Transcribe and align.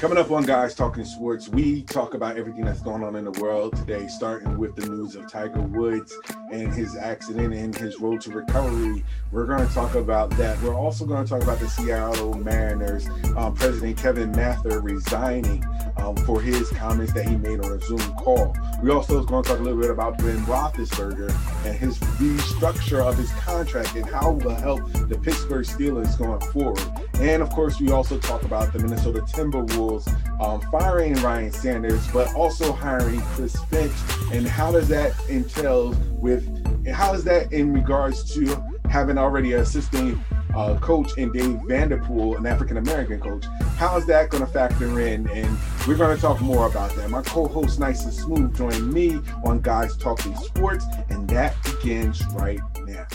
Coming 0.00 0.16
up 0.16 0.30
on 0.30 0.44
Guys 0.44 0.74
Talking 0.74 1.04
Sports, 1.04 1.50
we 1.50 1.82
talk 1.82 2.14
about 2.14 2.38
everything 2.38 2.64
that's 2.64 2.80
going 2.80 3.04
on 3.04 3.16
in 3.16 3.24
the 3.26 3.38
world 3.38 3.76
today, 3.76 4.08
starting 4.08 4.56
with 4.56 4.74
the 4.74 4.86
news 4.86 5.14
of 5.14 5.30
Tiger 5.30 5.60
Woods 5.60 6.16
and 6.50 6.72
his 6.72 6.96
accident 6.96 7.52
and 7.52 7.76
his 7.76 8.00
road 8.00 8.22
to 8.22 8.30
recovery. 8.30 9.04
We're 9.30 9.44
going 9.44 9.68
to 9.68 9.74
talk 9.74 9.96
about 9.96 10.30
that. 10.38 10.58
We're 10.62 10.74
also 10.74 11.04
going 11.04 11.24
to 11.24 11.28
talk 11.28 11.42
about 11.42 11.58
the 11.58 11.68
Seattle 11.68 12.32
Mariners 12.32 13.10
um, 13.36 13.54
president 13.54 13.98
Kevin 13.98 14.32
Mather 14.32 14.80
resigning 14.80 15.62
um, 15.98 16.16
for 16.16 16.40
his 16.40 16.70
comments 16.70 17.12
that 17.12 17.28
he 17.28 17.36
made 17.36 17.62
on 17.62 17.70
a 17.70 17.80
Zoom 17.82 18.00
call. 18.14 18.56
We 18.82 18.90
also 18.90 19.22
going 19.22 19.44
to 19.44 19.50
talk 19.50 19.58
a 19.58 19.62
little 19.62 19.82
bit 19.82 19.90
about 19.90 20.16
Ben 20.16 20.38
Roethlisberger 20.46 21.28
and 21.66 21.76
his 21.78 21.98
restructure 21.98 23.06
of 23.06 23.18
his 23.18 23.30
contract 23.32 23.94
and 23.96 24.06
how 24.06 24.34
it 24.34 24.46
will 24.46 24.54
help 24.54 24.80
the 25.10 25.18
Pittsburgh 25.22 25.66
Steelers 25.66 26.16
going 26.16 26.40
forward. 26.52 27.09
And 27.20 27.42
of 27.42 27.50
course, 27.50 27.80
we 27.80 27.90
also 27.90 28.18
talk 28.18 28.42
about 28.44 28.72
the 28.72 28.78
Minnesota 28.78 29.20
Timberwolves 29.20 30.08
um, 30.40 30.60
firing 30.72 31.14
Ryan 31.14 31.52
Saunders, 31.52 32.08
but 32.08 32.34
also 32.34 32.72
hiring 32.72 33.20
Chris 33.20 33.56
Finch. 33.64 33.92
And 34.32 34.46
how 34.46 34.72
does 34.72 34.88
that 34.88 35.12
entail 35.28 35.90
with, 36.12 36.48
how 36.88 37.12
is 37.12 37.24
that 37.24 37.52
in 37.52 37.72
regards 37.72 38.34
to 38.34 38.62
having 38.88 39.18
already 39.18 39.52
an 39.52 39.60
assistant 39.60 40.18
uh, 40.54 40.78
coach 40.80 41.16
in 41.16 41.32
Dave 41.32 41.60
Vanterpool, 41.68 42.36
an 42.36 42.46
African 42.46 42.76
American 42.76 43.20
coach. 43.20 43.44
How 43.76 43.96
is 43.96 44.06
that 44.06 44.30
going 44.30 44.44
to 44.44 44.50
factor 44.50 45.00
in? 45.00 45.28
And 45.30 45.58
we're 45.86 45.96
going 45.96 46.14
to 46.14 46.20
talk 46.20 46.40
more 46.40 46.66
about 46.66 46.94
that. 46.96 47.08
My 47.10 47.22
co 47.22 47.46
host, 47.46 47.78
Nice 47.78 48.04
and 48.04 48.12
Smooth, 48.12 48.56
join 48.56 48.92
me 48.92 49.20
on 49.44 49.60
Guys 49.60 49.96
Talking 49.96 50.36
Sports, 50.36 50.86
and 51.08 51.28
that 51.30 51.54
begins 51.62 52.24
right 52.34 52.60
now. 52.84 53.06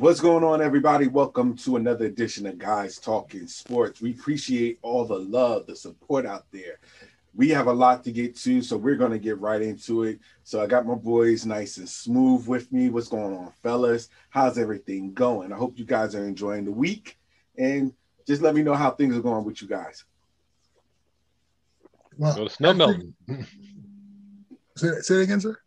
What's 0.00 0.18
going 0.18 0.44
on, 0.44 0.62
everybody? 0.62 1.08
Welcome 1.08 1.54
to 1.58 1.76
another 1.76 2.06
edition 2.06 2.46
of 2.46 2.56
Guys 2.56 2.96
Talking 2.96 3.46
Sports. 3.46 4.00
We 4.00 4.12
appreciate 4.12 4.78
all 4.80 5.04
the 5.04 5.18
love, 5.18 5.66
the 5.66 5.76
support 5.76 6.24
out 6.24 6.46
there. 6.52 6.80
We 7.34 7.50
have 7.50 7.66
a 7.66 7.72
lot 7.74 8.02
to 8.04 8.10
get 8.10 8.34
to, 8.36 8.62
so 8.62 8.78
we're 8.78 8.96
going 8.96 9.10
to 9.10 9.18
get 9.18 9.38
right 9.40 9.60
into 9.60 10.04
it. 10.04 10.20
So 10.42 10.62
I 10.62 10.66
got 10.66 10.86
my 10.86 10.94
boys 10.94 11.44
nice 11.44 11.76
and 11.76 11.86
smooth 11.86 12.48
with 12.48 12.72
me. 12.72 12.88
What's 12.88 13.08
going 13.08 13.36
on, 13.36 13.52
fellas? 13.62 14.08
How's 14.30 14.56
everything 14.56 15.12
going? 15.12 15.52
I 15.52 15.56
hope 15.56 15.78
you 15.78 15.84
guys 15.84 16.14
are 16.14 16.26
enjoying 16.26 16.64
the 16.64 16.72
week, 16.72 17.18
and 17.58 17.92
just 18.26 18.40
let 18.40 18.54
me 18.54 18.62
know 18.62 18.72
how 18.72 18.92
things 18.92 19.14
are 19.18 19.22
going 19.22 19.44
with 19.44 19.60
you 19.60 19.68
guys. 19.68 20.06
Well, 22.16 22.34
so 22.34 22.44
the 22.44 22.50
snow 22.50 22.72
melting. 22.72 23.14
Say, 24.78 24.88
say 25.02 25.14
it 25.16 25.22
again, 25.24 25.42
sir. 25.42 25.58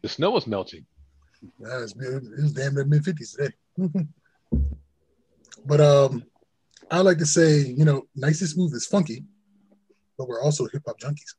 The 0.00 0.08
snow 0.08 0.30
was 0.30 0.46
melting. 0.46 0.86
Yeah, 1.60 1.82
it's, 1.82 1.92
it 1.94 2.40
was 2.40 2.54
damn 2.54 2.74
near 2.74 2.86
mid 2.86 3.04
fifties 3.04 3.32
today. 3.32 3.52
but 5.66 5.80
um, 5.80 6.24
I 6.90 7.00
like 7.00 7.18
to 7.18 7.26
say, 7.26 7.60
you 7.60 7.84
know, 7.84 8.02
nice 8.14 8.40
and 8.40 8.50
smooth 8.50 8.74
is 8.74 8.86
funky, 8.86 9.24
but 10.18 10.28
we're 10.28 10.42
also 10.42 10.66
hip 10.66 10.82
hop 10.86 10.98
junkies. 10.98 11.34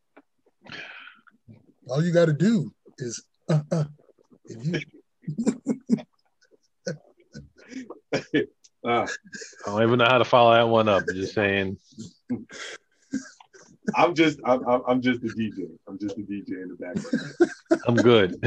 All 1.90 2.04
you 2.04 2.12
got 2.12 2.26
to 2.26 2.34
do 2.34 2.74
is, 2.98 3.24
uh, 3.50 3.62
uh, 3.72 3.84
if 4.46 4.66
you. 4.66 4.80
uh, 8.86 9.06
I 9.66 9.70
don't 9.70 9.84
even 9.84 10.00
know 10.00 10.06
how 10.06 10.18
to 10.18 10.26
follow 10.26 10.54
that 10.54 10.68
one 10.68 10.90
up. 10.90 11.04
just 11.08 11.34
saying. 11.34 11.78
I'm 13.96 14.16
just 14.16 14.40
I'm, 14.46 14.64
I'm 14.88 15.02
just 15.02 15.22
a 15.24 15.28
DJ. 15.28 15.68
I'm 15.88 16.00
just 16.00 16.18
a 16.18 16.22
DJ 16.22 16.64
in 16.64 16.70
the 16.70 16.76
background. 16.80 17.34
I'm 17.86 17.96
good. 17.96 18.40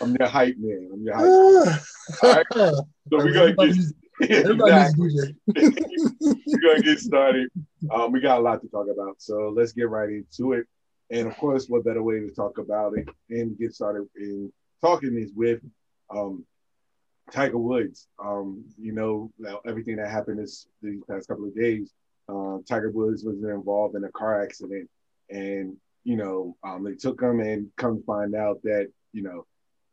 I'm 0.00 0.16
your 0.18 0.28
hype 0.28 0.56
man. 0.58 0.90
I'm 0.92 1.02
your 1.02 1.14
hype. 1.14 1.24
Man. 1.24 1.80
All 2.22 2.32
right. 2.34 2.74
So 3.10 3.18
we're 3.18 3.32
gonna 3.32 3.54
get 3.54 3.76
exactly. 4.20 5.36
we're 5.56 6.60
gonna 6.62 6.82
get 6.82 6.98
started. 6.98 7.50
Um, 7.92 8.12
we 8.12 8.20
got 8.20 8.38
a 8.38 8.40
lot 8.40 8.62
to 8.62 8.68
talk 8.68 8.86
about, 8.92 9.16
so 9.18 9.52
let's 9.54 9.72
get 9.72 9.88
right 9.90 10.08
into 10.08 10.52
it. 10.52 10.66
And 11.10 11.26
of 11.26 11.36
course, 11.36 11.66
what 11.68 11.84
better 11.84 12.02
way 12.02 12.20
to 12.20 12.30
talk 12.30 12.58
about 12.58 12.96
it 12.96 13.08
and 13.28 13.58
get 13.58 13.74
started 13.74 14.08
in 14.16 14.50
talking 14.80 15.18
is 15.18 15.32
with 15.34 15.60
um, 16.10 16.46
Tiger 17.30 17.58
Woods. 17.58 18.08
Um, 18.22 18.64
you 18.78 18.92
know, 18.92 19.30
everything 19.66 19.96
that 19.96 20.10
happened 20.10 20.38
this 20.38 20.66
these 20.82 21.02
past 21.08 21.28
couple 21.28 21.46
of 21.46 21.54
days. 21.54 21.92
Uh, 22.28 22.58
Tiger 22.68 22.90
Woods 22.90 23.24
was 23.24 23.42
involved 23.42 23.96
in 23.96 24.04
a 24.04 24.12
car 24.12 24.42
accident, 24.42 24.88
and 25.28 25.76
you 26.04 26.16
know, 26.16 26.56
um, 26.64 26.84
they 26.84 26.94
took 26.94 27.20
him 27.20 27.40
and 27.40 27.68
come 27.76 28.02
find 28.06 28.34
out 28.34 28.62
that 28.62 28.88
you 29.12 29.22
know 29.22 29.44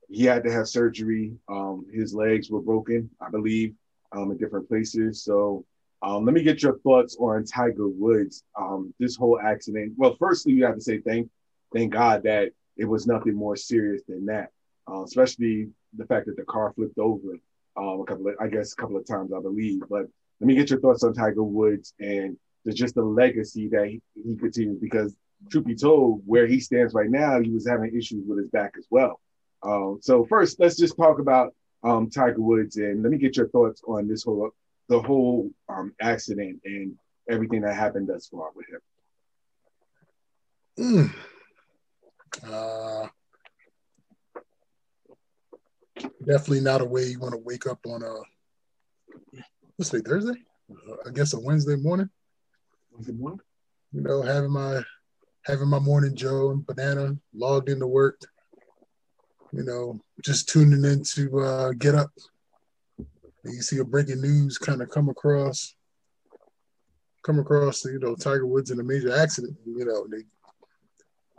he 0.09 0.25
had 0.25 0.43
to 0.43 0.51
have 0.51 0.67
surgery. 0.67 1.33
Um, 1.47 1.85
his 1.93 2.13
legs 2.13 2.49
were 2.49 2.61
broken, 2.61 3.09
I 3.21 3.29
believe, 3.29 3.75
um, 4.11 4.31
in 4.31 4.37
different 4.37 4.67
places. 4.67 5.23
So 5.23 5.65
um, 6.01 6.25
let 6.25 6.33
me 6.33 6.43
get 6.43 6.63
your 6.63 6.79
thoughts 6.79 7.15
on 7.19 7.45
Tiger 7.45 7.87
Woods. 7.87 8.43
Um, 8.59 8.93
this 8.99 9.15
whole 9.15 9.39
accident. 9.39 9.93
Well, 9.97 10.15
firstly, 10.17 10.53
you 10.53 10.65
have 10.65 10.75
to 10.75 10.81
say 10.81 10.99
thank 10.99 11.29
thank 11.73 11.93
God 11.93 12.23
that 12.23 12.51
it 12.77 12.85
was 12.85 13.05
nothing 13.05 13.35
more 13.35 13.55
serious 13.55 14.01
than 14.07 14.25
that. 14.25 14.49
Uh, 14.89 15.03
especially 15.03 15.69
the 15.95 16.05
fact 16.05 16.25
that 16.25 16.37
the 16.37 16.43
car 16.43 16.73
flipped 16.73 16.97
over 16.97 17.37
um, 17.77 18.01
a 18.01 18.05
couple 18.05 18.27
of, 18.27 18.35
I 18.41 18.47
guess, 18.47 18.73
a 18.73 18.75
couple 18.75 18.97
of 18.97 19.05
times, 19.05 19.31
I 19.35 19.41
believe. 19.41 19.81
But 19.89 20.07
let 20.39 20.47
me 20.47 20.55
get 20.55 20.69
your 20.69 20.79
thoughts 20.79 21.03
on 21.03 21.13
Tiger 21.13 21.43
Woods 21.43 21.93
and 21.99 22.37
the, 22.65 22.73
just 22.73 22.95
the 22.95 23.03
legacy 23.03 23.67
that 23.69 23.87
he, 23.87 24.01
he 24.15 24.35
continues. 24.35 24.79
Because 24.79 25.15
truth 25.51 25.65
be 25.65 25.75
told, 25.75 26.23
where 26.25 26.47
he 26.47 26.59
stands 26.59 26.93
right 26.93 27.09
now, 27.09 27.39
he 27.39 27.51
was 27.51 27.67
having 27.67 27.95
issues 27.95 28.23
with 28.27 28.39
his 28.39 28.49
back 28.49 28.73
as 28.77 28.87
well. 28.89 29.19
Um, 29.63 29.99
so 30.01 30.25
first, 30.25 30.59
let's 30.59 30.77
just 30.77 30.95
talk 30.95 31.19
about 31.19 31.53
um, 31.83 32.09
Tiger 32.09 32.41
Woods, 32.41 32.77
and 32.77 33.03
let 33.03 33.11
me 33.11 33.17
get 33.17 33.37
your 33.37 33.49
thoughts 33.49 33.81
on 33.87 34.07
this 34.07 34.23
whole 34.23 34.51
the 34.87 34.99
whole 34.99 35.51
um, 35.67 35.93
accident 36.01 36.61
and 36.65 36.95
everything 37.29 37.61
that 37.61 37.75
happened 37.75 38.07
thus 38.07 38.27
far 38.27 38.49
with 38.55 38.65
him. 38.69 38.81
Mm. 40.79 41.13
Uh, 42.51 43.07
definitely 46.25 46.61
not 46.61 46.81
a 46.81 46.85
way 46.85 47.05
you 47.05 47.19
want 47.19 47.33
to 47.33 47.41
wake 47.43 47.67
up 47.67 47.79
on 47.85 48.01
a 48.01 48.13
let's 49.77 49.91
say 49.91 49.99
Thursday, 50.01 50.39
uh, 50.71 50.95
I 51.07 51.11
guess 51.11 51.33
a 51.33 51.39
Wednesday 51.39 51.75
morning. 51.75 52.09
Wednesday 52.91 53.13
morning. 53.13 53.39
You 53.91 54.01
know, 54.01 54.21
having 54.21 54.51
my 54.51 54.81
having 55.45 55.67
my 55.67 55.79
morning 55.79 56.15
Joe 56.15 56.51
and 56.51 56.65
banana 56.65 57.17
logged 57.33 57.69
into 57.69 57.87
work 57.87 58.21
you 59.53 59.63
know, 59.63 59.99
just 60.23 60.49
tuning 60.49 60.85
in 60.85 61.03
to 61.03 61.39
uh, 61.39 61.71
get 61.77 61.95
up. 61.95 62.09
And 62.97 63.53
you 63.53 63.61
see 63.61 63.77
a 63.77 63.83
breaking 63.83 64.21
news 64.21 64.57
kind 64.57 64.81
of 64.81 64.89
come 64.89 65.09
across, 65.09 65.75
come 67.23 67.39
across, 67.39 67.85
you 67.85 67.99
know, 67.99 68.15
Tiger 68.15 68.45
Woods 68.45 68.71
in 68.71 68.79
a 68.79 68.83
major 68.83 69.15
accident. 69.15 69.55
You 69.65 69.85
know, 69.85 70.07
they, 70.09 70.23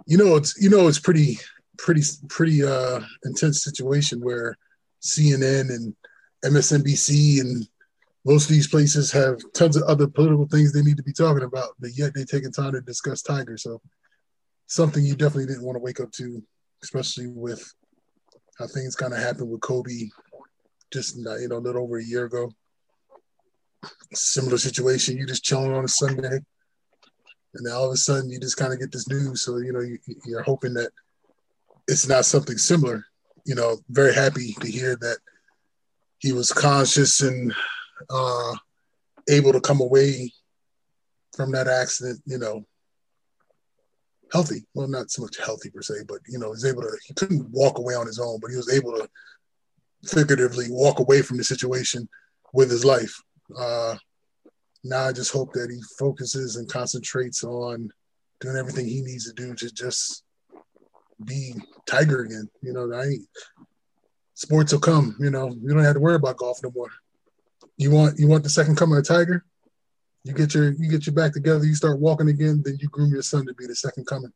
you 0.06 0.16
know, 0.16 0.36
it's 0.36 0.60
you 0.60 0.70
know, 0.70 0.88
it's 0.88 0.98
pretty, 0.98 1.38
pretty, 1.78 2.02
pretty 2.28 2.64
uh, 2.64 3.00
intense 3.24 3.62
situation 3.62 4.20
where 4.20 4.56
CNN 5.02 5.70
and 5.70 5.94
MSNBC 6.44 7.40
and 7.40 7.68
most 8.24 8.44
of 8.44 8.50
these 8.50 8.68
places 8.68 9.10
have 9.12 9.40
tons 9.54 9.76
of 9.76 9.82
other 9.84 10.06
political 10.06 10.46
things 10.46 10.72
they 10.72 10.82
need 10.82 10.96
to 10.96 11.02
be 11.02 11.12
talking 11.12 11.42
about, 11.42 11.70
but 11.78 11.90
yet 11.94 12.12
they're 12.14 12.24
taking 12.24 12.52
time 12.52 12.72
to 12.72 12.80
discuss 12.82 13.22
Tiger. 13.22 13.56
So 13.56 13.80
something 14.66 15.04
you 15.04 15.16
definitely 15.16 15.46
didn't 15.46 15.64
want 15.64 15.76
to 15.76 15.82
wake 15.82 16.00
up 16.00 16.12
to, 16.12 16.42
especially 16.82 17.28
with 17.28 17.72
how 18.60 18.66
things 18.66 18.94
kind 18.94 19.14
of 19.14 19.18
happened 19.18 19.50
with 19.50 19.62
Kobe 19.62 20.10
just 20.92 21.16
you 21.16 21.24
know 21.48 21.56
a 21.56 21.58
little 21.58 21.82
over 21.82 21.98
a 21.98 22.04
year 22.04 22.26
ago. 22.26 22.52
Similar 24.12 24.58
situation. 24.58 25.16
You 25.16 25.26
just 25.26 25.42
chilling 25.42 25.72
on 25.72 25.84
a 25.84 25.88
Sunday, 25.88 26.28
and 27.54 27.66
then 27.66 27.72
all 27.72 27.86
of 27.86 27.92
a 27.92 27.96
sudden 27.96 28.30
you 28.30 28.38
just 28.38 28.58
kind 28.58 28.72
of 28.72 28.78
get 28.78 28.92
this 28.92 29.08
news. 29.08 29.42
So 29.42 29.56
you 29.56 29.72
know 29.72 29.80
you, 29.80 29.98
you're 30.26 30.42
hoping 30.42 30.74
that 30.74 30.90
it's 31.88 32.06
not 32.06 32.26
something 32.26 32.58
similar. 32.58 33.04
You 33.46 33.54
know, 33.54 33.78
very 33.88 34.14
happy 34.14 34.54
to 34.60 34.70
hear 34.70 34.96
that 34.96 35.18
he 36.18 36.32
was 36.32 36.52
conscious 36.52 37.22
and 37.22 37.54
uh, 38.10 38.52
able 39.30 39.52
to 39.52 39.60
come 39.60 39.80
away 39.80 40.30
from 41.34 41.52
that 41.52 41.66
accident. 41.66 42.20
You 42.26 42.38
know, 42.38 42.66
healthy. 44.32 44.64
Well, 44.74 44.88
not 44.88 45.10
so 45.10 45.22
much 45.22 45.36
healthy 45.44 45.70
per 45.70 45.82
se, 45.82 46.04
but 46.08 46.18
you 46.28 46.38
know, 46.38 46.52
he's 46.52 46.64
able 46.64 46.82
to. 46.82 46.90
He 47.06 47.14
couldn't 47.14 47.50
walk 47.50 47.78
away 47.78 47.94
on 47.94 48.06
his 48.06 48.18
own, 48.18 48.38
but 48.40 48.50
he 48.50 48.56
was 48.56 48.72
able 48.72 48.92
to 48.92 49.08
figuratively 50.06 50.66
walk 50.70 50.98
away 50.98 51.22
from 51.22 51.36
the 51.36 51.44
situation 51.44 52.08
with 52.52 52.70
his 52.70 52.84
life. 52.84 53.14
Uh, 53.56 53.96
now 54.84 55.08
I 55.08 55.12
just 55.12 55.32
hope 55.32 55.52
that 55.52 55.70
he 55.70 55.80
focuses 55.98 56.56
and 56.56 56.68
concentrates 56.68 57.44
on 57.44 57.90
doing 58.40 58.56
everything 58.56 58.86
he 58.86 59.02
needs 59.02 59.26
to 59.26 59.34
do 59.34 59.54
to 59.54 59.72
just 59.72 60.24
be 61.24 61.54
Tiger 61.86 62.22
again. 62.22 62.48
You 62.62 62.72
know, 62.72 62.92
I 62.92 63.16
sports 64.34 64.72
will 64.72 64.80
come. 64.80 65.16
You 65.20 65.30
know, 65.30 65.48
you 65.48 65.68
don't 65.68 65.84
have 65.84 65.94
to 65.94 66.00
worry 66.00 66.14
about 66.14 66.38
golf 66.38 66.60
no 66.62 66.70
more. 66.74 66.88
You 67.76 67.90
want 67.90 68.18
you 68.18 68.26
want 68.26 68.42
the 68.44 68.50
second 68.50 68.76
coming 68.76 68.98
of 68.98 69.06
Tiger? 69.06 69.44
You 70.24 70.34
get 70.34 70.54
your 70.54 70.72
you 70.72 70.90
get 70.90 71.06
your 71.06 71.14
back 71.14 71.32
together, 71.32 71.64
you 71.64 71.74
start 71.74 71.98
walking 71.98 72.28
again, 72.28 72.62
then 72.64 72.76
you 72.80 72.88
groom 72.88 73.10
your 73.10 73.22
son 73.22 73.46
to 73.46 73.54
be 73.54 73.66
the 73.66 73.74
second 73.74 74.06
coming. 74.06 74.32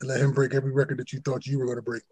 and 0.00 0.10
let 0.10 0.20
him 0.20 0.32
break 0.32 0.54
every 0.54 0.72
record 0.72 0.98
that 0.98 1.12
you 1.12 1.20
thought 1.20 1.46
you 1.46 1.58
were 1.58 1.66
going 1.66 1.78
to 1.78 1.82
break. 1.82 2.02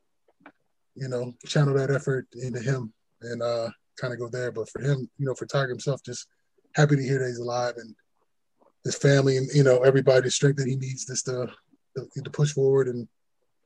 You 0.95 1.09
know, 1.09 1.35
channel 1.47 1.75
that 1.75 1.91
effort 1.91 2.29
into 2.35 2.61
him 2.61 2.93
and 3.23 3.43
uh, 3.43 3.71
kind 4.01 4.13
of 4.13 4.21
go 4.21 4.29
there. 4.29 4.53
But 4.53 4.69
for 4.69 4.81
him, 4.81 5.09
you 5.19 5.27
know, 5.27 5.35
for 5.35 5.47
Tiger 5.47 5.71
himself, 5.71 6.03
just 6.05 6.29
happy 6.75 6.97
to 6.97 7.03
hear 7.03 7.19
that 7.19 7.27
he's 7.27 7.39
alive 7.39 7.75
and 7.77 7.95
his 8.85 8.97
family 8.97 9.37
and 9.37 9.49
you 9.55 9.63
know 9.63 9.83
everybody 9.83 10.23
the 10.23 10.31
strength 10.31 10.57
that 10.57 10.69
he 10.69 10.77
needs 10.77 11.07
just 11.07 11.27
to 11.27 11.49
to, 11.97 12.23
to 12.23 12.31
push 12.31 12.53
forward 12.53 12.89
and 12.89 13.07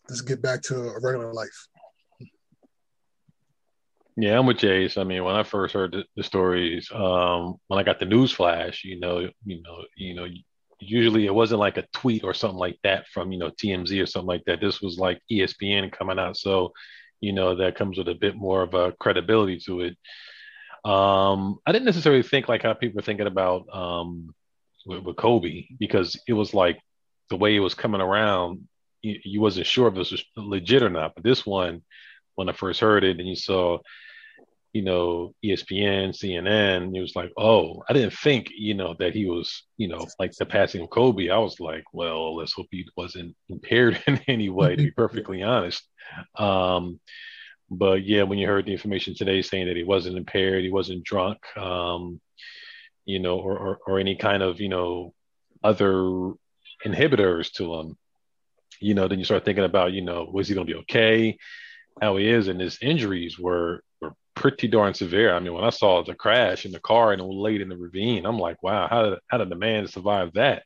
just 0.09 0.27
get 0.27 0.43
back 0.43 0.63
to 0.63 0.77
a 0.77 1.01
regular 1.01 1.33
life. 1.33 1.69
Yeah, 4.17 4.39
I'm 4.39 4.47
with 4.47 4.59
Jace. 4.59 4.99
I 4.99 5.05
mean, 5.05 5.25
when 5.25 5.37
I 5.37 5.43
first 5.43 5.75
heard 5.75 5.93
the, 5.93 6.05
the 6.17 6.23
stories, 6.23 6.91
um, 6.93 7.57
when 7.69 7.79
I 7.79 7.83
got 7.83 7.99
the 7.99 8.07
news 8.07 8.33
flash, 8.33 8.83
you 8.83 8.99
know, 8.99 9.29
you 9.45 9.63
know, 9.63 9.85
you 9.95 10.15
know, 10.15 10.27
usually 10.79 11.27
it 11.27 11.35
wasn't 11.35 11.61
like 11.61 11.77
a 11.77 11.87
tweet 11.93 12.25
or 12.25 12.35
something 12.35 12.59
like 12.59 12.79
that 12.83 13.07
from 13.09 13.33
you 13.33 13.39
know 13.39 13.51
TMZ 13.51 14.03
or 14.03 14.07
something 14.07 14.27
like 14.27 14.45
that. 14.47 14.61
This 14.61 14.81
was 14.81 14.99
like 14.99 15.21
ESPN 15.31 15.93
coming 15.93 16.19
out, 16.19 16.37
so 16.37 16.73
you 17.21 17.33
know 17.33 17.57
that 17.57 17.77
comes 17.77 17.99
with 17.99 18.09
a 18.09 18.15
bit 18.15 18.37
more 18.37 18.63
of 18.63 18.75
a 18.75 18.93
credibility 18.93 19.59
to 19.67 19.83
it. 19.83 19.97
Um, 20.89 21.59
I 21.67 21.73
didn't 21.73 21.87
necessarily 21.87 22.23
think 22.23 22.49
like 22.49 22.63
how 22.63 22.75
people 22.75 22.97
were 22.97 23.03
thinking 23.03 23.27
about 23.27 23.67
um, 23.73 24.35
with, 24.87 25.03
with 25.03 25.17
Kobe 25.17 25.67
because 25.79 26.19
it 26.29 26.33
was 26.33 26.55
like 26.55 26.81
the 27.29 27.37
way 27.37 27.57
it 27.57 27.61
was 27.61 27.75
coming 27.75 28.01
around, 28.01 28.69
you, 29.03 29.19
you 29.25 29.41
wasn't 29.41 29.67
sure 29.67 29.89
if 29.89 29.95
this 29.95 30.13
was 30.13 30.25
legit 30.37 30.83
or 30.83 30.91
not. 30.91 31.15
But 31.15 31.25
this 31.25 31.45
one, 31.45 31.83
when 32.37 32.49
I 32.49 32.53
first 32.53 32.81
heard 32.81 33.03
it, 33.05 33.19
and 33.19 33.29
you 33.29 33.35
saw 33.37 33.79
you 34.77 34.83
know, 34.83 35.33
ESPN, 35.43 36.11
CNN, 36.11 36.95
it 36.95 37.01
was 37.01 37.17
like, 37.17 37.33
oh, 37.39 37.83
I 37.89 37.95
didn't 37.95 38.13
think, 38.13 38.49
you 38.55 38.75
know, 38.75 38.95
that 38.99 39.15
he 39.15 39.25
was, 39.25 39.63
you 39.79 39.89
know, 39.89 40.07
like 40.19 40.33
the 40.33 40.45
passing 40.45 40.83
of 40.83 40.91
Kobe. 40.91 41.31
I 41.31 41.39
was 41.39 41.59
like, 41.61 41.85
well, 41.95 42.37
let's 42.37 42.53
hope 42.53 42.67
he 42.71 42.85
wasn't 42.95 43.35
impaired 43.49 44.03
in 44.07 44.21
any 44.29 44.51
way, 44.51 44.77
to 44.77 44.83
be 44.83 44.91
perfectly 45.05 45.43
honest. 45.43 45.83
Um, 46.39 47.01
but 47.71 48.05
yeah, 48.05 48.25
when 48.25 48.39
you 48.39 48.47
heard 48.47 48.67
the 48.67 48.73
information 48.73 49.15
today 49.15 49.41
saying 49.41 49.69
that 49.69 49.79
he 49.79 49.83
wasn't 49.83 50.19
impaired, 50.19 50.63
he 50.63 50.71
wasn't 50.71 51.05
drunk, 51.05 51.39
um, 51.57 52.21
you 53.07 53.19
know, 53.19 53.39
or, 53.39 53.57
or, 53.57 53.79
or 53.87 53.99
any 53.99 54.15
kind 54.15 54.43
of, 54.43 54.61
you 54.61 54.69
know, 54.69 55.15
other 55.65 56.33
inhibitors 56.85 57.51
to 57.53 57.77
him, 57.77 57.97
you 58.79 58.93
know, 58.93 59.09
then 59.09 59.19
you 59.19 59.25
start 59.25 59.47
thinking 59.47 59.65
about, 59.65 59.95
you 59.95 60.03
know, 60.03 60.29
was 60.31 60.49
he 60.49 60.55
going 60.55 60.67
to 60.67 60.73
be 60.75 60.81
okay? 60.81 61.39
How 61.99 62.19
he 62.19 62.29
is, 62.29 62.49
and 62.49 62.61
his 62.61 62.77
injuries 62.83 63.39
were 63.39 63.83
pretty 64.37 64.69
darn 64.69 64.95
severe. 64.95 65.35
I 65.35 65.41
mean, 65.41 65.53
when 65.53 65.65
I 65.65 65.71
saw 65.71 66.05
the 66.05 66.15
crash 66.15 66.65
in 66.65 66.71
the 66.71 66.79
car 66.79 67.13
and 67.13 67.21
it 67.21 67.25
was 67.25 67.37
laid 67.37 67.61
in 67.61 67.69
the 67.69 67.77
ravine, 67.77 68.25
I'm 68.25 68.39
like, 68.39 68.63
wow, 68.63 68.87
how 68.89 69.03
did 69.03 69.19
how 69.27 69.39
did 69.39 69.49
the 69.49 69.57
man 69.57 69.89
survive 69.89 70.35
that? 70.35 70.63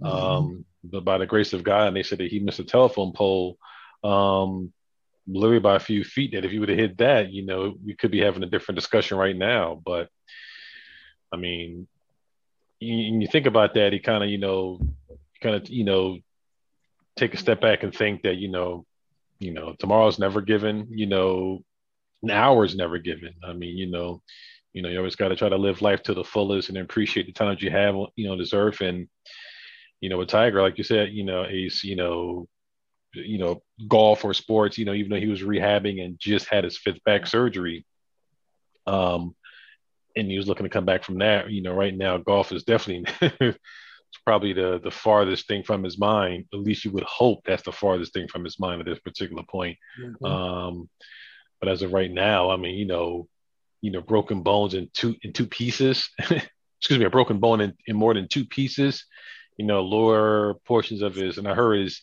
Mm-hmm. 0.00 0.06
Um, 0.06 0.64
but 0.84 1.04
by 1.04 1.18
the 1.18 1.26
grace 1.26 1.52
of 1.52 1.64
God, 1.64 1.88
and 1.88 1.96
they 1.96 2.04
said 2.04 2.18
that 2.18 2.30
he 2.30 2.38
missed 2.38 2.60
a 2.60 2.64
telephone 2.64 3.12
pole, 3.12 3.58
um, 4.04 4.72
literally 5.26 5.58
by 5.58 5.74
a 5.74 5.80
few 5.80 6.04
feet. 6.04 6.32
That 6.32 6.44
if 6.44 6.52
he 6.52 6.60
would 6.60 6.68
have 6.68 6.78
hit 6.78 6.98
that, 6.98 7.32
you 7.32 7.44
know, 7.44 7.74
we 7.84 7.94
could 7.94 8.12
be 8.12 8.20
having 8.20 8.44
a 8.44 8.46
different 8.46 8.76
discussion 8.76 9.18
right 9.18 9.36
now. 9.36 9.82
But 9.84 10.08
I 11.32 11.36
mean, 11.36 11.88
you, 12.78 13.20
you 13.20 13.26
think 13.26 13.46
about 13.46 13.74
that, 13.74 13.92
he 13.92 13.98
kind 13.98 14.22
of, 14.22 14.30
you 14.30 14.38
know, 14.38 14.78
kind 15.40 15.56
of, 15.56 15.68
you 15.68 15.84
know, 15.84 16.18
take 17.16 17.34
a 17.34 17.38
step 17.38 17.60
back 17.60 17.82
and 17.82 17.92
think 17.94 18.22
that, 18.22 18.36
you 18.36 18.48
know, 18.48 18.86
you 19.38 19.52
know, 19.52 19.74
tomorrow's 19.78 20.18
never 20.18 20.40
given. 20.40 20.88
You 20.90 21.06
know, 21.06 21.64
an 22.30 22.36
hour 22.36 22.64
is 22.64 22.76
never 22.76 22.98
given. 22.98 23.34
I 23.44 23.52
mean, 23.52 23.76
you 23.76 23.86
know, 23.86 24.22
you 24.72 24.82
know, 24.82 24.88
you 24.88 24.98
always 24.98 25.16
got 25.16 25.28
to 25.28 25.36
try 25.36 25.48
to 25.48 25.56
live 25.56 25.80
life 25.80 26.02
to 26.04 26.14
the 26.14 26.24
fullest 26.24 26.68
and 26.68 26.78
appreciate 26.78 27.26
the 27.26 27.32
time 27.32 27.48
that 27.48 27.62
you 27.62 27.70
have, 27.70 27.94
you 28.14 28.26
know, 28.26 28.36
this 28.36 28.52
earth. 28.52 28.80
And, 28.82 29.08
you 30.00 30.10
know, 30.10 30.18
with 30.18 30.28
Tiger, 30.28 30.60
like 30.60 30.76
you 30.78 30.84
said, 30.84 31.12
you 31.12 31.24
know, 31.24 31.46
Ace, 31.46 31.82
you 31.82 31.96
know, 31.96 32.46
you 33.14 33.38
know, 33.38 33.62
golf 33.88 34.24
or 34.24 34.34
sports, 34.34 34.76
you 34.76 34.84
know, 34.84 34.92
even 34.92 35.10
though 35.10 35.20
he 35.20 35.28
was 35.28 35.42
rehabbing 35.42 36.04
and 36.04 36.18
just 36.18 36.46
had 36.48 36.64
his 36.64 36.76
fifth 36.76 37.02
back 37.04 37.26
surgery, 37.26 37.86
um, 38.86 39.34
and 40.14 40.30
he 40.30 40.36
was 40.36 40.46
looking 40.46 40.64
to 40.64 40.70
come 40.70 40.84
back 40.84 41.04
from 41.04 41.18
that, 41.18 41.50
you 41.50 41.62
know, 41.62 41.72
right 41.72 41.96
now 41.96 42.18
golf 42.18 42.52
is 42.52 42.64
definitely 42.64 43.10
it's 44.16 44.22
probably 44.24 44.52
the 44.52 44.80
the 44.82 44.90
farthest 44.90 45.46
thing 45.46 45.62
from 45.62 45.82
his 45.82 45.98
mind. 45.98 46.44
At 46.52 46.60
least 46.60 46.84
you 46.84 46.90
would 46.92 47.04
hope 47.04 47.40
that's 47.44 47.62
the 47.62 47.72
farthest 47.72 48.12
thing 48.12 48.28
from 48.28 48.44
his 48.44 48.58
mind 48.58 48.80
at 48.80 48.86
this 48.86 48.98
particular 48.98 49.42
point. 49.42 49.78
Mm-hmm. 50.00 50.24
Um, 50.24 50.88
but 51.60 51.68
as 51.68 51.82
of 51.82 51.92
right 51.92 52.10
now, 52.10 52.50
I 52.50 52.56
mean, 52.56 52.76
you 52.76 52.86
know, 52.86 53.28
you 53.80 53.90
know, 53.90 54.00
broken 54.00 54.42
bones 54.42 54.74
in 54.74 54.90
two 54.92 55.16
in 55.22 55.32
two 55.32 55.46
pieces. 55.46 56.10
Excuse 56.18 56.98
me, 56.98 57.06
a 57.06 57.10
broken 57.10 57.38
bone 57.38 57.60
in, 57.60 57.74
in 57.86 57.96
more 57.96 58.14
than 58.14 58.28
two 58.28 58.44
pieces. 58.44 59.04
You 59.56 59.64
know, 59.66 59.82
lower 59.82 60.54
portions 60.66 61.02
of 61.02 61.14
his, 61.14 61.38
and 61.38 61.48
I 61.48 61.54
heard 61.54 61.80
his 61.80 62.02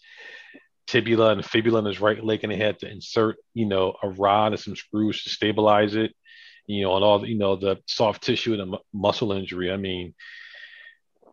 tibula 0.87 1.31
and 1.31 1.45
fibula 1.45 1.79
in 1.79 1.85
his 1.85 2.01
right 2.01 2.23
leg, 2.23 2.43
and 2.43 2.51
they 2.51 2.57
had 2.57 2.79
to 2.79 2.89
insert, 2.89 3.37
you 3.53 3.65
know, 3.65 3.93
a 4.01 4.09
rod 4.09 4.53
and 4.53 4.59
some 4.59 4.75
screws 4.75 5.23
to 5.23 5.29
stabilize 5.29 5.95
it. 5.95 6.13
You 6.65 6.83
know, 6.83 6.95
and 6.95 7.03
all 7.03 7.27
you 7.27 7.37
know 7.37 7.55
the 7.55 7.77
soft 7.85 8.23
tissue 8.23 8.53
and 8.59 8.73
the 8.73 8.79
muscle 8.93 9.33
injury. 9.33 9.71
I 9.71 9.77
mean, 9.77 10.15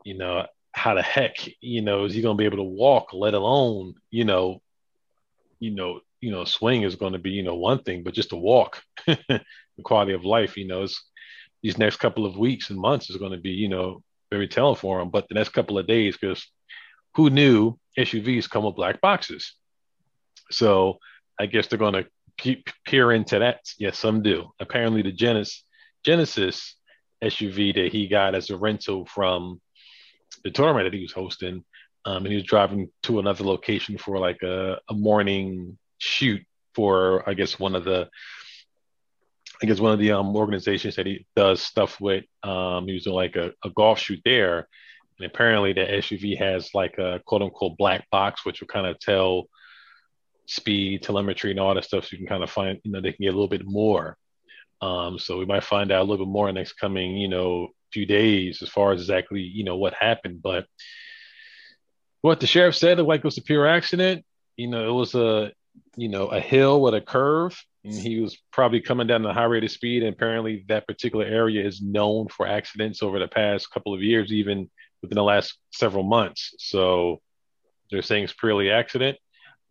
you 0.04 0.18
know, 0.18 0.46
how 0.72 0.94
the 0.94 1.02
heck, 1.02 1.36
you 1.60 1.82
know, 1.82 2.04
is 2.04 2.14
he 2.14 2.22
going 2.22 2.36
to 2.36 2.40
be 2.40 2.46
able 2.46 2.58
to 2.58 2.62
walk? 2.62 3.12
Let 3.12 3.34
alone, 3.34 3.94
you 4.10 4.24
know, 4.24 4.60
you 5.58 5.70
know, 5.70 6.00
you 6.20 6.30
know, 6.30 6.44
swing 6.44 6.82
is 6.82 6.96
going 6.96 7.12
to 7.12 7.18
be, 7.18 7.30
you 7.30 7.42
know, 7.42 7.56
one 7.56 7.82
thing, 7.82 8.02
but 8.02 8.14
just 8.14 8.30
to 8.30 8.36
walk, 8.36 8.82
the 9.06 9.42
quality 9.82 10.12
of 10.12 10.24
life, 10.24 10.56
you 10.56 10.66
know, 10.66 10.82
is 10.82 11.00
these 11.62 11.78
next 11.78 11.96
couple 11.96 12.26
of 12.26 12.38
weeks 12.38 12.70
and 12.70 12.78
months 12.78 13.10
is 13.10 13.16
going 13.16 13.32
to 13.32 13.38
be, 13.38 13.50
you 13.50 13.68
know, 13.68 14.02
very 14.30 14.48
telling 14.48 14.76
for 14.76 15.00
him. 15.00 15.10
But 15.10 15.28
the 15.28 15.34
next 15.34 15.50
couple 15.50 15.78
of 15.78 15.86
days, 15.86 16.16
because 16.16 16.46
who 17.14 17.30
knew 17.30 17.78
SUVs 17.98 18.48
come 18.48 18.64
with 18.64 18.76
black 18.76 19.00
boxes? 19.00 19.54
So 20.50 20.98
I 21.38 21.46
guess 21.46 21.66
they're 21.66 21.78
going 21.78 21.94
to 21.94 22.06
keep 22.38 22.68
peer 22.84 23.12
into 23.12 23.38
that. 23.38 23.60
Yes, 23.78 23.98
some 23.98 24.22
do. 24.22 24.50
Apparently, 24.60 25.02
the 25.02 25.12
Genesis 25.12 25.64
Genesis 26.04 26.76
SUV 27.22 27.74
that 27.74 27.92
he 27.92 28.08
got 28.08 28.34
as 28.34 28.50
a 28.50 28.56
rental 28.56 29.04
from 29.04 29.60
the 30.44 30.50
tournament 30.50 30.86
that 30.86 30.96
he 30.96 31.02
was 31.02 31.12
hosting, 31.12 31.64
um, 32.06 32.24
and 32.24 32.28
he 32.28 32.34
was 32.34 32.44
driving 32.44 32.90
to 33.02 33.18
another 33.18 33.44
location 33.44 33.98
for 33.98 34.18
like 34.18 34.42
a, 34.42 34.78
a 34.88 34.94
morning 34.94 35.76
shoot 36.00 36.42
for 36.74 37.28
I 37.28 37.34
guess 37.34 37.58
one 37.58 37.74
of 37.74 37.84
the 37.84 38.08
I 39.62 39.66
guess 39.66 39.78
one 39.78 39.92
of 39.92 39.98
the 39.98 40.12
um, 40.12 40.34
organizations 40.34 40.96
that 40.96 41.06
he 41.06 41.26
does 41.36 41.62
stuff 41.62 42.00
with. 42.00 42.24
Um, 42.42 42.86
he 42.86 42.94
was 42.94 43.04
doing 43.04 43.16
like 43.16 43.36
a, 43.36 43.52
a 43.62 43.70
golf 43.70 43.98
shoot 43.98 44.20
there, 44.24 44.66
and 45.18 45.26
apparently 45.26 45.74
the 45.74 45.82
SUV 45.82 46.38
has 46.38 46.70
like 46.74 46.96
a 46.98 47.20
quote 47.26 47.42
unquote 47.42 47.76
black 47.76 48.08
box, 48.10 48.44
which 48.44 48.60
will 48.60 48.68
kind 48.68 48.86
of 48.86 48.98
tell 48.98 49.44
speed, 50.46 51.02
telemetry, 51.02 51.50
and 51.50 51.60
all 51.60 51.74
that 51.74 51.84
stuff. 51.84 52.04
So 52.06 52.10
you 52.12 52.18
can 52.18 52.26
kind 52.26 52.42
of 52.42 52.50
find, 52.50 52.80
you 52.84 52.90
know, 52.90 53.00
they 53.00 53.12
can 53.12 53.24
get 53.24 53.34
a 53.34 53.36
little 53.36 53.48
bit 53.48 53.66
more. 53.66 54.16
Um, 54.80 55.18
so 55.18 55.38
we 55.38 55.44
might 55.44 55.62
find 55.62 55.92
out 55.92 56.00
a 56.00 56.08
little 56.08 56.24
bit 56.24 56.32
more 56.32 56.48
in 56.48 56.54
the 56.54 56.60
next 56.60 56.72
coming, 56.74 57.18
you 57.18 57.28
know, 57.28 57.68
few 57.92 58.06
days 58.06 58.62
as 58.62 58.68
far 58.68 58.92
as 58.92 59.00
exactly, 59.00 59.42
you 59.42 59.62
know, 59.62 59.76
what 59.76 59.92
happened. 59.92 60.40
But 60.42 60.66
what 62.22 62.40
the 62.40 62.46
sheriff 62.46 62.76
said, 62.76 62.98
like 62.98 63.18
it 63.18 63.24
was 63.24 63.38
a 63.38 63.42
pure 63.42 63.66
accident. 63.66 64.24
You 64.56 64.68
know, 64.68 64.88
it 64.88 64.92
was 64.92 65.14
a 65.14 65.52
you 65.96 66.08
know, 66.08 66.26
a 66.26 66.40
hill 66.40 66.80
with 66.80 66.94
a 66.94 67.00
curve. 67.00 67.60
And 67.84 67.94
he 67.94 68.20
was 68.20 68.36
probably 68.52 68.80
coming 68.80 69.06
down 69.06 69.24
a 69.24 69.32
high 69.32 69.44
rate 69.44 69.64
of 69.64 69.70
speed. 69.70 70.02
And 70.02 70.14
apparently, 70.14 70.64
that 70.68 70.86
particular 70.86 71.24
area 71.24 71.66
is 71.66 71.80
known 71.80 72.28
for 72.28 72.46
accidents 72.46 73.02
over 73.02 73.18
the 73.18 73.28
past 73.28 73.70
couple 73.70 73.94
of 73.94 74.02
years, 74.02 74.32
even 74.32 74.70
within 75.02 75.16
the 75.16 75.22
last 75.22 75.58
several 75.72 76.04
months. 76.04 76.54
So 76.58 77.20
they're 77.90 78.02
saying 78.02 78.24
it's 78.24 78.32
purely 78.34 78.70
accident. 78.70 79.18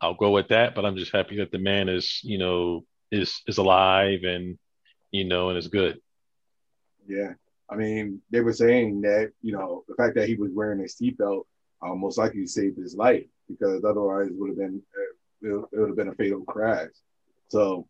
I'll 0.02 0.16
go 0.16 0.32
with 0.32 0.48
that, 0.48 0.76
but 0.76 0.86
I'm 0.86 0.96
just 0.96 1.12
happy 1.12 1.38
that 1.38 1.52
the 1.52 1.60
man 1.60 1.90
is, 1.90 2.22
you 2.24 2.38
know, 2.38 2.86
is 3.12 3.42
is 3.48 3.58
alive 3.58 4.24
and 4.24 4.58
you 5.12 5.26
know 5.26 5.50
and 5.50 5.58
is 5.58 5.68
good. 5.68 6.00
Yeah, 7.08 7.34
I 7.70 7.76
mean, 7.76 8.22
they 8.32 8.42
were 8.42 8.54
saying 8.54 9.02
that 9.02 9.32
you 9.42 9.54
know 9.54 9.84
the 9.88 9.96
fact 9.96 10.16
that 10.16 10.28
he 10.28 10.36
was 10.36 10.52
wearing 10.54 10.80
a 10.80 10.84
seatbelt 10.84 11.44
uh, 11.82 11.96
most 11.96 12.18
likely 12.18 12.46
saved 12.46 12.78
his 12.78 12.96
life 12.96 13.26
because 13.48 13.84
otherwise 13.84 14.28
it 14.28 14.36
would 14.38 14.50
have 14.50 14.58
been 14.58 14.82
uh, 14.96 15.16
it, 15.42 15.48
it 15.48 15.80
would 15.80 15.90
have 15.90 15.98
been 15.98 16.10
a 16.10 16.16
fatal 16.16 16.42
crash. 16.42 16.90
So 17.50 17.88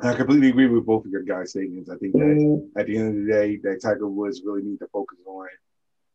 I 0.00 0.14
completely 0.14 0.48
agree 0.48 0.66
with 0.66 0.86
both 0.86 1.04
of 1.04 1.10
your 1.10 1.22
guys' 1.22 1.50
statements. 1.50 1.90
I 1.90 1.96
think 1.96 2.12
that 2.14 2.68
at 2.76 2.86
the 2.86 2.96
end 2.96 3.08
of 3.08 3.26
the 3.26 3.32
day, 3.32 3.56
that 3.64 3.80
Tiger 3.82 4.08
Woods 4.08 4.42
really 4.44 4.62
need 4.62 4.78
to 4.78 4.86
focus 4.88 5.18
on 5.26 5.48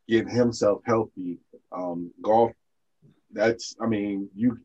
getting 0.08 0.30
himself 0.30 0.82
healthy. 0.86 1.38
Um, 1.72 2.12
golf, 2.22 2.52
that's, 3.32 3.76
I 3.82 3.88
mean, 3.88 4.30
you 4.36 4.60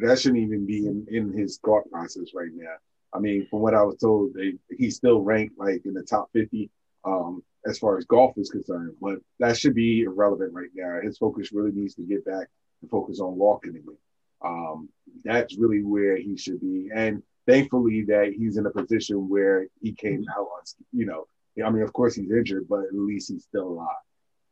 that 0.00 0.18
shouldn't 0.18 0.42
even 0.42 0.66
be 0.66 0.86
in, 0.86 1.06
in 1.10 1.32
his 1.32 1.58
thought 1.58 1.88
process 1.90 2.34
right 2.34 2.50
now. 2.52 2.74
I 3.12 3.18
mean, 3.18 3.46
from 3.46 3.60
what 3.60 3.74
I 3.74 3.82
was 3.82 3.98
told, 3.98 4.34
they, 4.34 4.54
he's 4.70 4.96
still 4.96 5.20
ranked 5.20 5.58
like 5.58 5.82
in 5.84 5.94
the 5.94 6.02
top 6.02 6.30
50 6.32 6.70
um, 7.04 7.42
as 7.66 7.78
far 7.78 7.98
as 7.98 8.04
golf 8.04 8.36
is 8.38 8.50
concerned, 8.50 8.94
but 9.00 9.18
that 9.38 9.58
should 9.58 9.74
be 9.74 10.02
irrelevant 10.02 10.52
right 10.54 10.70
now. 10.74 11.00
His 11.02 11.18
focus 11.18 11.52
really 11.52 11.72
needs 11.72 11.94
to 11.96 12.02
get 12.02 12.24
back 12.24 12.48
and 12.80 12.90
focus 12.90 13.20
on 13.20 13.36
walking 13.36 13.76
again. 13.76 13.96
Um, 14.44 14.88
that's 15.24 15.56
really 15.56 15.82
where 15.82 16.16
he 16.16 16.36
should 16.36 16.60
be. 16.60 16.90
And 16.94 17.22
thankfully 17.46 18.04
that 18.08 18.32
he's 18.36 18.56
in 18.56 18.66
a 18.66 18.70
position 18.70 19.28
where 19.28 19.66
he 19.82 19.92
came 19.92 20.24
out 20.36 20.46
on, 20.46 20.62
you 20.92 21.06
know, 21.06 21.26
I 21.64 21.70
mean, 21.70 21.82
of 21.82 21.92
course 21.92 22.14
he's 22.14 22.30
injured, 22.30 22.66
but 22.68 22.80
at 22.80 22.94
least 22.94 23.30
he's 23.30 23.44
still 23.44 23.68
alive. 23.68 23.86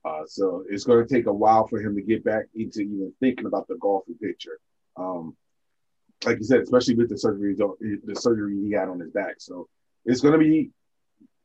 Uh, 0.05 0.23
so 0.27 0.65
it's 0.69 0.85
going 0.85 1.07
to 1.07 1.15
take 1.15 1.27
a 1.27 1.33
while 1.33 1.67
for 1.67 1.81
him 1.81 1.95
to 1.97 2.03
get 2.03 2.25
back 2.25 2.47
into 2.55 2.81
even 2.81 3.13
thinking 3.21 3.47
about 3.47 3.69
the 3.69 3.77
golfing 3.77 4.17
picture. 4.17 4.59
Um, 4.97 5.37
like 6.25 6.39
you 6.39 6.45
said, 6.45 6.61
especially 6.61 6.95
with 6.95 7.09
the 7.09 7.19
surgery, 7.19 7.55
the 7.55 8.17
surgery 8.17 8.57
he 8.63 8.73
had 8.73 8.89
on 8.89 9.01
his 9.01 9.11
back. 9.11 9.37
So 9.39 9.69
it's 10.05 10.21
going 10.21 10.33
to 10.33 10.39
be 10.39 10.71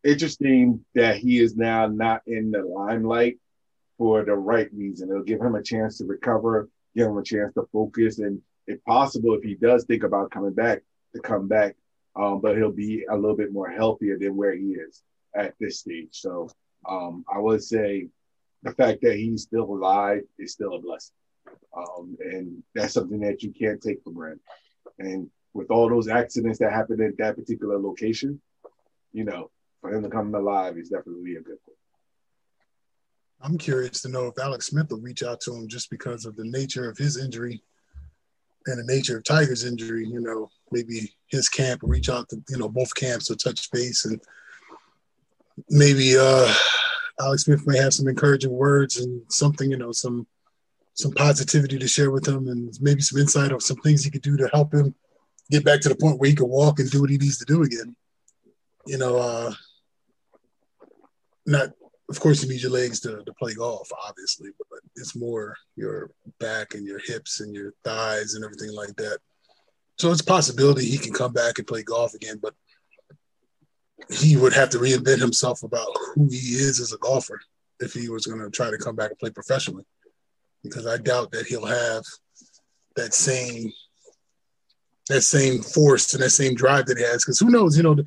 interesting 0.03 0.83
that 0.95 1.17
he 1.17 1.39
is 1.39 1.55
now 1.55 1.87
not 1.87 2.21
in 2.25 2.51
the 2.51 2.63
limelight 2.63 3.37
for 3.97 4.23
the 4.23 4.33
right 4.33 4.69
reason. 4.73 5.09
It'll 5.09 5.23
give 5.23 5.41
him 5.41 5.55
a 5.55 5.63
chance 5.63 5.99
to 5.99 6.05
recover, 6.05 6.69
give 6.95 7.07
him 7.07 7.17
a 7.17 7.23
chance 7.23 7.53
to 7.53 7.67
focus, 7.71 8.19
and 8.19 8.41
if 8.67 8.83
possible, 8.85 9.33
if 9.35 9.43
he 9.43 9.55
does 9.55 9.85
think 9.85 10.03
about 10.03 10.31
coming 10.31 10.53
back, 10.53 10.81
to 11.15 11.21
come 11.21 11.47
back. 11.47 11.75
Um, 12.15 12.41
but 12.41 12.55
he'll 12.55 12.71
be 12.71 13.05
a 13.09 13.15
little 13.15 13.35
bit 13.35 13.51
more 13.51 13.69
healthier 13.69 14.19
than 14.19 14.35
where 14.35 14.53
he 14.53 14.73
is 14.73 15.01
at 15.35 15.55
this 15.59 15.79
stage. 15.79 16.09
So 16.11 16.49
um, 16.87 17.25
I 17.33 17.39
would 17.39 17.63
say 17.63 18.07
the 18.61 18.71
fact 18.71 19.01
that 19.01 19.15
he's 19.15 19.43
still 19.43 19.63
alive 19.63 20.21
is 20.37 20.51
still 20.51 20.75
a 20.75 20.79
blessing. 20.79 21.15
Um, 21.75 22.17
and 22.19 22.63
that's 22.75 22.93
something 22.93 23.19
that 23.21 23.41
you 23.41 23.51
can't 23.51 23.81
take 23.81 24.03
for 24.03 24.11
granted. 24.11 24.41
And 24.99 25.29
with 25.53 25.71
all 25.71 25.89
those 25.89 26.07
accidents 26.07 26.59
that 26.59 26.71
happened 26.71 27.01
at 27.01 27.17
that 27.17 27.35
particular 27.35 27.79
location, 27.79 28.39
you 29.11 29.23
know, 29.23 29.49
for 29.81 29.93
him 29.93 30.03
to 30.03 30.09
come 30.09 30.33
alive 30.33 30.77
is 30.77 30.89
definitely 30.89 31.35
a 31.35 31.41
good 31.41 31.61
thing. 31.65 31.72
I'm 33.43 33.57
curious 33.57 34.01
to 34.01 34.09
know 34.09 34.27
if 34.27 34.39
Alex 34.39 34.67
Smith 34.67 34.89
will 34.89 35.01
reach 35.01 35.21
out 35.21 35.41
to 35.41 35.53
him 35.53 35.67
just 35.67 35.89
because 35.89 36.25
of 36.25 36.37
the 36.37 36.45
nature 36.45 36.89
of 36.89 36.97
his 36.97 37.17
injury 37.17 37.61
and 38.67 38.79
the 38.79 38.93
nature 38.93 39.17
of 39.17 39.25
Tiger's 39.25 39.65
injury. 39.65 40.07
You 40.07 40.21
know, 40.21 40.49
maybe 40.71 41.13
his 41.27 41.49
camp 41.49 41.83
will 41.83 41.89
reach 41.89 42.09
out 42.09 42.29
to 42.29 42.41
you 42.49 42.57
know 42.57 42.69
both 42.69 42.95
camps 42.95 43.27
to 43.27 43.35
touch 43.35 43.69
base 43.71 44.05
and 44.05 44.21
maybe 45.69 46.15
uh, 46.17 46.51
Alex 47.19 47.43
Smith 47.43 47.67
may 47.67 47.77
have 47.77 47.93
some 47.93 48.07
encouraging 48.07 48.51
words 48.51 48.97
and 48.97 49.21
something 49.29 49.69
you 49.69 49.77
know 49.77 49.91
some 49.91 50.25
some 50.93 51.11
positivity 51.11 51.77
to 51.77 51.87
share 51.87 52.11
with 52.11 52.25
him 52.25 52.47
and 52.47 52.73
maybe 52.79 53.01
some 53.01 53.19
insight 53.19 53.51
of 53.51 53.61
some 53.61 53.77
things 53.77 54.03
he 54.03 54.11
could 54.11 54.21
do 54.21 54.37
to 54.37 54.49
help 54.53 54.73
him 54.73 54.95
get 55.51 55.65
back 55.65 55.81
to 55.81 55.89
the 55.89 55.95
point 55.95 56.17
where 56.17 56.29
he 56.29 56.35
can 56.35 56.47
walk 56.47 56.79
and 56.79 56.89
do 56.89 57.01
what 57.01 57.09
he 57.09 57.17
needs 57.17 57.39
to 57.39 57.45
do 57.45 57.63
again. 57.63 57.95
You 58.85 58.97
know, 58.99 59.17
uh, 59.17 59.53
not 61.45 61.69
of 62.13 62.19
course 62.19 62.43
you 62.43 62.49
need 62.49 62.61
your 62.61 62.71
legs 62.71 62.99
to, 63.01 63.23
to 63.23 63.33
play 63.33 63.53
golf, 63.53 63.89
obviously, 64.07 64.51
but 64.69 64.79
it's 64.95 65.15
more 65.15 65.55
your 65.75 66.11
back 66.39 66.75
and 66.75 66.85
your 66.85 66.99
hips 66.99 67.39
and 67.39 67.55
your 67.55 67.73
thighs 67.83 68.35
and 68.35 68.45
everything 68.45 68.71
like 68.71 68.95
that. 68.97 69.17
So 69.97 70.11
it's 70.11 70.21
a 70.21 70.25
possibility 70.25 70.85
he 70.85 70.97
can 70.97 71.13
come 71.13 71.33
back 71.33 71.57
and 71.57 71.67
play 71.67 71.81
golf 71.81 72.13
again, 72.13 72.39
but 72.41 72.53
he 74.11 74.37
would 74.37 74.53
have 74.53 74.69
to 74.71 74.77
reinvent 74.77 75.19
himself 75.19 75.63
about 75.63 75.87
who 76.13 76.27
he 76.29 76.55
is 76.55 76.79
as 76.79 76.93
a 76.93 76.97
golfer 76.97 77.39
if 77.79 77.93
he 77.93 78.09
was 78.09 78.27
going 78.27 78.39
to 78.39 78.51
try 78.51 78.69
to 78.69 78.77
come 78.77 78.95
back 78.95 79.09
and 79.09 79.19
play 79.19 79.31
professionally 79.31 79.85
because 80.63 80.85
I 80.85 80.97
doubt 80.97 81.31
that 81.31 81.47
he'll 81.47 81.65
have 81.65 82.03
that 82.95 83.13
same 83.13 83.71
that 85.09 85.21
same 85.21 85.61
force 85.61 86.13
and 86.13 86.23
that 86.23 86.29
same 86.29 86.55
drive 86.55 86.85
that 86.85 86.97
he 86.97 87.03
has. 87.03 87.25
Because 87.25 87.37
who 87.39 87.49
knows, 87.49 87.75
you 87.75 87.83
know, 87.83 87.97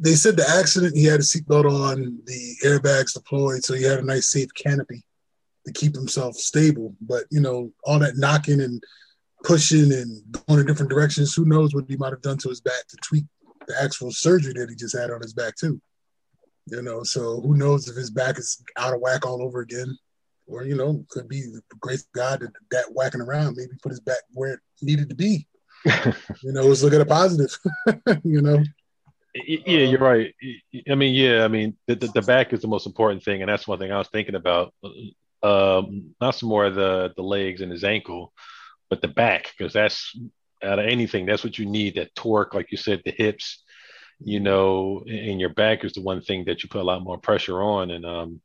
they 0.00 0.14
said 0.14 0.36
the 0.36 0.48
accident 0.48 0.96
he 0.96 1.04
had 1.04 1.20
a 1.20 1.22
seatbelt 1.22 1.70
on, 1.70 2.18
the 2.24 2.56
airbags 2.64 3.14
deployed, 3.14 3.64
so 3.64 3.74
he 3.74 3.84
had 3.84 3.98
a 3.98 4.04
nice 4.04 4.28
safe 4.28 4.52
canopy 4.54 5.04
to 5.66 5.72
keep 5.72 5.94
himself 5.94 6.36
stable. 6.36 6.94
But 7.00 7.24
you 7.30 7.40
know, 7.40 7.72
all 7.84 7.98
that 7.98 8.16
knocking 8.16 8.60
and 8.60 8.82
pushing 9.44 9.92
and 9.92 10.22
going 10.46 10.60
in 10.60 10.66
different 10.66 10.90
directions, 10.90 11.34
who 11.34 11.44
knows 11.44 11.74
what 11.74 11.84
he 11.88 11.96
might 11.96 12.12
have 12.12 12.22
done 12.22 12.38
to 12.38 12.48
his 12.48 12.60
back 12.60 12.86
to 12.88 12.96
tweak 13.02 13.24
the 13.66 13.74
actual 13.82 14.10
surgery 14.10 14.52
that 14.54 14.70
he 14.70 14.76
just 14.76 14.96
had 14.96 15.10
on 15.10 15.20
his 15.20 15.34
back 15.34 15.56
too. 15.56 15.80
You 16.66 16.82
know, 16.82 17.02
so 17.02 17.40
who 17.40 17.56
knows 17.56 17.88
if 17.88 17.96
his 17.96 18.10
back 18.10 18.38
is 18.38 18.62
out 18.78 18.94
of 18.94 19.00
whack 19.00 19.26
all 19.26 19.42
over 19.42 19.60
again 19.60 19.96
or 20.50 20.64
you 20.64 20.76
know, 20.76 21.04
could 21.10 21.28
be 21.28 21.42
the 21.42 21.62
grace 21.80 22.02
of 22.02 22.12
God 22.12 22.40
that, 22.40 22.52
that 22.70 22.92
whacking 22.92 23.20
around 23.20 23.56
maybe 23.56 23.72
put 23.82 23.90
his 23.90 24.00
back 24.00 24.18
where 24.32 24.54
it 24.54 24.60
needed 24.82 25.08
to 25.08 25.14
be. 25.14 25.46
you 26.42 26.52
know, 26.52 26.62
let's 26.62 26.82
look 26.82 26.92
at 26.92 27.00
a 27.00 27.06
positive. 27.06 27.56
you 28.24 28.42
know. 28.42 28.62
Yeah, 29.34 29.84
you're 29.84 30.00
right. 30.00 30.34
I 30.90 30.94
mean, 30.96 31.14
yeah, 31.14 31.44
I 31.44 31.48
mean, 31.48 31.76
the, 31.86 31.94
the, 31.94 32.08
the, 32.08 32.22
back 32.22 32.52
is 32.52 32.62
the 32.62 32.68
most 32.68 32.86
important 32.86 33.22
thing, 33.22 33.42
and 33.42 33.48
that's 33.48 33.68
one 33.68 33.78
thing 33.78 33.92
I 33.92 33.98
was 33.98 34.08
thinking 34.08 34.34
about. 34.34 34.74
Um, 35.42 36.14
not 36.20 36.34
so 36.34 36.46
more 36.46 36.66
of 36.66 36.74
the 36.74 37.12
the 37.16 37.22
legs 37.22 37.60
and 37.60 37.70
his 37.70 37.84
ankle, 37.84 38.32
but 38.88 39.00
the 39.00 39.08
back, 39.08 39.52
because 39.56 39.72
that's 39.72 40.16
out 40.62 40.80
of 40.80 40.86
anything, 40.86 41.26
that's 41.26 41.44
what 41.44 41.58
you 41.58 41.66
need. 41.66 41.94
That 41.94 42.14
torque, 42.14 42.54
like 42.54 42.72
you 42.72 42.76
said, 42.76 43.02
the 43.04 43.12
hips, 43.12 43.62
you 44.18 44.40
know, 44.40 45.04
and 45.06 45.40
your 45.40 45.50
back 45.50 45.84
is 45.84 45.92
the 45.92 46.02
one 46.02 46.22
thing 46.22 46.46
that 46.46 46.62
you 46.62 46.68
put 46.68 46.82
a 46.82 46.84
lot 46.84 47.02
more 47.02 47.18
pressure 47.18 47.62
on, 47.62 47.90
and 47.92 48.04
um, 48.04 48.40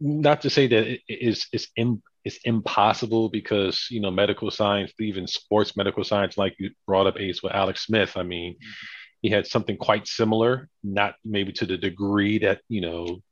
not 0.00 0.40
to 0.42 0.50
say 0.50 0.66
that 0.66 0.86
it 0.86 1.02
is 1.06 1.46
it's, 1.52 1.68
in, 1.76 2.02
it's 2.24 2.38
impossible 2.44 3.28
because 3.28 3.86
you 3.90 4.00
know 4.00 4.10
medical 4.10 4.50
science, 4.50 4.92
even 5.00 5.26
sports 5.26 5.76
medical 5.76 6.04
science, 6.04 6.36
like 6.36 6.54
you 6.58 6.70
brought 6.86 7.06
up 7.06 7.18
Ace 7.18 7.42
with 7.42 7.52
Alex 7.52 7.86
Smith. 7.86 8.16
I 8.16 8.22
mean, 8.22 8.54
mm-hmm. 8.54 8.86
he 9.22 9.30
had 9.30 9.46
something 9.46 9.76
quite 9.76 10.06
similar, 10.06 10.68
not 10.82 11.14
maybe 11.24 11.52
to 11.52 11.66
the 11.66 11.76
degree 11.76 12.38
that 12.38 12.60
you 12.68 12.80
know, 12.80 13.22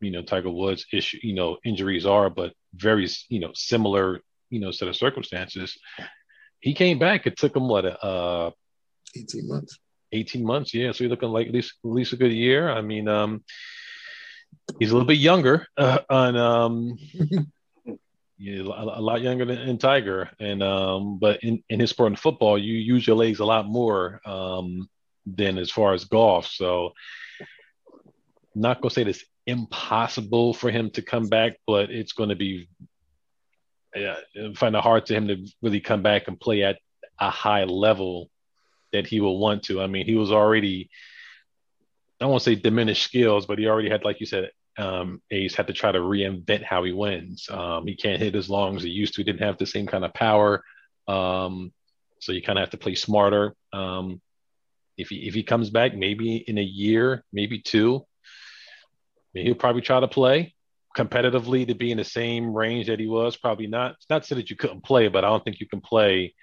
you 0.00 0.10
know 0.10 0.22
Tiger 0.22 0.50
Woods 0.50 0.86
issue, 0.92 1.18
you 1.22 1.34
know, 1.34 1.58
injuries 1.64 2.06
are, 2.06 2.30
but 2.30 2.52
very 2.74 3.08
you 3.28 3.40
know 3.40 3.50
similar, 3.54 4.20
you 4.48 4.60
know, 4.60 4.70
set 4.70 4.88
of 4.88 4.96
circumstances. 4.96 5.76
He 6.60 6.74
came 6.74 6.98
back. 6.98 7.26
It 7.26 7.36
took 7.36 7.54
him 7.54 7.68
what 7.68 7.84
uh, 7.84 8.50
eighteen 9.16 9.48
months. 9.48 9.78
18 10.12 10.44
months, 10.44 10.74
yeah. 10.74 10.90
So 10.90 11.04
you're 11.04 11.10
looking 11.10 11.28
like 11.28 11.46
at 11.46 11.52
least 11.52 11.74
at 11.84 11.88
least 11.90 12.12
a 12.12 12.16
good 12.16 12.32
year. 12.32 12.68
I 12.68 12.80
mean, 12.80 13.06
um, 13.06 13.44
he's 14.80 14.90
a 14.90 14.94
little 14.94 15.06
bit 15.06 15.18
younger, 15.18 15.68
uh, 15.76 16.00
and 16.10 16.36
um, 16.36 16.98
yeah, 18.40 18.62
a 18.62 19.02
lot 19.02 19.20
younger 19.20 19.44
than, 19.44 19.66
than 19.66 19.76
Tiger. 19.76 20.30
And 20.40 20.62
um, 20.62 21.18
but 21.18 21.44
in, 21.44 21.62
in 21.68 21.78
his 21.78 21.90
sport 21.90 22.12
in 22.12 22.16
football, 22.16 22.56
you 22.56 22.72
use 22.72 23.06
your 23.06 23.16
legs 23.16 23.40
a 23.40 23.44
lot 23.44 23.66
more 23.66 24.22
um, 24.24 24.88
than 25.26 25.58
as 25.58 25.70
far 25.70 25.92
as 25.92 26.06
golf. 26.06 26.46
So, 26.46 26.94
not 28.54 28.80
gonna 28.80 28.90
say 28.90 29.02
it's 29.02 29.24
impossible 29.46 30.54
for 30.54 30.70
him 30.70 30.90
to 30.92 31.02
come 31.02 31.28
back, 31.28 31.58
but 31.66 31.90
it's 31.90 32.12
going 32.12 32.30
to 32.30 32.36
be 32.36 32.66
yeah, 33.94 34.16
find 34.54 34.74
it 34.74 34.82
hard 34.82 35.04
to 35.06 35.14
him 35.14 35.28
to 35.28 35.46
really 35.60 35.80
come 35.80 36.02
back 36.02 36.26
and 36.26 36.40
play 36.40 36.62
at 36.62 36.78
a 37.18 37.28
high 37.28 37.64
level 37.64 38.30
that 38.92 39.06
he 39.06 39.20
will 39.20 39.38
want 39.38 39.64
to. 39.64 39.82
I 39.82 39.86
mean, 39.86 40.06
he 40.06 40.14
was 40.14 40.32
already 40.32 40.88
I 42.22 42.26
won't 42.26 42.42
say 42.42 42.54
diminished 42.54 43.02
skills, 43.02 43.44
but 43.44 43.58
he 43.58 43.66
already 43.66 43.90
had, 43.90 44.04
like 44.04 44.20
you 44.20 44.26
said, 44.26 44.50
um, 44.80 45.22
Ace 45.30 45.54
had 45.54 45.66
to 45.66 45.72
try 45.72 45.92
to 45.92 45.98
reinvent 45.98 46.64
how 46.64 46.82
he 46.84 46.92
wins. 46.92 47.48
Um, 47.50 47.86
he 47.86 47.94
can't 47.94 48.20
hit 48.20 48.34
as 48.34 48.48
long 48.48 48.76
as 48.76 48.82
he 48.82 48.90
used 48.90 49.14
to. 49.14 49.20
He 49.20 49.24
didn't 49.24 49.42
have 49.42 49.58
the 49.58 49.66
same 49.66 49.86
kind 49.86 50.04
of 50.04 50.14
power. 50.14 50.64
Um, 51.06 51.72
so 52.20 52.32
you 52.32 52.42
kind 52.42 52.58
of 52.58 52.62
have 52.62 52.70
to 52.70 52.78
play 52.78 52.94
smarter. 52.94 53.54
Um, 53.72 54.20
if 54.96 55.08
he 55.08 55.26
if 55.28 55.34
he 55.34 55.42
comes 55.42 55.70
back, 55.70 55.94
maybe 55.94 56.36
in 56.36 56.58
a 56.58 56.62
year, 56.62 57.24
maybe 57.32 57.60
two, 57.60 58.06
he'll 59.32 59.54
probably 59.54 59.82
try 59.82 60.00
to 60.00 60.08
play 60.08 60.54
competitively 60.96 61.66
to 61.68 61.74
be 61.74 61.92
in 61.92 61.98
the 61.98 62.04
same 62.04 62.52
range 62.52 62.88
that 62.88 62.98
he 62.98 63.06
was. 63.06 63.36
Probably 63.36 63.66
not. 63.66 63.92
It's 63.92 64.10
not 64.10 64.26
so 64.26 64.34
that 64.34 64.50
you 64.50 64.56
couldn't 64.56 64.82
play, 64.82 65.08
but 65.08 65.24
I 65.24 65.28
don't 65.28 65.44
think 65.44 65.60
you 65.60 65.68
can 65.68 65.80
play 65.80 66.34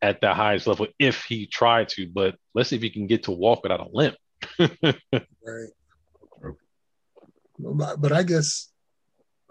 at 0.00 0.20
the 0.20 0.34
highest 0.34 0.66
level 0.66 0.88
if 0.98 1.24
he 1.24 1.46
tried 1.46 1.88
to. 1.90 2.06
But 2.06 2.36
let's 2.54 2.70
see 2.70 2.76
if 2.76 2.82
he 2.82 2.90
can 2.90 3.06
get 3.06 3.24
to 3.24 3.32
walk 3.32 3.62
without 3.62 3.80
a 3.80 3.88
limp 3.90 4.16
right. 4.58 5.70
But 7.58 8.12
I 8.12 8.22
guess 8.22 8.72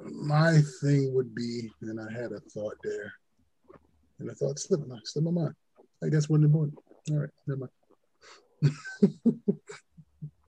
my 0.04 0.62
thing 0.82 1.14
would 1.14 1.34
be, 1.36 1.70
and 1.82 2.00
I 2.00 2.12
had 2.12 2.32
a 2.32 2.40
thought 2.40 2.78
there, 2.84 3.14
and 4.20 4.30
I 4.30 4.34
thought 4.34 4.60
slipped 4.60 4.88
my 4.88 4.98
slipped 5.04 5.26
my 5.26 5.32
mind. 5.32 5.54
I 6.04 6.10
guess 6.10 6.30
wasn't 6.30 6.46
important. 6.46 6.78
All 7.12 7.18
right, 7.18 7.30
never 7.48 7.70
mind. 8.64 8.76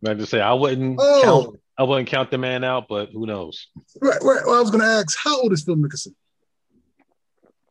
I 0.06 0.14
just 0.16 0.32
say 0.32 0.42
I 0.42 0.54
wouldn't 0.54 0.98
oh. 1.00 1.22
count. 1.24 1.60
I 1.78 1.84
wouldn't 1.84 2.08
count 2.08 2.30
the 2.30 2.38
man 2.38 2.64
out, 2.64 2.86
but 2.88 3.10
who 3.12 3.26
knows? 3.26 3.68
Right, 4.00 4.22
right. 4.22 4.42
Well, 4.46 4.56
I 4.56 4.62
was 4.62 4.70
going 4.70 4.84
to 4.84 4.88
ask, 4.88 5.18
how 5.18 5.42
old 5.42 5.54
is 5.54 5.64
Phil 5.64 5.76
Mickelson? 5.76 6.14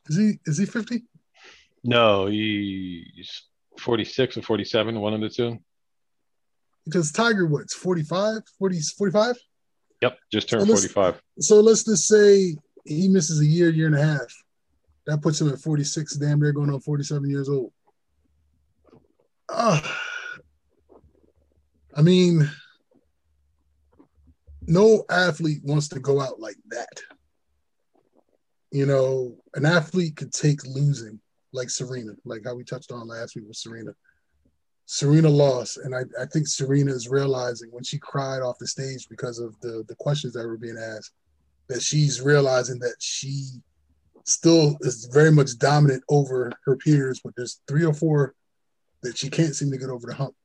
Is 0.07 0.17
he 0.17 0.39
is 0.45 0.57
he 0.57 0.65
fifty? 0.65 1.03
No, 1.83 2.25
he's 2.27 3.43
forty 3.79 4.03
six 4.03 4.35
or 4.37 4.41
forty 4.41 4.65
seven. 4.65 4.99
One 4.99 5.13
of 5.13 5.21
the 5.21 5.29
two 5.29 5.59
because 6.85 7.11
Tiger 7.11 7.47
what's 7.47 7.73
45, 7.73 8.41
40, 8.59 8.79
45? 8.97 9.37
Yep, 10.03 10.19
just 10.33 10.49
turned 10.49 10.67
so 10.67 10.73
45. 10.73 11.21
So 11.39 11.61
let's 11.61 11.85
just 11.85 12.09
say 12.09 12.57
he 12.83 13.07
misses 13.07 13.39
a 13.39 13.45
year, 13.45 13.69
year 13.69 13.87
and 13.87 13.95
a 13.95 14.05
half. 14.05 14.43
That 15.07 15.21
puts 15.21 15.39
him 15.39 15.47
at 15.47 15.59
46, 15.59 16.17
damn 16.17 16.41
near 16.41 16.51
going 16.51 16.69
on 16.69 16.81
47 16.81 17.29
years 17.29 17.47
old. 17.47 17.71
Uh, 19.47 19.79
I 21.95 22.01
mean, 22.01 22.49
no 24.67 25.05
athlete 25.09 25.61
wants 25.63 25.87
to 25.89 26.01
go 26.01 26.19
out 26.19 26.37
like 26.37 26.57
that. 26.67 26.99
You 28.71 28.85
know, 28.85 29.37
an 29.55 29.65
athlete 29.65 30.17
could 30.17 30.33
take 30.33 30.65
losing, 30.65 31.21
like 31.53 31.69
Serena, 31.69 32.11
like 32.25 32.41
how 32.43 32.55
we 32.55 32.65
touched 32.65 32.91
on 32.91 33.07
last 33.07 33.37
week 33.37 33.45
with 33.47 33.55
Serena. 33.55 33.91
Serena 34.93 35.27
lost, 35.27 35.77
and 35.77 35.95
I, 35.95 36.01
I 36.21 36.27
think 36.27 36.47
Serena 36.47 36.91
is 36.91 37.09
realizing 37.09 37.69
when 37.71 37.83
she 37.83 37.97
cried 37.97 38.43
off 38.43 38.59
the 38.59 38.67
stage 38.67 39.09
because 39.09 39.39
of 39.39 39.59
the 39.59 39.83
the 39.87 39.95
questions 39.95 40.33
that 40.33 40.45
were 40.45 40.55
being 40.55 40.77
asked, 40.77 41.13
that 41.67 41.81
she's 41.81 42.21
realizing 42.21 42.77
that 42.77 42.97
she 42.99 43.47
still 44.23 44.77
is 44.81 45.09
very 45.11 45.31
much 45.31 45.57
dominant 45.57 46.03
over 46.09 46.51
her 46.65 46.75
peers, 46.77 47.19
but 47.23 47.33
there's 47.35 47.59
three 47.67 47.83
or 47.83 47.95
four 47.95 48.35
that 49.01 49.17
she 49.17 49.31
can't 49.31 49.55
seem 49.55 49.71
to 49.71 49.79
get 49.79 49.89
over 49.89 50.05
the 50.05 50.13
hump. 50.13 50.35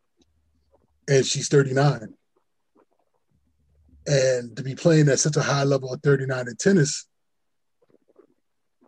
And 1.09 1.27
she's 1.27 1.49
39. 1.49 2.15
And 4.07 4.57
to 4.57 4.63
be 4.63 4.75
playing 4.75 5.11
at 5.11 5.19
such 5.19 5.37
a 5.37 5.43
high 5.43 5.65
level 5.65 5.93
of 5.93 6.01
39 6.01 6.49
in 6.49 6.57
tennis 6.57 7.07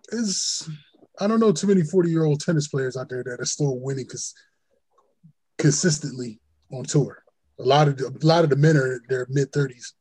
is, 0.08 0.66
I 1.20 1.26
don't 1.26 1.38
know 1.38 1.52
too 1.52 1.66
many 1.66 1.82
40 1.82 2.08
year 2.08 2.24
old 2.24 2.40
tennis 2.40 2.66
players 2.66 2.96
out 2.96 3.10
there 3.10 3.22
that 3.24 3.40
are 3.40 3.44
still 3.44 3.78
winning 3.78 4.06
cons- 4.06 4.34
consistently 5.60 6.40
on 6.72 6.84
tour. 6.84 7.22
A 7.58 7.62
lot 7.62 7.88
of 7.88 7.98
the, 7.98 8.06
a 8.06 8.26
lot 8.26 8.44
of 8.44 8.50
the 8.50 8.56
men 8.56 8.76
are 8.76 9.00
their 9.08 9.26
mid 9.28 9.52
30s, 9.52 9.92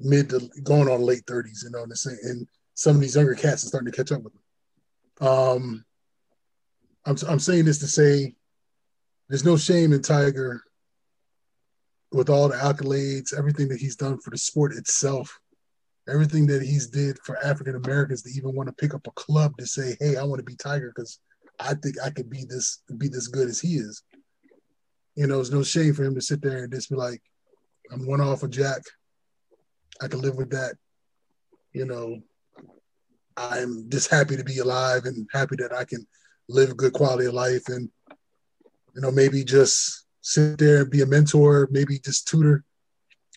mid 0.00 0.30
to 0.30 0.48
going 0.62 0.88
on 0.88 1.02
late 1.02 1.26
30s, 1.26 1.64
you 1.64 1.70
know, 1.70 1.82
and, 1.82 1.92
and 2.22 2.46
some 2.74 2.94
of 2.94 3.02
these 3.02 3.16
younger 3.16 3.34
cats 3.34 3.64
are 3.64 3.68
starting 3.68 3.90
to 3.90 3.96
catch 3.96 4.12
up 4.12 4.22
with 4.22 4.32
them. 4.32 5.28
Um, 5.28 5.84
I'm, 7.04 7.16
I'm 7.28 7.40
saying 7.40 7.64
this 7.64 7.80
to 7.80 7.88
say 7.88 8.34
there's 9.28 9.44
no 9.44 9.56
shame 9.56 9.92
in 9.92 10.02
Tiger 10.02 10.62
with 12.12 12.30
all 12.30 12.48
the 12.48 12.56
accolades, 12.56 13.36
everything 13.36 13.68
that 13.68 13.80
he's 13.80 13.96
done 13.96 14.18
for 14.18 14.30
the 14.30 14.38
sport 14.38 14.72
itself, 14.72 15.38
everything 16.08 16.46
that 16.46 16.62
he's 16.62 16.86
did 16.86 17.18
for 17.24 17.44
African 17.44 17.74
Americans 17.74 18.22
to 18.22 18.30
even 18.30 18.54
want 18.54 18.68
to 18.68 18.74
pick 18.74 18.94
up 18.94 19.06
a 19.06 19.10
club 19.12 19.56
to 19.58 19.66
say, 19.66 19.96
"Hey, 20.00 20.16
I 20.16 20.22
want 20.22 20.38
to 20.38 20.44
be 20.44 20.56
Tiger 20.56 20.92
because 20.94 21.18
I 21.58 21.74
think 21.74 21.96
I 22.02 22.10
could 22.10 22.30
be 22.30 22.44
this 22.44 22.82
be 22.96 23.08
this 23.08 23.28
good 23.28 23.48
as 23.48 23.60
he 23.60 23.74
is." 23.74 24.02
You 25.18 25.26
know, 25.26 25.40
it's 25.40 25.50
no 25.50 25.64
shame 25.64 25.94
for 25.94 26.04
him 26.04 26.14
to 26.14 26.20
sit 26.20 26.40
there 26.40 26.62
and 26.62 26.72
just 26.72 26.90
be 26.90 26.94
like, 26.94 27.20
"I'm 27.90 28.06
one 28.06 28.20
off 28.20 28.44
of 28.44 28.50
Jack. 28.50 28.82
I 30.00 30.06
can 30.06 30.20
live 30.20 30.36
with 30.36 30.50
that." 30.50 30.76
You 31.72 31.86
know, 31.86 32.20
I'm 33.36 33.90
just 33.90 34.12
happy 34.12 34.36
to 34.36 34.44
be 34.44 34.58
alive 34.58 35.06
and 35.06 35.28
happy 35.32 35.56
that 35.56 35.72
I 35.72 35.84
can 35.84 36.06
live 36.48 36.70
a 36.70 36.74
good 36.74 36.92
quality 36.92 37.26
of 37.26 37.34
life 37.34 37.64
and 37.66 37.90
you 38.94 39.00
know 39.02 39.10
maybe 39.10 39.42
just 39.42 40.06
sit 40.20 40.56
there 40.56 40.82
and 40.82 40.90
be 40.90 41.02
a 41.02 41.06
mentor, 41.06 41.68
maybe 41.72 41.98
just 41.98 42.28
tutor. 42.28 42.62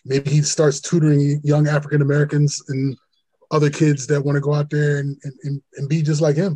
Maybe 0.04 0.30
he 0.30 0.42
starts 0.42 0.80
tutoring 0.80 1.40
young 1.42 1.66
African 1.66 2.00
Americans 2.00 2.62
and 2.68 2.96
other 3.50 3.70
kids 3.70 4.06
that 4.06 4.24
want 4.24 4.36
to 4.36 4.40
go 4.40 4.54
out 4.54 4.70
there 4.70 4.98
and, 4.98 5.20
and, 5.42 5.60
and 5.74 5.88
be 5.88 6.00
just 6.00 6.20
like 6.20 6.36
him. 6.36 6.54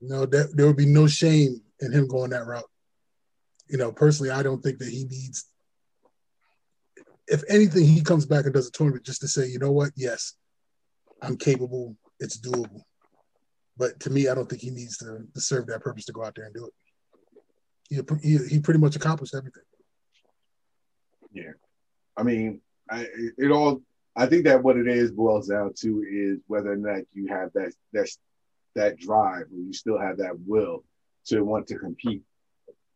You 0.00 0.10
know, 0.10 0.26
that 0.26 0.56
there 0.56 0.68
would 0.68 0.76
be 0.76 0.86
no 0.86 1.08
shame 1.08 1.60
in 1.80 1.90
him 1.90 2.06
going 2.06 2.30
that 2.30 2.46
route. 2.46 2.70
You 3.68 3.78
know, 3.78 3.92
personally, 3.92 4.30
I 4.30 4.42
don't 4.42 4.62
think 4.62 4.78
that 4.78 4.88
he 4.88 5.04
needs, 5.04 5.46
if 7.26 7.42
anything, 7.48 7.84
he 7.84 8.02
comes 8.02 8.26
back 8.26 8.44
and 8.44 8.54
does 8.54 8.68
a 8.68 8.70
tournament 8.70 9.04
just 9.04 9.20
to 9.20 9.28
say, 9.28 9.46
you 9.46 9.58
know 9.58 9.72
what, 9.72 9.90
yes, 9.96 10.34
I'm 11.22 11.36
capable, 11.36 11.96
it's 12.20 12.40
doable. 12.40 12.82
But 13.76 14.00
to 14.00 14.10
me, 14.10 14.28
I 14.28 14.34
don't 14.34 14.48
think 14.48 14.62
he 14.62 14.70
needs 14.70 14.96
to, 14.98 15.26
to 15.34 15.40
serve 15.40 15.66
that 15.66 15.82
purpose 15.82 16.06
to 16.06 16.12
go 16.12 16.24
out 16.24 16.34
there 16.34 16.46
and 16.46 16.54
do 16.54 16.66
it 16.66 16.72
he, 17.88 18.00
he, 18.22 18.38
he 18.48 18.60
pretty 18.60 18.80
much 18.80 18.96
accomplished 18.96 19.34
everything. 19.34 19.62
Yeah, 21.32 21.52
I 22.16 22.22
mean, 22.22 22.60
I, 22.90 23.06
it 23.36 23.50
all. 23.50 23.82
I 24.16 24.26
think 24.26 24.44
that 24.44 24.62
what 24.62 24.76
it 24.76 24.88
is 24.88 25.12
boils 25.12 25.48
down 25.48 25.72
to 25.80 26.04
is 26.10 26.38
whether 26.46 26.72
or 26.72 26.76
not 26.76 27.02
you 27.12 27.28
have 27.28 27.52
that 27.54 27.72
that 27.92 28.08
that 28.74 28.98
drive, 28.98 29.44
or 29.52 29.58
you 29.58 29.72
still 29.72 29.98
have 29.98 30.18
that 30.18 30.38
will 30.46 30.84
to 31.26 31.42
want 31.42 31.66
to 31.68 31.78
compete, 31.78 32.22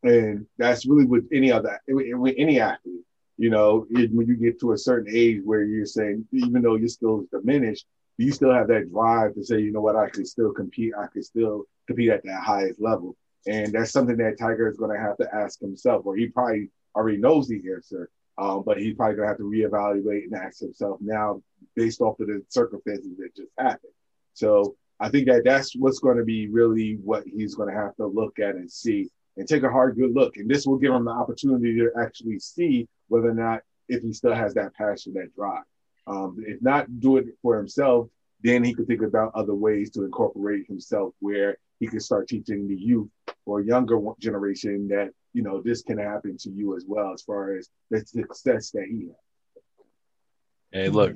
and 0.02 0.46
that's 0.58 0.86
really 0.86 1.04
with 1.04 1.28
any 1.32 1.52
other 1.52 1.80
with 1.88 2.34
any 2.38 2.60
athlete. 2.60 3.04
You 3.38 3.50
know, 3.50 3.86
when 3.90 4.26
you 4.26 4.36
get 4.36 4.60
to 4.60 4.72
a 4.72 4.78
certain 4.78 5.12
age 5.14 5.40
where 5.44 5.64
you're 5.64 5.86
saying, 5.86 6.26
even 6.32 6.62
though 6.62 6.76
your 6.76 6.88
skills 6.88 7.26
diminished, 7.32 7.86
you 8.18 8.30
still 8.30 8.52
have 8.52 8.68
that 8.68 8.90
drive 8.92 9.34
to 9.34 9.44
say, 9.44 9.60
you 9.60 9.72
know 9.72 9.80
what, 9.80 9.96
I 9.96 10.10
can 10.10 10.24
still 10.24 10.52
compete. 10.52 10.92
I 10.96 11.06
can 11.12 11.22
still 11.22 11.64
compete 11.86 12.10
at 12.10 12.22
that 12.24 12.42
highest 12.42 12.80
level. 12.80 13.16
And 13.46 13.72
that's 13.72 13.90
something 13.90 14.16
that 14.18 14.38
Tiger 14.38 14.68
is 14.68 14.76
going 14.76 14.96
to 14.96 15.02
have 15.02 15.16
to 15.16 15.34
ask 15.34 15.60
himself, 15.60 16.06
or 16.06 16.14
he 16.14 16.28
probably 16.28 16.70
already 16.94 17.18
knows 17.18 17.48
the 17.48 17.60
answer, 17.74 18.10
um, 18.38 18.62
but 18.64 18.78
he's 18.78 18.94
probably 18.94 19.16
going 19.16 19.26
to 19.26 19.30
have 19.30 19.38
to 19.38 19.50
reevaluate 19.50 20.24
and 20.24 20.34
ask 20.34 20.60
himself 20.60 20.98
now 21.00 21.42
based 21.74 22.00
off 22.00 22.20
of 22.20 22.28
the 22.28 22.42
circumstances 22.48 23.16
that 23.18 23.34
just 23.34 23.50
happened. 23.58 23.92
So 24.34 24.76
I 25.00 25.08
think 25.08 25.26
that 25.26 25.42
that's 25.44 25.74
what's 25.74 25.98
going 25.98 26.18
to 26.18 26.24
be 26.24 26.48
really 26.48 26.98
what 27.02 27.24
he's 27.26 27.56
going 27.56 27.70
to 27.70 27.80
have 27.80 27.96
to 27.96 28.06
look 28.06 28.38
at 28.38 28.54
and 28.54 28.70
see 28.70 29.08
and 29.36 29.48
take 29.48 29.62
a 29.62 29.70
hard, 29.70 29.96
good 29.96 30.14
look. 30.14 30.36
And 30.36 30.48
this 30.48 30.66
will 30.66 30.78
give 30.78 30.92
him 30.92 31.04
the 31.04 31.10
opportunity 31.10 31.76
to 31.78 31.90
actually 32.00 32.38
see 32.38 32.88
whether 33.08 33.30
or 33.30 33.34
not 33.34 33.60
if 33.88 34.02
he 34.02 34.12
still 34.12 34.34
has 34.34 34.54
that 34.54 34.74
passion, 34.74 35.14
that 35.14 35.34
drive. 35.34 35.64
Um, 36.06 36.42
if 36.46 36.60
not 36.60 37.00
do 37.00 37.16
it 37.16 37.26
for 37.42 37.56
himself, 37.56 38.08
then 38.42 38.64
he 38.64 38.74
could 38.74 38.86
think 38.86 39.02
about 39.02 39.32
other 39.34 39.54
ways 39.54 39.90
to 39.90 40.04
incorporate 40.04 40.66
himself 40.66 41.14
where 41.20 41.56
he 41.78 41.86
could 41.86 42.02
start 42.02 42.28
teaching 42.28 42.68
the 42.68 42.76
youth 42.76 43.08
or 43.46 43.60
younger 43.60 43.98
generation 44.18 44.88
that 44.88 45.10
you 45.32 45.42
know 45.42 45.62
this 45.62 45.82
can 45.82 45.98
happen 45.98 46.36
to 46.38 46.50
you 46.50 46.76
as 46.76 46.84
well 46.86 47.12
as 47.12 47.22
far 47.22 47.56
as 47.56 47.68
the 47.90 48.00
success 48.04 48.70
that 48.70 48.86
he 48.88 49.06
had. 49.06 50.82
Hey, 50.84 50.88
look, 50.88 51.14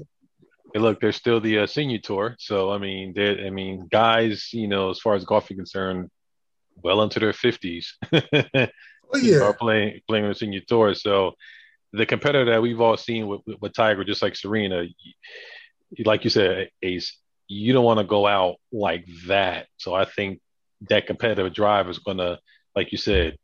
hey, 0.72 0.80
look, 0.80 1.00
there's 1.00 1.16
still 1.16 1.40
the 1.40 1.60
uh, 1.60 1.66
senior 1.66 1.98
tour. 1.98 2.36
So 2.38 2.70
I 2.70 2.78
mean, 2.78 3.14
I 3.18 3.50
mean, 3.50 3.88
guys, 3.90 4.50
you 4.52 4.68
know, 4.68 4.90
as 4.90 5.00
far 5.00 5.14
as 5.14 5.24
golf 5.24 5.50
is 5.50 5.56
concerned, 5.56 6.10
well 6.82 7.02
into 7.02 7.20
their 7.20 7.32
fifties, 7.32 7.96
oh, 8.12 8.68
yeah. 9.20 9.40
are 9.40 9.54
playing 9.54 10.00
playing 10.08 10.28
the 10.28 10.34
senior 10.34 10.60
tour. 10.66 10.94
So 10.94 11.34
the 11.92 12.06
competitor 12.06 12.50
that 12.52 12.62
we've 12.62 12.80
all 12.80 12.96
seen 12.96 13.26
with, 13.26 13.40
with, 13.46 13.60
with 13.60 13.72
Tiger, 13.72 14.04
just 14.04 14.22
like 14.22 14.36
Serena, 14.36 14.86
like 16.04 16.24
you 16.24 16.30
said, 16.30 16.70
Ace, 16.82 17.16
you 17.48 17.72
don't 17.72 17.84
want 17.84 18.00
to 18.00 18.04
go 18.04 18.26
out 18.26 18.56
like 18.72 19.06
that. 19.26 19.66
So 19.76 19.94
I 19.94 20.04
think 20.04 20.40
that 20.88 21.06
competitive 21.06 21.54
drive 21.54 21.88
is 21.88 21.98
going 21.98 22.18
to, 22.18 22.38
like 22.74 22.92
you 22.92 22.98
said, 22.98 23.36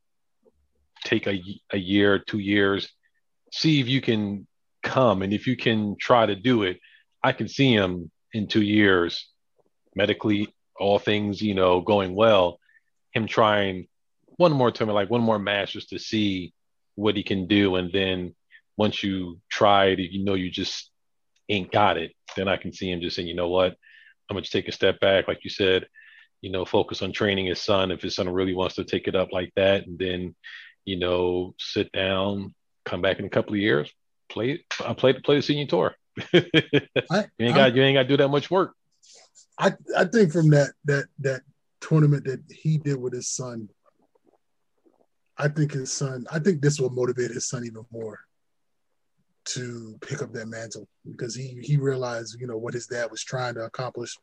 take 1.04 1.26
a, 1.26 1.40
a 1.72 1.78
year, 1.78 2.18
two 2.18 2.38
years, 2.38 2.92
see 3.52 3.80
if 3.80 3.88
you 3.88 4.00
can 4.00 4.46
come. 4.82 5.22
And 5.22 5.32
if 5.32 5.46
you 5.46 5.56
can 5.56 5.96
try 5.98 6.26
to 6.26 6.34
do 6.34 6.64
it, 6.64 6.78
I 7.22 7.32
can 7.32 7.48
see 7.48 7.72
him 7.72 8.10
in 8.32 8.48
two 8.48 8.62
years, 8.62 9.28
medically, 9.94 10.52
all 10.78 10.98
things, 10.98 11.40
you 11.40 11.54
know, 11.54 11.80
going 11.80 12.14
well, 12.14 12.58
him 13.12 13.27
trying 13.27 13.88
one 14.37 14.53
more 14.53 14.70
tournament, 14.70 14.96
like 14.96 15.11
one 15.11 15.20
more 15.20 15.38
match 15.38 15.72
just 15.72 15.90
to 15.90 15.98
see 15.98 16.53
what 16.94 17.16
he 17.16 17.22
can 17.22 17.46
do. 17.46 17.77
And 17.77 17.92
then 17.92 18.35
once 18.77 19.03
you 19.03 19.40
try 19.48 19.87
it, 19.87 19.98
you 19.98 20.25
know, 20.25 20.35
you 20.35 20.51
just 20.51 20.90
ain't 21.48 21.70
got 21.70 21.98
it, 21.98 22.12
then 22.37 22.48
I 22.48 22.57
can 22.57 22.72
see 22.72 22.90
him 22.90 23.01
just 23.01 23.16
saying, 23.16 23.29
you 23.29 23.35
know 23.35 23.48
what, 23.48 23.77
I'm 24.29 24.35
going 24.35 24.44
to 24.44 24.51
take 24.51 24.68
a 24.68 24.72
step 24.72 25.01
back. 25.01 25.29
Like 25.29 25.44
you 25.44 25.51
said, 25.51 25.87
you 26.40 26.51
know, 26.51 26.64
focus 26.64 27.03
on 27.03 27.12
training 27.12 27.46
his 27.46 27.61
son 27.61 27.90
if 27.90 28.03
his 28.03 28.16
son 28.16 28.29
really 28.29 28.55
wants 28.55 28.77
to 28.77 28.85
take 28.85 29.07
it 29.07 29.14
up 29.14 29.33
like 29.33 29.53
that, 29.57 29.87
and 29.87 29.98
then, 29.98 30.35
you 30.85 30.98
know, 30.98 31.55
sit 31.59 31.92
down, 31.92 32.55
come 32.85 33.01
back 33.01 33.18
in 33.18 33.25
a 33.25 33.31
couple 33.31 33.53
of 33.53 33.61
years, 33.61 33.92
play, 34.29 34.64
I 34.85 34.94
play 34.94 35.12
play 35.12 35.37
the 35.37 35.42
senior 35.42 35.66
tour. 35.66 35.94
I, 36.35 37.27
you 37.38 37.46
ain't 37.46 37.55
got 37.55 37.75
you 37.77 37.83
ain't 37.83 37.96
got 37.96 38.03
to 38.03 38.09
do 38.09 38.16
that 38.16 38.29
much 38.29 38.51
work. 38.51 38.75
I 39.59 39.72
I 39.96 40.05
think 40.05 40.33
from 40.33 40.51
that 40.51 40.72
that 40.87 41.05
that 41.20 41.42
tournament 41.82 42.24
that 42.24 42.40
he 42.50 42.78
did 42.78 42.96
with 42.96 43.12
his 43.12 43.28
son, 43.28 43.68
I 45.36 45.48
think 45.48 45.72
his 45.72 45.92
son, 45.92 46.24
I 46.30 46.38
think 46.38 46.62
this 46.62 46.80
will 46.80 46.90
motivate 46.90 47.30
his 47.30 47.48
son 47.48 47.64
even 47.64 47.84
more 47.90 48.20
to 49.44 49.98
pick 50.00 50.22
up 50.22 50.32
that 50.32 50.46
mantle 50.46 50.86
because 51.04 51.34
he 51.34 51.58
he 51.62 51.76
realized 51.76 52.36
you 52.40 52.46
know 52.46 52.56
what 52.56 52.74
his 52.74 52.86
dad 52.86 53.10
was 53.10 53.24
trying 53.24 53.54
to 53.54 53.64
accomplish 53.64 54.16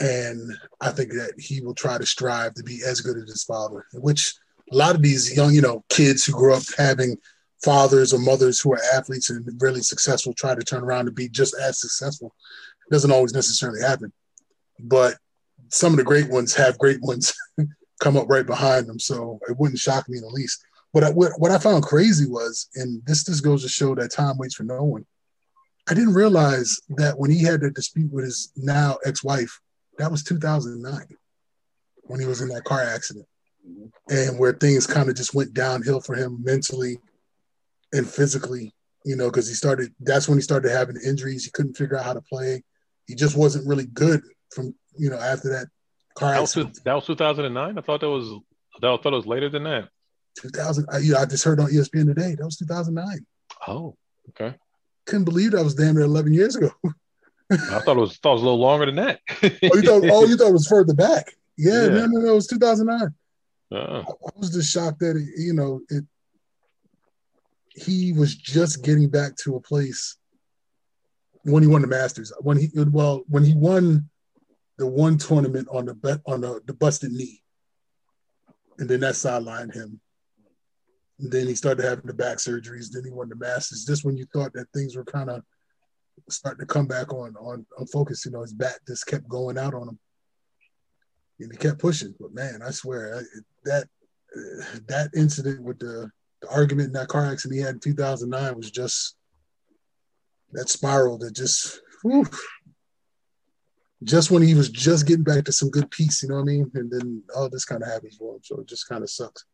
and 0.00 0.52
I 0.80 0.90
think 0.90 1.12
that 1.12 1.32
he 1.38 1.60
will 1.60 1.74
try 1.74 1.98
to 1.98 2.06
strive 2.06 2.54
to 2.54 2.62
be 2.62 2.80
as 2.86 3.00
good 3.00 3.16
as 3.16 3.28
his 3.28 3.44
father, 3.44 3.86
which 3.94 4.34
a 4.70 4.76
lot 4.76 4.94
of 4.94 5.02
these 5.02 5.36
young, 5.36 5.52
you 5.52 5.60
know, 5.60 5.84
kids 5.88 6.24
who 6.24 6.32
grow 6.32 6.56
up 6.56 6.62
having 6.76 7.16
fathers 7.64 8.14
or 8.14 8.20
mothers 8.20 8.60
who 8.60 8.72
are 8.72 8.80
athletes 8.94 9.30
and 9.30 9.44
really 9.60 9.80
successful 9.80 10.32
try 10.32 10.54
to 10.54 10.62
turn 10.62 10.84
around 10.84 11.06
to 11.06 11.10
be 11.10 11.28
just 11.28 11.56
as 11.60 11.80
successful. 11.80 12.34
It 12.86 12.92
doesn't 12.92 13.10
always 13.10 13.34
necessarily 13.34 13.80
happen, 13.80 14.12
but 14.78 15.16
some 15.70 15.92
of 15.92 15.98
the 15.98 16.04
great 16.04 16.28
ones 16.28 16.54
have 16.54 16.78
great 16.78 17.00
ones 17.02 17.34
come 18.00 18.16
up 18.16 18.28
right 18.28 18.46
behind 18.46 18.86
them. 18.86 18.98
So 18.98 19.38
it 19.48 19.56
wouldn't 19.58 19.78
shock 19.78 20.08
me 20.08 20.18
in 20.18 20.24
the 20.24 20.30
least. 20.30 20.62
But 20.92 21.04
I, 21.04 21.10
what, 21.10 21.32
what 21.38 21.50
I 21.50 21.58
found 21.58 21.84
crazy 21.84 22.26
was, 22.26 22.68
and 22.74 23.02
this 23.04 23.24
just 23.24 23.44
goes 23.44 23.62
to 23.62 23.68
show 23.68 23.94
that 23.94 24.12
time 24.12 24.38
waits 24.38 24.54
for 24.54 24.64
no 24.64 24.82
one. 24.82 25.04
I 25.88 25.94
didn't 25.94 26.14
realize 26.14 26.80
that 26.96 27.18
when 27.18 27.30
he 27.30 27.42
had 27.42 27.60
that 27.60 27.74
dispute 27.74 28.12
with 28.12 28.24
his 28.24 28.52
now 28.56 28.98
ex-wife, 29.04 29.60
that 29.98 30.10
was 30.10 30.22
2009 30.22 31.06
when 32.02 32.20
he 32.20 32.26
was 32.26 32.40
in 32.40 32.48
that 32.48 32.64
car 32.64 32.82
accident 32.82 33.26
and 34.08 34.38
where 34.38 34.52
things 34.52 34.86
kind 34.86 35.08
of 35.08 35.14
just 35.14 35.34
went 35.34 35.54
downhill 35.54 36.00
for 36.00 36.14
him 36.14 36.42
mentally 36.42 36.98
and 37.92 38.08
physically 38.08 38.72
you 39.04 39.16
know 39.16 39.26
because 39.26 39.48
he 39.48 39.54
started 39.54 39.92
that's 40.00 40.28
when 40.28 40.38
he 40.38 40.42
started 40.42 40.70
having 40.70 40.96
injuries 41.04 41.44
he 41.44 41.50
couldn't 41.50 41.76
figure 41.76 41.96
out 41.96 42.04
how 42.04 42.12
to 42.12 42.20
play 42.22 42.62
he 43.06 43.14
just 43.14 43.36
wasn't 43.36 43.66
really 43.66 43.86
good 43.86 44.22
from 44.50 44.74
you 44.96 45.10
know 45.10 45.18
after 45.18 45.50
that 45.50 45.66
car 46.14 46.32
that 46.32 46.42
accident. 46.42 46.70
Was, 46.70 46.80
that 46.80 46.94
was 46.94 47.06
2009 47.06 47.78
i 47.78 47.80
thought 47.80 48.00
that 48.00 48.10
was 48.10 48.28
i 48.76 48.80
thought 48.80 49.06
it 49.06 49.10
was 49.10 49.26
later 49.26 49.48
than 49.48 49.64
that 49.64 49.88
2000 50.40 50.86
I, 50.92 50.98
you 50.98 51.12
know, 51.12 51.18
I 51.18 51.26
just 51.26 51.44
heard 51.44 51.60
on 51.60 51.70
espn 51.70 52.06
today 52.06 52.34
that 52.34 52.44
was 52.44 52.56
2009 52.56 53.26
oh 53.66 53.96
okay 54.30 54.56
couldn't 55.06 55.24
believe 55.24 55.52
that 55.52 55.64
was 55.64 55.74
damn 55.74 55.94
near 55.94 56.04
11 56.04 56.32
years 56.32 56.56
ago 56.56 56.70
I 57.50 57.80
thought 57.80 57.96
it 57.96 58.00
was 58.00 58.16
thought 58.18 58.32
it 58.32 58.34
was 58.34 58.42
a 58.42 58.44
little 58.44 58.60
longer 58.60 58.86
than 58.86 58.96
that. 58.96 59.20
oh, 59.42 59.76
you 59.76 59.82
thought 59.82 60.02
oh 60.04 60.26
you 60.26 60.36
thought 60.36 60.48
it 60.48 60.52
was 60.52 60.66
further 60.66 60.94
back? 60.94 61.32
Yeah, 61.56 61.84
yeah. 61.84 61.88
no, 61.88 62.06
no, 62.06 62.20
no, 62.20 62.32
it 62.32 62.34
was 62.34 62.46
2009. 62.46 63.14
Uh-uh. 63.70 64.02
I 64.02 64.30
was 64.36 64.50
just 64.50 64.72
shocked 64.72 65.00
that 65.00 65.16
it, 65.16 65.28
you 65.36 65.54
know 65.54 65.80
it. 65.88 66.04
He 67.74 68.12
was 68.12 68.34
just 68.34 68.84
getting 68.84 69.08
back 69.08 69.36
to 69.44 69.56
a 69.56 69.60
place 69.60 70.16
when 71.42 71.62
he 71.62 71.68
won 71.68 71.82
the 71.82 71.86
Masters. 71.86 72.32
When 72.40 72.58
he 72.58 72.68
well, 72.74 73.22
when 73.28 73.44
he 73.44 73.54
won 73.54 74.08
the 74.78 74.86
one 74.86 75.18
tournament 75.18 75.68
on 75.70 75.86
the 75.86 75.94
bet 75.94 76.20
on 76.26 76.40
the, 76.40 76.60
the 76.66 76.72
busted 76.72 77.12
knee, 77.12 77.42
and 78.78 78.88
then 78.88 79.00
that 79.00 79.14
sidelined 79.14 79.74
him. 79.74 80.00
And 81.18 81.32
then 81.32 81.48
he 81.48 81.56
started 81.56 81.84
having 81.84 82.06
the 82.06 82.14
back 82.14 82.38
surgeries. 82.38 82.90
Then 82.92 83.02
he 83.04 83.10
won 83.10 83.28
the 83.28 83.34
Masters. 83.34 83.84
Just 83.84 84.04
when 84.04 84.16
you 84.16 84.24
thought 84.32 84.52
that 84.52 84.70
things 84.72 84.96
were 84.96 85.04
kind 85.04 85.28
of 85.28 85.42
starting 86.28 86.60
to 86.60 86.72
come 86.72 86.86
back 86.86 87.12
on 87.12 87.34
on 87.36 87.66
on 87.78 87.86
focus, 87.86 88.24
you 88.24 88.30
know, 88.30 88.42
his 88.42 88.52
back 88.52 88.78
just 88.86 89.06
kept 89.06 89.28
going 89.28 89.58
out 89.58 89.74
on 89.74 89.88
him, 89.88 89.98
and 91.40 91.50
he 91.50 91.58
kept 91.58 91.80
pushing. 91.80 92.14
But 92.18 92.32
man, 92.32 92.60
I 92.64 92.70
swear 92.70 93.22
that 93.64 93.88
uh, 94.36 94.64
that 94.86 95.10
incident 95.16 95.62
with 95.62 95.80
the, 95.80 96.10
the 96.40 96.48
argument 96.50 96.88
in 96.88 96.92
that 96.92 97.08
car 97.08 97.26
accident 97.26 97.58
he 97.58 97.64
had 97.64 97.74
in 97.74 97.80
2009 97.80 98.56
was 98.56 98.70
just 98.70 99.16
that 100.52 100.68
spiral 100.68 101.18
that 101.18 101.34
just 101.34 101.80
whew, 102.02 102.26
just 104.04 104.30
when 104.30 104.42
he 104.42 104.54
was 104.54 104.68
just 104.68 105.06
getting 105.06 105.24
back 105.24 105.44
to 105.44 105.52
some 105.52 105.70
good 105.70 105.90
peace, 105.90 106.22
you 106.22 106.28
know 106.28 106.36
what 106.36 106.42
I 106.42 106.44
mean? 106.44 106.70
And 106.74 106.90
then 106.90 107.22
all 107.34 107.48
this 107.48 107.64
kind 107.64 107.82
of 107.82 107.88
happens 107.88 108.16
for 108.16 108.34
him. 108.34 108.40
So 108.42 108.60
it 108.60 108.68
just 108.68 108.88
kind 108.88 109.02
of 109.02 109.10
sucks. 109.10 109.44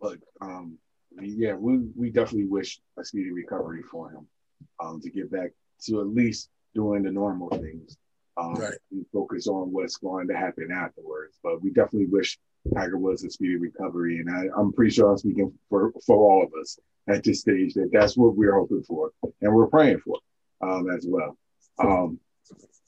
But 0.00 0.18
um, 0.40 0.78
yeah, 1.20 1.54
we, 1.54 1.78
we 1.94 2.10
definitely 2.10 2.48
wish 2.48 2.80
a 2.98 3.04
speedy 3.04 3.30
recovery 3.30 3.82
for 3.82 4.10
him 4.10 4.26
um, 4.82 5.00
to 5.00 5.10
get 5.10 5.30
back 5.30 5.52
to 5.84 6.00
at 6.00 6.08
least 6.08 6.50
doing 6.74 7.02
the 7.02 7.12
normal 7.12 7.48
things. 7.48 7.96
Um, 8.38 8.54
right. 8.56 8.74
focus 9.14 9.46
on 9.46 9.72
what's 9.72 9.96
going 9.96 10.28
to 10.28 10.36
happen 10.36 10.68
afterwards. 10.70 11.38
But 11.42 11.62
we 11.62 11.70
definitely 11.70 12.08
wish 12.08 12.38
Tiger 12.74 12.98
Woods 12.98 13.24
a 13.24 13.30
speedy 13.30 13.56
recovery. 13.56 14.18
And 14.18 14.28
I, 14.28 14.60
am 14.60 14.74
pretty 14.74 14.90
sure 14.90 15.10
I'm 15.10 15.16
speaking 15.16 15.52
for, 15.70 15.92
for 16.04 16.16
all 16.16 16.44
of 16.44 16.52
us 16.60 16.78
at 17.08 17.24
this 17.24 17.40
stage 17.40 17.72
that 17.74 17.90
that's 17.92 18.16
what 18.16 18.36
we're 18.36 18.58
hoping 18.58 18.82
for 18.82 19.12
and 19.40 19.54
we're 19.54 19.68
praying 19.68 20.00
for 20.00 20.18
um, 20.60 20.90
as 20.90 21.06
well. 21.08 21.36
Um, 21.78 22.18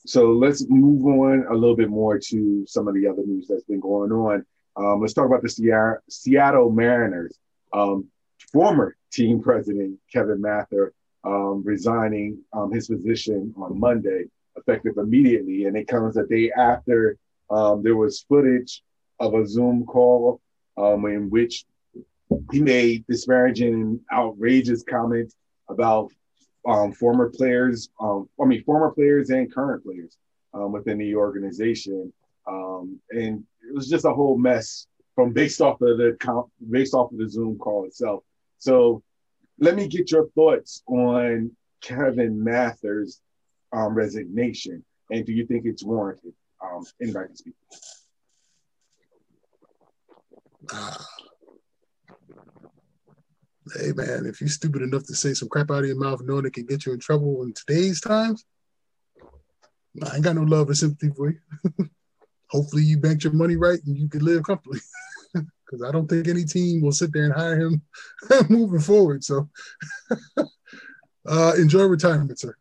so 0.07 0.33
let's 0.33 0.65
move 0.69 1.05
on 1.05 1.47
a 1.51 1.55
little 1.55 1.77
bit 1.77 1.91
more 1.91 2.19
to 2.19 2.65
some 2.67 2.89
of 2.89 2.95
the 2.95 3.07
other 3.07 3.23
news 3.27 3.47
that's 3.49 3.65
been 3.65 3.81
going 3.81 4.13
on. 4.13 4.47
Um, 4.77 5.01
let's 5.01 5.13
talk 5.13 5.27
about 5.27 5.43
the 5.43 5.99
Seattle 6.09 6.71
Mariners. 6.71 7.39
Um, 7.73 8.07
former 8.53 8.97
team 9.13 9.43
president 9.43 9.99
Kevin 10.13 10.41
Mather 10.41 10.95
um, 11.25 11.63
resigning 11.65 12.39
um, 12.53 12.73
his 12.73 12.89
position 12.89 13.53
on 13.57 13.79
Monday, 13.79 14.25
effective 14.57 14.97
immediately, 14.97 15.65
and 15.67 15.77
it 15.77 15.89
comes 15.89 16.17
a 16.17 16.25
day 16.25 16.51
after 16.57 17.19
um, 17.51 17.83
there 17.83 17.97
was 17.97 18.25
footage 18.29 18.83
of 19.21 19.35
a 19.35 19.47
Zoom 19.47 19.85
call 19.85 20.41
in 20.77 21.29
which 21.29 21.65
he 22.53 22.61
made 22.61 23.05
disparaging 23.07 23.75
and 23.75 24.01
outrageous 24.13 24.85
comments 24.85 25.35
about 25.69 26.13
um, 26.69 26.93
former 26.93 27.31
players, 27.31 27.89
um, 27.99 28.29
I 28.41 28.45
mean, 28.45 28.63
former 28.63 28.91
players 28.91 29.31
and 29.31 29.53
current 29.53 29.83
players 29.83 30.19
um, 30.53 30.73
within 30.73 30.99
the 30.99 31.15
organization. 31.15 32.13
Um, 32.47 33.01
and 33.11 33.45
it 33.67 33.75
was 33.75 33.89
just 33.89 34.05
a 34.05 34.13
whole 34.13 34.37
mess 34.37 34.87
from 35.15 35.33
based 35.33 35.61
off 35.61 35.81
of 35.81 35.97
the 35.99 36.17
based 36.71 36.95
off 36.95 37.11
of 37.11 37.19
the 37.19 37.29
Zoom 37.29 37.59
call 37.59 37.87
itself. 37.87 38.23
So 38.59 39.03
let 39.59 39.75
me 39.75 39.89
get 39.89 40.11
your 40.11 40.29
thoughts 40.31 40.83
on 40.87 41.51
Kevin 41.81 42.43
Mather's 42.43 43.21
um, 43.73 43.95
resignation, 43.95 44.85
and 45.11 45.25
do 45.25 45.33
you 45.33 45.47
think 45.47 45.65
it's 45.65 45.85
warranted? 45.85 46.35
Um, 46.63 46.85
anybody 47.01 47.29
can 47.29 47.37
speak. 47.37 47.55
Hey 53.77 53.93
man, 53.93 54.27
if 54.27 54.41
you're 54.41 54.49
stupid 54.49 54.83
enough 54.83 55.05
to 55.05 55.15
say 55.15 55.35
some 55.35 55.49
crap 55.49 55.71
out 55.71 55.81
of 55.81 55.87
your 55.87 55.99
mouth 55.99 56.21
knowing 56.23 56.47
it 56.47 56.53
can 56.53 56.67
get 56.67 56.87
you 56.87 56.93
in 56.93 57.01
trouble 57.01 57.43
in 57.43 57.53
today's 57.53 58.01
times, 58.01 58.45
I 60.03 60.15
ain't 60.15 60.25
got 60.25 60.37
no 60.37 60.43
love 60.43 60.71
or 60.71 60.75
sympathy 60.75 61.13
for 61.15 61.31
you. 61.31 61.39
Hopefully 62.51 62.83
you 62.83 62.99
banked 62.99 63.25
your 63.25 63.33
money 63.33 63.57
right 63.57 63.79
and 63.85 63.97
you 63.99 64.09
can 64.09 64.25
live 64.25 64.45
comfortably. 64.45 64.81
Because 65.35 65.87
I 65.87 65.93
don't 65.93 66.09
think 66.09 66.27
any 66.29 66.47
team 66.47 66.81
will 66.81 66.93
sit 66.93 67.13
there 67.13 67.25
and 67.25 67.35
hire 67.35 67.61
him 67.61 67.83
moving 68.49 68.81
forward. 68.81 69.23
So 69.23 69.51
uh, 71.29 71.53
enjoy 71.59 71.83
retirement, 71.83 72.39
sir. 72.39 72.57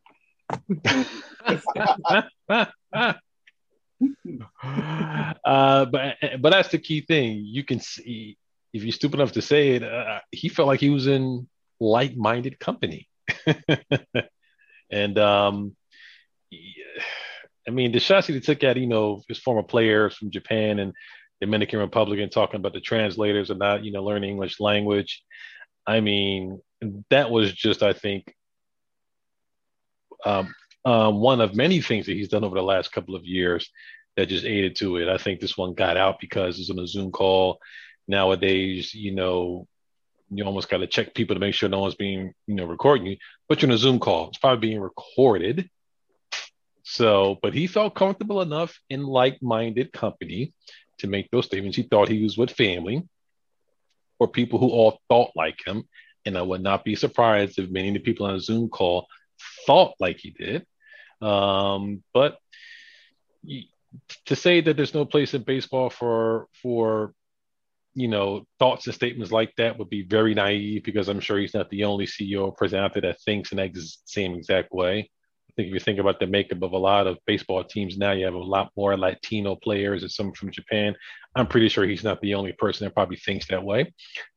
uh, 5.45 5.85
but 5.85 6.17
but 6.41 6.49
that's 6.49 6.67
the 6.67 6.79
key 6.83 6.99
thing. 6.99 7.43
You 7.45 7.63
can 7.63 7.79
see 7.79 8.37
if 8.73 8.83
you're 8.83 8.91
stupid 8.91 9.19
enough 9.19 9.33
to 9.33 9.41
say 9.41 9.71
it, 9.71 9.83
uh, 9.83 10.19
he 10.31 10.49
felt 10.49 10.67
like 10.67 10.79
he 10.79 10.89
was 10.89 11.07
in 11.07 11.47
like-minded 11.79 12.59
company. 12.59 13.07
and 14.91 15.17
um, 15.17 15.75
I 17.67 17.71
mean, 17.71 17.91
the 17.91 17.99
shots 17.99 18.27
he 18.27 18.39
took 18.39 18.63
at, 18.63 18.77
you 18.77 18.87
know, 18.87 19.21
his 19.27 19.39
former 19.39 19.63
players 19.63 20.15
from 20.15 20.31
Japan 20.31 20.79
and 20.79 20.93
Dominican 21.41 21.79
Republic 21.79 22.19
and 22.19 22.31
talking 22.31 22.59
about 22.59 22.73
the 22.73 22.81
translators 22.81 23.49
and 23.49 23.59
not, 23.59 23.83
you 23.83 23.91
know, 23.91 24.03
learning 24.03 24.31
English 24.31 24.59
language. 24.59 25.23
I 25.85 25.99
mean, 25.99 26.61
that 27.09 27.29
was 27.29 27.53
just, 27.53 27.83
I 27.83 27.93
think, 27.93 28.33
um, 30.25 30.53
um, 30.85 31.19
one 31.19 31.41
of 31.41 31.55
many 31.55 31.81
things 31.81 32.05
that 32.05 32.13
he's 32.13 32.29
done 32.29 32.43
over 32.43 32.55
the 32.55 32.63
last 32.63 32.91
couple 32.91 33.15
of 33.15 33.25
years 33.25 33.69
that 34.15 34.29
just 34.29 34.45
aided 34.45 34.77
to 34.77 34.97
it. 34.97 35.09
I 35.09 35.17
think 35.17 35.39
this 35.39 35.57
one 35.57 35.73
got 35.73 35.97
out 35.97 36.19
because 36.19 36.59
it's 36.59 36.69
on 36.69 36.79
a 36.79 36.87
Zoom 36.87 37.11
call 37.11 37.59
nowadays, 38.07 38.93
you 38.93 39.13
know, 39.13 39.67
you 40.29 40.43
almost 40.43 40.69
got 40.69 40.77
to 40.77 40.87
check 40.87 41.13
people 41.13 41.35
to 41.35 41.39
make 41.39 41.53
sure 41.53 41.69
no 41.69 41.79
one's 41.79 41.95
being, 41.95 42.33
you 42.47 42.55
know, 42.55 42.65
recording 42.65 43.07
you. 43.07 43.17
But 43.47 43.61
you're 43.61 43.69
in 43.69 43.75
a 43.75 43.77
Zoom 43.77 43.99
call, 43.99 44.29
it's 44.29 44.37
probably 44.37 44.69
being 44.69 44.81
recorded. 44.81 45.69
So, 46.83 47.37
but 47.41 47.53
he 47.53 47.67
felt 47.67 47.95
comfortable 47.95 48.41
enough 48.41 48.79
in 48.89 49.03
like-minded 49.03 49.91
company 49.91 50.53
to 50.99 51.07
make 51.07 51.29
those 51.31 51.45
statements. 51.45 51.77
He 51.77 51.83
thought 51.83 52.07
he 52.07 52.23
was 52.23 52.37
with 52.37 52.51
family 52.51 53.07
or 54.19 54.27
people 54.27 54.59
who 54.59 54.69
all 54.69 54.99
thought 55.09 55.31
like 55.35 55.57
him. 55.65 55.83
And 56.25 56.37
I 56.37 56.41
would 56.41 56.61
not 56.61 56.83
be 56.83 56.95
surprised 56.95 57.59
if 57.59 57.69
many 57.69 57.89
of 57.89 57.93
the 57.95 57.99
people 57.99 58.25
on 58.25 58.35
a 58.35 58.39
Zoom 58.39 58.69
call 58.69 59.07
thought 59.65 59.95
like 59.99 60.17
he 60.17 60.31
did. 60.31 60.65
Um, 61.21 62.03
but 62.13 62.37
to 64.25 64.35
say 64.35 64.61
that 64.61 64.75
there's 64.75 64.93
no 64.93 65.05
place 65.05 65.33
in 65.33 65.43
baseball 65.43 65.89
for 65.89 66.47
for 66.61 67.13
you 67.97 68.07
know, 68.07 68.45
thoughts 68.59 68.85
and 68.85 68.93
statements 68.93 69.31
like 69.31 69.51
that 69.57 69.79
would 69.79 69.89
be 69.89 70.03
very 70.03 70.35
naive 70.35 70.83
because 70.83 71.07
I'm 71.07 71.19
sure 71.19 71.39
he's 71.39 71.55
not 71.55 71.67
the 71.71 71.83
only 71.83 72.05
CEO 72.05 72.45
or 72.45 72.51
president 72.51 72.85
out 72.85 72.93
there 72.93 73.11
that 73.11 73.19
thinks 73.21 73.51
in 73.51 73.57
that 73.57 73.71
same 74.05 74.35
exact 74.35 74.71
way. 74.71 74.99
I 74.99 75.53
think 75.55 75.69
if 75.69 75.73
you 75.73 75.79
think 75.79 75.97
about 75.97 76.19
the 76.19 76.27
makeup 76.27 76.61
of 76.61 76.73
a 76.73 76.77
lot 76.77 77.07
of 77.07 77.17
baseball 77.25 77.63
teams 77.63 77.97
now, 77.97 78.11
you 78.11 78.25
have 78.25 78.35
a 78.35 78.37
lot 78.37 78.69
more 78.77 78.95
Latino 78.95 79.55
players 79.55 80.03
and 80.03 80.11
some 80.11 80.31
from 80.33 80.51
Japan. 80.51 80.95
I'm 81.33 81.47
pretty 81.47 81.69
sure 81.69 81.85
he's 81.85 82.03
not 82.03 82.21
the 82.21 82.35
only 82.35 82.51
person 82.51 82.85
that 82.85 82.93
probably 82.93 83.17
thinks 83.17 83.47
that 83.47 83.63
way. 83.63 83.91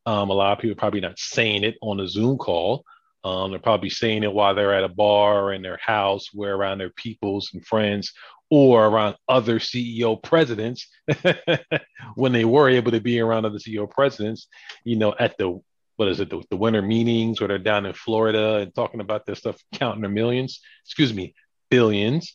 Um, 0.06 0.30
a 0.30 0.32
lot 0.32 0.54
of 0.54 0.62
people 0.62 0.76
probably 0.76 1.00
not 1.00 1.18
saying 1.18 1.62
it 1.62 1.76
on 1.82 2.00
a 2.00 2.08
Zoom 2.08 2.38
call. 2.38 2.82
Um, 3.24 3.50
they're 3.50 3.60
probably 3.60 3.90
saying 3.90 4.22
it 4.22 4.32
while 4.32 4.54
they're 4.54 4.72
at 4.72 4.84
a 4.84 4.88
bar 4.88 5.44
or 5.44 5.52
in 5.52 5.60
their 5.60 5.78
house, 5.84 6.30
where 6.32 6.54
around 6.54 6.78
their 6.78 6.94
peoples 6.96 7.50
and 7.52 7.66
friends, 7.66 8.14
or 8.50 8.84
around 8.86 9.16
other 9.28 9.58
CEO 9.60 10.20
presidents 10.20 10.88
when 12.16 12.32
they 12.32 12.44
were 12.44 12.68
able 12.68 12.90
to 12.90 13.00
be 13.00 13.20
around 13.20 13.44
other 13.44 13.58
CEO 13.58 13.88
presidents, 13.88 14.48
you 14.84 14.96
know, 14.96 15.14
at 15.18 15.38
the 15.38 15.60
what 15.96 16.08
is 16.08 16.18
it, 16.18 16.30
the, 16.30 16.42
the 16.50 16.56
winter 16.56 16.82
meetings 16.82 17.40
where 17.40 17.48
they're 17.48 17.58
down 17.58 17.84
in 17.84 17.92
Florida 17.92 18.56
and 18.56 18.74
talking 18.74 19.00
about 19.00 19.26
this 19.26 19.38
stuff, 19.38 19.62
counting 19.74 20.00
their 20.00 20.10
millions, 20.10 20.60
excuse 20.84 21.12
me, 21.12 21.34
billions. 21.68 22.34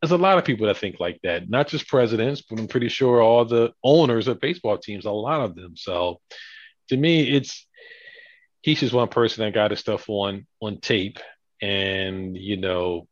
There's 0.00 0.12
a 0.12 0.18
lot 0.18 0.36
of 0.36 0.44
people 0.44 0.66
that 0.66 0.76
think 0.76 1.00
like 1.00 1.18
that, 1.22 1.48
not 1.48 1.68
just 1.68 1.88
presidents, 1.88 2.42
but 2.42 2.58
I'm 2.58 2.68
pretty 2.68 2.88
sure 2.88 3.22
all 3.22 3.46
the 3.46 3.72
owners 3.82 4.28
of 4.28 4.40
baseball 4.40 4.76
teams, 4.76 5.06
a 5.06 5.10
lot 5.10 5.40
of 5.40 5.54
them. 5.54 5.74
So 5.76 6.20
to 6.90 6.96
me, 6.96 7.30
it's 7.30 7.66
he's 8.62 8.80
just 8.80 8.92
one 8.92 9.08
person 9.08 9.44
that 9.44 9.54
got 9.54 9.70
his 9.70 9.80
stuff 9.80 10.08
on 10.08 10.46
on 10.60 10.80
tape 10.80 11.18
and 11.62 12.36
you 12.36 12.56
know 12.56 13.06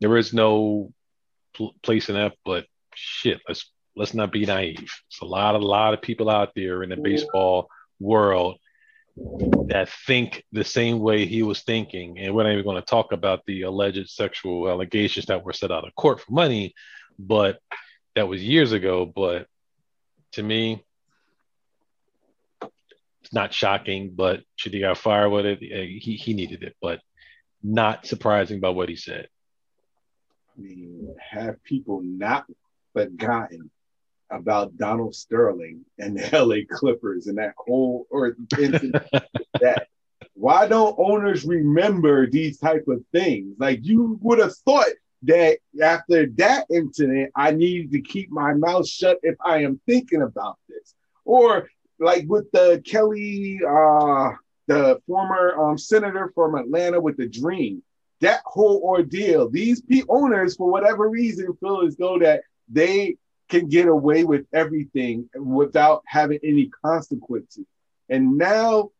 there 0.00 0.16
is 0.16 0.32
no 0.32 0.92
pl- 1.54 1.74
place 1.82 2.08
in 2.08 2.14
that, 2.14 2.34
but 2.44 2.66
shit, 2.94 3.40
let's 3.48 3.70
let's 3.96 4.14
not 4.14 4.32
be 4.32 4.44
naive. 4.44 4.92
It's 5.08 5.20
a 5.22 5.24
lot, 5.24 5.54
a 5.54 5.58
lot 5.58 5.94
of 5.94 6.02
people 6.02 6.28
out 6.28 6.52
there 6.54 6.82
in 6.82 6.90
the 6.90 6.96
baseball 6.96 7.68
world 7.98 8.58
that 9.16 9.88
think 10.06 10.44
the 10.52 10.64
same 10.64 11.00
way 11.00 11.24
he 11.24 11.42
was 11.42 11.62
thinking. 11.62 12.18
And 12.18 12.34
we're 12.34 12.42
not 12.42 12.52
even 12.52 12.64
going 12.64 12.80
to 12.80 12.86
talk 12.86 13.12
about 13.12 13.40
the 13.46 13.62
alleged 13.62 14.10
sexual 14.10 14.68
allegations 14.68 15.26
that 15.26 15.42
were 15.42 15.54
set 15.54 15.72
out 15.72 15.86
of 15.86 15.94
court 15.94 16.20
for 16.20 16.32
money, 16.32 16.74
but 17.18 17.58
that 18.14 18.28
was 18.28 18.42
years 18.42 18.72
ago. 18.72 19.06
But 19.06 19.46
to 20.32 20.42
me, 20.42 20.84
it's 22.60 23.32
not 23.32 23.54
shocking. 23.54 24.12
But 24.14 24.42
should 24.56 24.74
he 24.74 24.80
got 24.80 24.98
fired 24.98 25.30
with 25.30 25.46
it? 25.46 25.60
He 25.60 26.16
he 26.16 26.34
needed 26.34 26.62
it. 26.62 26.76
But 26.82 27.00
not 27.62 28.06
surprising 28.06 28.60
by 28.60 28.68
what 28.68 28.90
he 28.90 28.96
said? 28.96 29.28
I 30.56 30.60
mean, 30.60 31.14
have 31.18 31.62
people 31.64 32.00
not 32.02 32.46
forgotten 32.94 33.70
about 34.30 34.76
Donald 34.76 35.14
Sterling 35.14 35.84
and 35.98 36.18
the 36.18 36.44
LA 36.44 36.76
Clippers 36.76 37.26
and 37.26 37.38
that 37.38 37.54
whole 37.56 38.06
or 38.10 38.36
that 39.60 39.86
why 40.34 40.66
don't 40.66 40.98
owners 40.98 41.44
remember 41.44 42.28
these 42.28 42.58
type 42.58 42.84
of 42.88 43.04
things? 43.12 43.54
Like 43.58 43.80
you 43.82 44.18
would 44.22 44.38
have 44.38 44.56
thought 44.58 44.86
that 45.22 45.58
after 45.82 46.26
that 46.36 46.66
incident, 46.70 47.32
I 47.34 47.52
needed 47.52 47.92
to 47.92 48.00
keep 48.00 48.30
my 48.30 48.54
mouth 48.54 48.86
shut 48.86 49.18
if 49.22 49.36
I 49.44 49.62
am 49.62 49.80
thinking 49.86 50.22
about 50.22 50.58
this. 50.68 50.94
Or 51.24 51.68
like 51.98 52.24
with 52.28 52.50
the 52.52 52.82
Kelly, 52.84 53.60
uh, 53.66 54.32
the 54.66 55.00
former 55.06 55.56
um, 55.58 55.78
senator 55.78 56.32
from 56.34 56.54
Atlanta 56.54 57.00
with 57.00 57.16
the 57.16 57.28
dream, 57.28 57.82
that 58.20 58.40
whole 58.44 58.80
ordeal, 58.82 59.48
these 59.48 59.80
P- 59.82 60.04
owners, 60.08 60.56
for 60.56 60.70
whatever 60.70 61.08
reason, 61.08 61.56
feel 61.60 61.82
as 61.86 61.96
though 61.96 62.18
that 62.18 62.42
they 62.68 63.16
can 63.48 63.68
get 63.68 63.86
away 63.86 64.24
with 64.24 64.46
everything 64.52 65.28
without 65.34 66.02
having 66.06 66.38
any 66.42 66.70
consequences. 66.84 67.64
And 68.08 68.36
now 68.36 68.90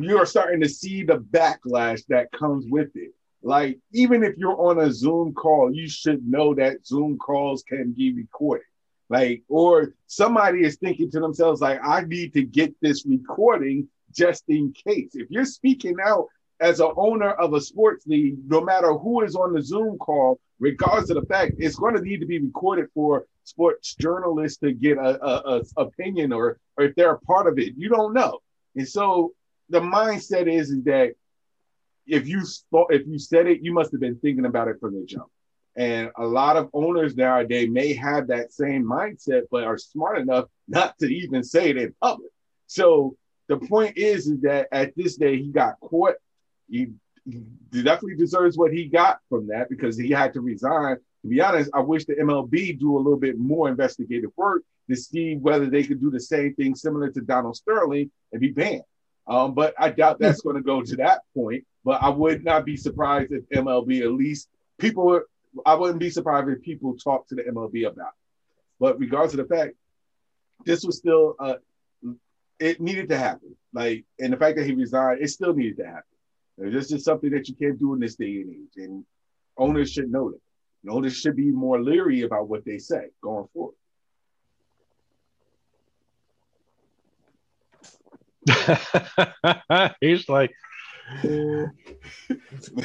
you 0.00 0.18
are 0.18 0.26
starting 0.26 0.60
to 0.62 0.68
see 0.68 1.02
the 1.02 1.18
backlash 1.18 2.04
that 2.08 2.32
comes 2.32 2.66
with 2.68 2.90
it. 2.94 3.12
Like, 3.42 3.78
even 3.92 4.22
if 4.22 4.36
you're 4.36 4.60
on 4.60 4.80
a 4.80 4.92
Zoom 4.92 5.32
call, 5.32 5.72
you 5.72 5.88
should 5.88 6.26
know 6.26 6.54
that 6.54 6.86
Zoom 6.86 7.18
calls 7.18 7.62
can 7.62 7.92
be 7.92 8.12
recorded. 8.12 8.66
Like, 9.08 9.42
or 9.48 9.94
somebody 10.06 10.64
is 10.64 10.76
thinking 10.76 11.10
to 11.10 11.20
themselves, 11.20 11.60
like, 11.60 11.80
I 11.82 12.02
need 12.02 12.32
to 12.34 12.42
get 12.42 12.74
this 12.80 13.04
recording 13.06 13.88
just 14.14 14.44
in 14.48 14.72
case. 14.72 15.10
If 15.14 15.30
you're 15.30 15.44
speaking 15.44 15.96
out 16.04 16.26
as 16.60 16.80
an 16.80 16.92
owner 16.96 17.30
of 17.32 17.54
a 17.54 17.60
sports 17.60 18.06
league, 18.06 18.36
no 18.46 18.60
matter 18.60 18.92
who 18.92 19.22
is 19.22 19.34
on 19.34 19.52
the 19.52 19.62
Zoom 19.62 19.96
call, 19.98 20.38
regardless 20.58 21.10
of 21.10 21.16
the 21.16 21.26
fact, 21.26 21.54
it's 21.58 21.76
going 21.76 21.94
to 21.94 22.02
need 22.02 22.20
to 22.20 22.26
be 22.26 22.38
recorded 22.38 22.88
for 22.94 23.26
sports 23.44 23.94
journalists 23.94 24.58
to 24.58 24.72
get 24.72 24.98
a, 24.98 25.24
a, 25.24 25.58
a 25.58 25.62
opinion 25.78 26.32
or, 26.32 26.58
or 26.76 26.84
if 26.84 26.94
they're 26.94 27.12
a 27.14 27.20
part 27.20 27.46
of 27.46 27.58
it. 27.58 27.74
You 27.76 27.88
don't 27.88 28.12
know. 28.12 28.40
And 28.76 28.86
so 28.86 29.32
the 29.70 29.80
mindset 29.80 30.52
is, 30.52 30.70
is 30.70 30.84
that 30.84 31.14
if 32.06 32.28
you 32.28 32.42
if 32.90 33.06
you 33.06 33.18
said 33.18 33.46
it, 33.46 33.62
you 33.62 33.72
must 33.72 33.92
have 33.92 34.00
been 34.00 34.16
thinking 34.16 34.44
about 34.44 34.68
it 34.68 34.76
from 34.80 34.94
the 34.94 35.04
jump. 35.06 35.30
And 35.76 36.10
a 36.16 36.26
lot 36.26 36.56
of 36.56 36.68
owners 36.72 37.16
nowadays 37.16 37.70
may 37.70 37.94
have 37.94 38.26
that 38.26 38.52
same 38.52 38.84
mindset, 38.84 39.42
but 39.50 39.64
are 39.64 39.78
smart 39.78 40.18
enough 40.18 40.46
not 40.68 40.98
to 40.98 41.06
even 41.06 41.44
say 41.44 41.70
it 41.70 41.76
in 41.76 41.94
public. 42.02 42.30
So 42.66 43.16
the 43.48 43.56
point 43.56 43.96
is, 43.96 44.26
is 44.26 44.40
that 44.42 44.68
at 44.72 44.94
this 44.96 45.16
day 45.16 45.38
he 45.38 45.48
got 45.48 45.78
caught. 45.80 46.16
He, 46.70 46.92
he 47.24 47.42
definitely 47.82 48.16
deserves 48.16 48.56
what 48.56 48.72
he 48.72 48.86
got 48.86 49.20
from 49.28 49.48
that 49.48 49.68
because 49.68 49.96
he 49.96 50.10
had 50.10 50.32
to 50.34 50.40
resign. 50.40 50.96
To 51.22 51.28
be 51.28 51.40
honest, 51.40 51.70
I 51.74 51.80
wish 51.80 52.06
the 52.06 52.14
MLB 52.14 52.78
do 52.78 52.96
a 52.96 52.98
little 52.98 53.18
bit 53.18 53.38
more 53.38 53.68
investigative 53.68 54.30
work 54.36 54.62
to 54.88 54.96
see 54.96 55.36
whether 55.36 55.66
they 55.66 55.82
could 55.82 56.00
do 56.00 56.10
the 56.10 56.20
same 56.20 56.54
thing 56.54 56.74
similar 56.74 57.10
to 57.10 57.20
Donald 57.20 57.56
Sterling 57.56 58.10
and 58.32 58.40
be 58.40 58.48
banned. 58.48 58.82
Um, 59.26 59.54
but 59.54 59.74
I 59.78 59.90
doubt 59.90 60.18
that's 60.18 60.40
going 60.40 60.56
to 60.56 60.62
go 60.62 60.82
to 60.82 60.96
that 60.96 61.20
point. 61.34 61.64
But 61.84 62.02
I 62.02 62.08
would 62.08 62.44
not 62.44 62.64
be 62.64 62.76
surprised 62.76 63.32
if 63.32 63.48
MLB 63.50 64.02
at 64.02 64.12
least 64.12 64.48
people. 64.78 65.20
I 65.66 65.74
wouldn't 65.74 65.98
be 65.98 66.10
surprised 66.10 66.48
if 66.48 66.62
people 66.62 66.96
talk 66.96 67.28
to 67.28 67.34
the 67.34 67.42
MLB 67.42 67.86
about 67.86 68.08
it. 68.08 68.14
But 68.78 68.98
regardless 68.98 69.34
of 69.34 69.48
the 69.48 69.54
fact, 69.54 69.74
this 70.64 70.84
was 70.84 70.98
still 70.98 71.36
uh, 71.38 71.54
it 72.60 72.80
needed 72.80 73.08
to 73.08 73.18
happen. 73.18 73.56
Like, 73.72 74.04
and 74.18 74.32
the 74.32 74.36
fact 74.36 74.56
that 74.58 74.66
he 74.66 74.74
resigned, 74.74 75.22
it 75.22 75.28
still 75.28 75.54
needed 75.54 75.78
to 75.78 75.86
happen. 75.86 76.02
This 76.60 76.92
is 76.92 77.04
something 77.04 77.30
that 77.30 77.48
you 77.48 77.54
can't 77.54 77.78
do 77.78 77.94
in 77.94 78.00
this 78.00 78.16
day 78.16 78.42
and 78.42 78.50
age, 78.50 78.76
and 78.76 79.04
owners 79.56 79.90
should 79.90 80.10
know 80.10 80.30
that. 80.30 80.40
And 80.82 80.92
owners 80.92 81.16
should 81.16 81.36
be 81.36 81.50
more 81.50 81.80
leery 81.80 82.22
about 82.22 82.48
what 82.48 82.64
they 82.64 82.78
say 82.78 83.06
going 83.22 83.48
forward. 83.54 83.74
He's 90.00 90.28
like, 90.28 90.50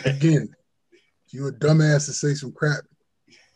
again, 0.06 0.50
you 1.30 1.48
a 1.48 1.52
dumbass 1.52 2.06
to 2.06 2.14
say 2.14 2.34
some 2.34 2.52
crap 2.52 2.84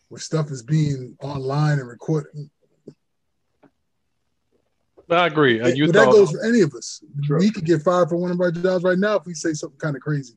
where 0.09 0.19
stuff 0.19 0.51
is 0.51 0.63
being 0.63 1.15
online 1.21 1.79
and 1.79 1.87
recorded. 1.87 2.49
I 5.09 5.27
agree. 5.27 5.55
you 5.75 5.87
but 5.87 5.93
that 5.93 6.11
goes 6.11 6.31
for 6.31 6.43
any 6.43 6.61
of 6.61 6.73
us. 6.73 7.03
True. 7.23 7.39
We 7.39 7.51
could 7.51 7.65
get 7.65 7.81
fired 7.81 8.09
from 8.09 8.21
one 8.21 8.31
of 8.31 8.39
our 8.39 8.51
jobs 8.51 8.83
right 8.83 8.97
now 8.97 9.15
if 9.15 9.25
we 9.25 9.33
say 9.33 9.53
something 9.53 9.79
kind 9.79 9.95
of 9.95 10.01
crazy 10.01 10.33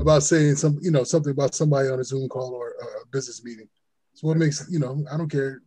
about 0.00 0.22
saying 0.22 0.56
some, 0.56 0.78
you 0.80 0.90
know, 0.90 1.04
something 1.04 1.32
about 1.32 1.54
somebody 1.54 1.88
on 1.88 2.00
a 2.00 2.04
Zoom 2.04 2.28
call 2.28 2.54
or 2.54 2.68
a 2.70 3.06
business 3.12 3.44
meeting. 3.44 3.68
So 4.14 4.28
what 4.28 4.36
makes, 4.36 4.66
you 4.70 4.78
know, 4.78 5.04
I 5.12 5.16
don't 5.16 5.30
care 5.30 5.62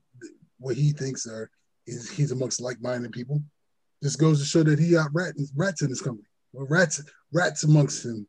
what 0.60 0.76
he 0.76 0.92
thinks 0.92 1.28
or 1.28 1.50
is 1.88 2.10
he's 2.10 2.32
amongst 2.32 2.62
like-minded 2.62 3.12
people. 3.12 3.42
Just 4.04 4.20
goes 4.20 4.40
to 4.40 4.46
show 4.46 4.64
that 4.64 4.80
he 4.80 4.92
got 4.92 5.14
rat, 5.14 5.36
rats 5.56 5.82
in 5.82 5.90
his 5.90 6.02
company. 6.02 6.28
Or 6.54 6.66
rats, 6.66 7.02
rats 7.32 7.64
amongst 7.64 8.06
him. 8.06 8.28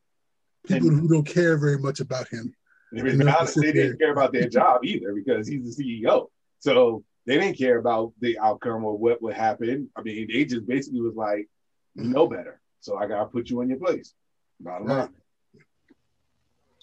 People 0.66 0.88
and, 0.88 1.00
who 1.00 1.08
don't 1.08 1.26
care 1.26 1.56
very 1.56 1.78
much 1.78 2.00
about 2.00 2.28
him. 2.28 2.54
I 2.96 3.02
mean, 3.02 3.26
honestly, 3.26 3.68
they 3.68 3.72
didn't 3.72 3.98
care 3.98 4.12
about 4.12 4.32
their 4.32 4.48
job 4.48 4.84
either 4.84 5.14
because 5.14 5.48
he's 5.48 5.76
the 5.76 6.02
CEO. 6.04 6.28
So 6.60 7.02
they 7.26 7.38
didn't 7.38 7.58
care 7.58 7.78
about 7.78 8.12
the 8.20 8.38
outcome 8.38 8.84
or 8.84 8.96
what 8.96 9.22
would 9.22 9.34
happen. 9.34 9.90
I 9.96 10.02
mean, 10.02 10.28
they 10.32 10.44
just 10.44 10.66
basically 10.66 11.00
was 11.00 11.14
like, 11.14 11.48
you 11.94 12.04
know 12.04 12.26
better. 12.26 12.60
So 12.80 12.96
I 12.96 13.06
gotta 13.06 13.26
put 13.26 13.50
you 13.50 13.60
in 13.60 13.68
your 13.68 13.78
place. 13.78 14.14
Bottom 14.60 14.86
line. 14.86 15.08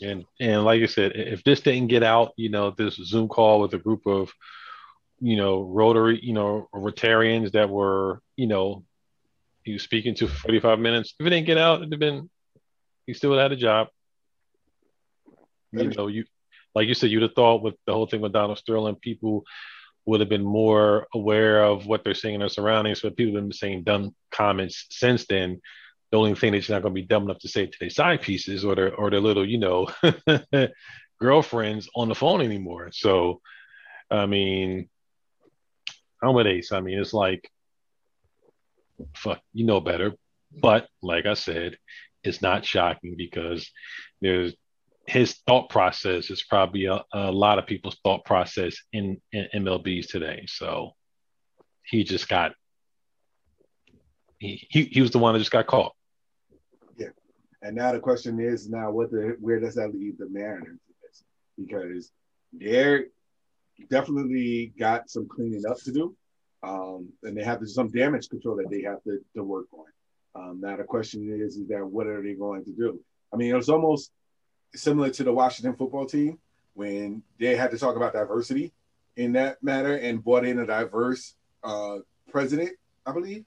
And 0.02 0.26
and 0.40 0.64
like 0.64 0.82
I 0.82 0.86
said, 0.86 1.14
if 1.16 1.44
this 1.44 1.62
didn't 1.62 1.88
get 1.88 2.04
out, 2.04 2.32
you 2.38 2.50
know, 2.50 2.72
this 2.72 2.96
Zoom 2.96 3.28
call 3.28 3.60
with 3.60 3.74
a 3.74 3.78
group 3.78 4.06
of, 4.06 4.32
you 5.20 5.36
know, 5.36 5.62
Rotary, 5.62 6.20
you 6.24 6.34
know, 6.34 6.70
Rotarians 6.74 7.52
that 7.52 7.70
were, 7.70 8.22
you 8.38 8.48
know, 8.48 8.86
he 9.64 9.74
was 9.74 9.84
speaking 9.84 10.16
to 10.16 10.28
for 10.28 10.36
45 10.36 10.80
minutes. 10.80 11.16
If 11.20 11.26
it 11.26 11.30
didn't 11.32 11.48
get 11.48 11.58
out, 11.58 11.80
it'd 11.80 11.92
have 11.92 12.00
been 12.00 12.30
he 13.06 13.14
still 13.14 13.38
had 13.38 13.52
a 13.52 13.58
job. 13.58 13.88
You 15.72 15.90
know, 15.90 16.08
you 16.08 16.26
like 16.74 16.88
you 16.88 16.94
said, 16.94 17.10
you'd 17.10 17.24
have 17.24 17.34
thought 17.34 17.62
with 17.62 17.76
the 17.86 17.94
whole 17.94 18.08
thing 18.08 18.22
with 18.22 18.32
Donald 18.32 18.58
Sterling, 18.58 18.96
people 18.96 19.44
would 20.10 20.20
have 20.20 20.30
been 20.30 20.44
more 20.44 21.08
aware 21.14 21.64
of 21.64 21.86
what 21.86 22.04
they're 22.04 22.16
seeing 22.16 22.34
in 22.34 22.40
their 22.40 22.50
surroundings. 22.50 23.02
But 23.02 23.16
people 23.16 23.36
have 23.36 23.44
been 23.44 23.54
saying 23.54 23.84
dumb 23.84 24.16
comments 24.32 24.88
since 24.90 25.26
then. 25.28 25.62
The 26.12 26.18
only 26.18 26.34
thing 26.34 26.54
that 26.54 26.68
you're 26.68 26.76
not 26.76 26.82
going 26.82 26.96
to 26.96 27.02
be 27.02 27.08
dumb 27.08 27.24
enough 27.24 27.40
to 27.40 27.48
say 27.48 27.68
to 27.68 27.78
their 27.80 27.92
side 27.92 28.22
pieces 28.22 28.66
or 28.66 28.74
their 28.76 28.94
or 28.96 29.12
their 29.12 29.20
little, 29.20 29.48
you 29.48 29.60
know, 29.60 29.88
girlfriends 31.22 31.88
on 31.96 32.10
the 32.10 32.16
phone 32.16 32.42
anymore. 32.42 32.90
So, 32.92 33.42
I 34.10 34.26
mean, 34.26 34.90
I'm 36.24 36.34
with 36.34 36.48
Ace. 36.48 36.72
I 36.72 36.82
mean, 36.82 36.98
it's 36.98 37.14
like, 37.14 37.48
fuck, 39.16 39.40
you 39.54 39.66
know 39.66 39.80
better. 39.80 40.14
But 40.52 40.88
like 41.04 41.28
I 41.28 41.36
said, 41.36 41.78
it's 42.24 42.42
not 42.42 42.66
shocking 42.66 43.14
because 43.16 43.70
there's 44.22 44.56
his 45.10 45.34
thought 45.48 45.70
process 45.70 46.30
is 46.30 46.44
probably 46.44 46.86
a, 46.86 47.04
a 47.14 47.32
lot 47.32 47.58
of 47.58 47.66
people's 47.66 47.98
thought 48.04 48.24
process 48.26 48.78
in, 48.94 49.20
in, 49.32 49.48
MLBs 49.56 50.08
today. 50.08 50.46
So 50.48 50.92
he 51.84 52.04
just 52.04 52.30
got 52.30 52.54
he, 54.38 54.68
he 54.70 54.84
he 54.86 55.02
was 55.02 55.12
the 55.12 55.18
one 55.18 55.34
that 55.34 55.40
just 55.40 55.52
got 55.52 55.68
caught. 55.68 55.94
Yeah, 56.98 57.08
and 57.62 57.76
now 57.76 57.92
the 57.92 58.00
question 58.00 58.40
is 58.40 58.70
now 58.70 58.92
what 58.92 59.10
the 59.12 59.36
where 59.40 59.60
does 59.60 59.76
that 59.76 59.94
leave 59.94 60.18
the 60.18 60.30
Mariners? 60.30 60.80
Because 61.58 62.12
they're 62.54 63.06
definitely 63.90 64.74
got 64.80 65.10
some 65.10 65.28
cleaning 65.28 65.64
up 65.68 65.78
to 65.78 65.92
do, 65.92 66.16
um, 66.62 67.10
and 67.24 67.36
they 67.36 67.44
have 67.44 67.68
some 67.68 67.90
damage 67.90 68.30
control 68.30 68.56
that 68.58 68.70
they 68.70 68.84
have 68.84 69.04
to, 69.04 69.20
to 69.36 69.44
work 69.44 69.66
on. 69.74 69.86
Um, 70.36 70.62
now 70.62 70.78
the 70.78 70.84
question 70.84 71.28
is, 71.42 71.58
is 71.58 71.68
that 71.68 71.86
what 71.86 72.08
are 72.08 72.22
they 72.22 72.36
going 72.36 72.64
to 72.66 72.72
do? 72.72 73.00
I 73.34 73.38
mean, 73.38 73.52
it 73.52 73.56
was 73.56 73.70
almost 73.70 74.12
similar 74.76 75.10
to 75.10 75.24
the 75.24 75.34
Washington 75.34 75.76
football 75.76 76.06
team 76.06 76.40
when 76.74 77.24
they 77.40 77.56
had 77.56 77.72
to 77.72 77.78
talk 77.78 77.96
about 77.96 78.14
diversity 78.14 78.72
in 79.16 79.34
that 79.34 79.62
matter 79.62 79.96
and 79.98 80.24
brought 80.24 80.46
in 80.46 80.60
a 80.60 80.66
diverse 80.66 81.36
uh, 81.64 81.98
president, 82.32 82.72
I 83.06 83.12
believe. 83.12 83.46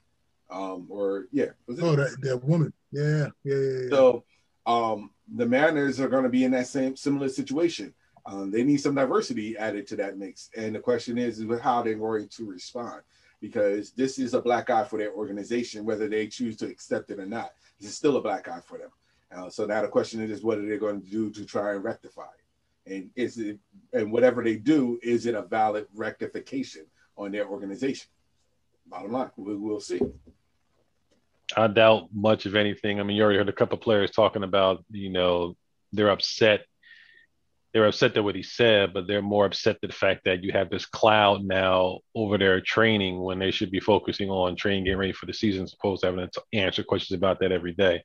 Um, 0.51 0.85
or 0.89 1.27
yeah, 1.31 1.47
oh 1.67 1.95
that, 1.95 2.15
that 2.21 2.43
woman, 2.43 2.73
yeah, 2.91 3.27
yeah, 3.43 3.55
yeah. 3.55 3.55
yeah. 3.55 3.89
So 3.89 4.23
um, 4.67 5.09
the 5.35 5.47
Mariners 5.47 5.99
are 5.99 6.09
going 6.09 6.23
to 6.23 6.29
be 6.29 6.43
in 6.43 6.51
that 6.51 6.67
same 6.67 6.95
similar 6.95 7.29
situation. 7.29 7.93
Um, 8.25 8.51
they 8.51 8.63
need 8.63 8.77
some 8.77 8.93
diversity 8.93 9.57
added 9.57 9.87
to 9.87 9.95
that 9.95 10.17
mix, 10.17 10.51
and 10.55 10.75
the 10.75 10.79
question 10.79 11.17
is, 11.17 11.39
is 11.39 11.59
how 11.59 11.81
they're 11.81 11.95
going 11.95 12.27
to 12.27 12.45
respond 12.45 13.01
because 13.41 13.91
this 13.91 14.19
is 14.19 14.33
a 14.33 14.41
black 14.41 14.69
eye 14.69 14.85
for 14.85 14.97
their 14.97 15.11
organization, 15.11 15.83
whether 15.83 16.07
they 16.07 16.27
choose 16.27 16.55
to 16.55 16.65
accept 16.65 17.09
it 17.09 17.19
or 17.19 17.25
not. 17.25 17.53
This 17.79 17.89
is 17.89 17.97
still 17.97 18.15
a 18.15 18.21
black 18.21 18.47
eye 18.47 18.61
for 18.65 18.77
them. 18.77 18.89
Uh, 19.35 19.49
so 19.49 19.65
now 19.65 19.81
the 19.81 19.87
question 19.87 20.21
is, 20.21 20.43
what 20.43 20.57
are 20.57 20.67
they 20.67 20.77
going 20.77 21.01
to 21.01 21.09
do 21.09 21.29
to 21.31 21.45
try 21.45 21.73
and 21.73 21.83
rectify 21.83 22.23
it? 22.23 22.93
And 22.93 23.09
is 23.15 23.37
it, 23.37 23.59
and 23.93 24.11
whatever 24.11 24.43
they 24.43 24.55
do, 24.55 24.99
is 25.01 25.25
it 25.25 25.35
a 25.35 25.41
valid 25.41 25.87
rectification 25.93 26.85
on 27.17 27.31
their 27.31 27.47
organization? 27.47 28.07
Bottom 28.87 29.11
line, 29.11 29.31
we, 29.37 29.55
will 29.55 29.79
see. 29.79 30.01
I 31.55 31.67
doubt 31.67 32.09
much 32.13 32.45
of 32.45 32.55
anything. 32.55 32.99
I 32.99 33.03
mean, 33.03 33.15
you 33.15 33.23
already 33.23 33.37
heard 33.37 33.49
a 33.49 33.53
couple 33.53 33.77
players 33.77 34.11
talking 34.11 34.43
about, 34.43 34.83
you 34.91 35.09
know, 35.09 35.55
they're 35.93 36.09
upset. 36.09 36.65
They're 37.73 37.87
upset 37.87 38.17
at 38.17 38.23
what 38.23 38.35
he 38.35 38.43
said, 38.43 38.93
but 38.93 39.07
they're 39.07 39.21
more 39.21 39.45
upset 39.45 39.77
the 39.81 39.87
fact 39.87 40.25
that 40.25 40.43
you 40.43 40.51
have 40.51 40.69
this 40.69 40.85
cloud 40.85 41.43
now 41.43 41.99
over 42.13 42.37
their 42.37 42.61
training 42.61 43.19
when 43.19 43.39
they 43.39 43.49
should 43.49 43.71
be 43.71 43.79
focusing 43.79 44.29
on 44.29 44.55
training, 44.55 44.83
getting 44.83 44.99
ready 44.99 45.13
for 45.13 45.25
the 45.25 45.33
season, 45.33 45.63
as 45.63 45.73
opposed 45.73 46.01
to 46.01 46.07
having 46.07 46.29
to 46.31 46.43
answer 46.53 46.83
questions 46.83 47.17
about 47.17 47.39
that 47.39 47.51
every 47.51 47.73
day. 47.73 48.03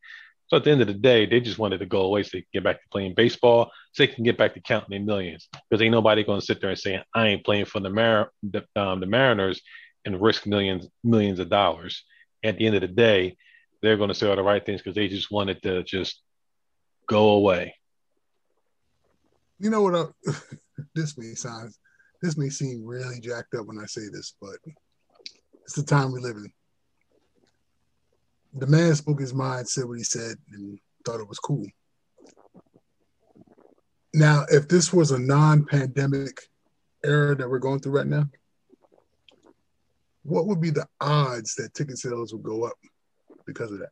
So 0.48 0.56
at 0.56 0.64
the 0.64 0.70
end 0.70 0.80
of 0.80 0.86
the 0.86 0.94
day, 0.94 1.26
they 1.26 1.40
just 1.40 1.58
wanted 1.58 1.78
to 1.78 1.86
go 1.86 2.02
away 2.02 2.22
so 2.22 2.30
they 2.32 2.40
can 2.40 2.48
get 2.54 2.64
back 2.64 2.82
to 2.82 2.88
playing 2.90 3.14
baseball, 3.14 3.70
so 3.92 4.02
they 4.02 4.12
can 4.12 4.24
get 4.24 4.38
back 4.38 4.54
to 4.54 4.60
counting 4.60 4.90
their 4.90 5.00
millions. 5.00 5.48
Because 5.52 5.82
ain't 5.82 5.92
nobody 5.92 6.24
going 6.24 6.40
to 6.40 6.46
sit 6.46 6.60
there 6.60 6.70
and 6.70 6.78
say, 6.78 7.02
"I 7.14 7.28
ain't 7.28 7.44
playing 7.44 7.66
for 7.66 7.80
the 7.80 7.90
Mar- 7.90 8.32
the, 8.42 8.64
um, 8.74 9.00
the 9.00 9.06
Mariners 9.06 9.60
and 10.04 10.20
risk 10.20 10.46
millions 10.46 10.88
millions 11.04 11.38
of 11.38 11.50
dollars." 11.50 12.04
At 12.42 12.56
the 12.56 12.66
end 12.66 12.76
of 12.76 12.80
the 12.80 12.88
day, 12.88 13.36
they're 13.82 13.96
going 13.98 14.08
to 14.08 14.14
say 14.14 14.28
all 14.28 14.36
the 14.36 14.42
right 14.42 14.64
things 14.64 14.80
because 14.80 14.94
they 14.94 15.08
just 15.08 15.30
wanted 15.30 15.62
to 15.62 15.82
just 15.82 16.22
go 17.06 17.30
away. 17.30 17.74
You 19.58 19.70
know 19.70 19.82
what? 19.82 19.94
I, 19.94 20.32
this 20.94 21.18
may 21.18 21.34
sound, 21.34 21.74
this 22.22 22.38
may 22.38 22.48
seem 22.48 22.84
really 22.84 23.20
jacked 23.20 23.54
up 23.54 23.66
when 23.66 23.78
I 23.78 23.86
say 23.86 24.08
this, 24.10 24.34
but 24.40 24.56
it's 25.64 25.74
the 25.74 25.82
time 25.82 26.12
we 26.12 26.20
live 26.20 26.36
in 26.36 26.50
the 28.54 28.66
man 28.66 28.94
spoke 28.94 29.20
his 29.20 29.34
mind, 29.34 29.68
said 29.68 29.84
what 29.84 29.98
he 29.98 30.04
said, 30.04 30.36
and 30.52 30.78
thought 31.04 31.20
it 31.20 31.28
was 31.28 31.38
cool. 31.38 31.66
Now, 34.14 34.46
if 34.48 34.68
this 34.68 34.92
was 34.92 35.10
a 35.10 35.18
non-pandemic 35.18 36.40
era 37.04 37.36
that 37.36 37.48
we're 37.48 37.58
going 37.58 37.80
through 37.80 37.96
right 37.96 38.06
now, 38.06 38.28
what 40.22 40.46
would 40.46 40.60
be 40.60 40.70
the 40.70 40.86
odds 41.00 41.54
that 41.54 41.74
ticket 41.74 41.98
sales 41.98 42.32
would 42.32 42.42
go 42.42 42.64
up 42.64 42.76
because 43.46 43.70
of 43.70 43.78
that? 43.78 43.90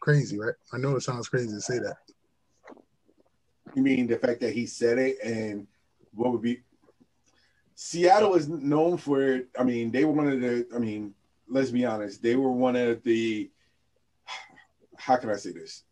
Crazy, 0.00 0.38
right? 0.38 0.54
I 0.72 0.78
know 0.78 0.96
it 0.96 1.02
sounds 1.02 1.28
crazy 1.28 1.48
to 1.48 1.60
say 1.60 1.78
that. 1.78 1.96
You 3.74 3.82
mean 3.82 4.06
the 4.06 4.18
fact 4.18 4.40
that 4.40 4.52
he 4.52 4.66
said 4.66 4.98
it 4.98 5.18
and 5.22 5.66
what 6.14 6.32
would 6.32 6.42
be 6.42 6.62
Seattle 7.76 8.34
is 8.34 8.48
known 8.48 8.96
for. 8.96 9.22
It. 9.22 9.48
I 9.58 9.62
mean, 9.62 9.92
they 9.92 10.04
were 10.04 10.12
one 10.12 10.28
of 10.28 10.40
the. 10.40 10.66
I 10.74 10.78
mean, 10.78 11.14
let's 11.48 11.70
be 11.70 11.84
honest. 11.84 12.22
They 12.22 12.34
were 12.34 12.50
one 12.50 12.74
of 12.74 13.02
the. 13.04 13.50
How 14.96 15.16
can 15.16 15.30
I 15.30 15.36
say 15.36 15.52
this? 15.52 15.84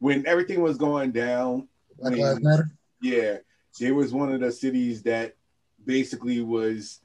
When 0.00 0.26
everything 0.26 0.62
was 0.62 0.78
going 0.78 1.12
down, 1.12 1.68
Black 1.98 2.16
Lives 2.16 2.40
Matter. 2.42 2.70
Yeah, 3.02 3.36
they 3.78 3.92
was 3.92 4.12
one 4.12 4.32
of 4.32 4.40
the 4.40 4.50
cities 4.50 5.02
that 5.02 5.36
basically 5.84 6.40
was 6.40 7.00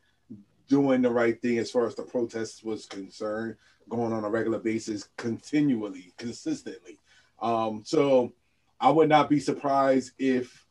doing 0.69 1.01
the 1.01 1.11
right 1.11 1.39
thing 1.41 1.57
as 1.57 1.69
far 1.69 1.85
as 1.85 1.95
the 1.95 2.03
protests 2.03 2.63
was 2.63 2.85
concerned, 2.85 3.57
going 3.89 4.13
on 4.13 4.23
a 4.23 4.29
regular 4.29 4.57
basis, 4.57 5.09
continually, 5.17 6.13
consistently. 6.17 6.97
Um, 7.41 7.83
so 7.85 8.31
I 8.79 8.89
would 8.89 9.09
not 9.09 9.29
be 9.29 9.41
surprised 9.41 10.13
if 10.17 10.65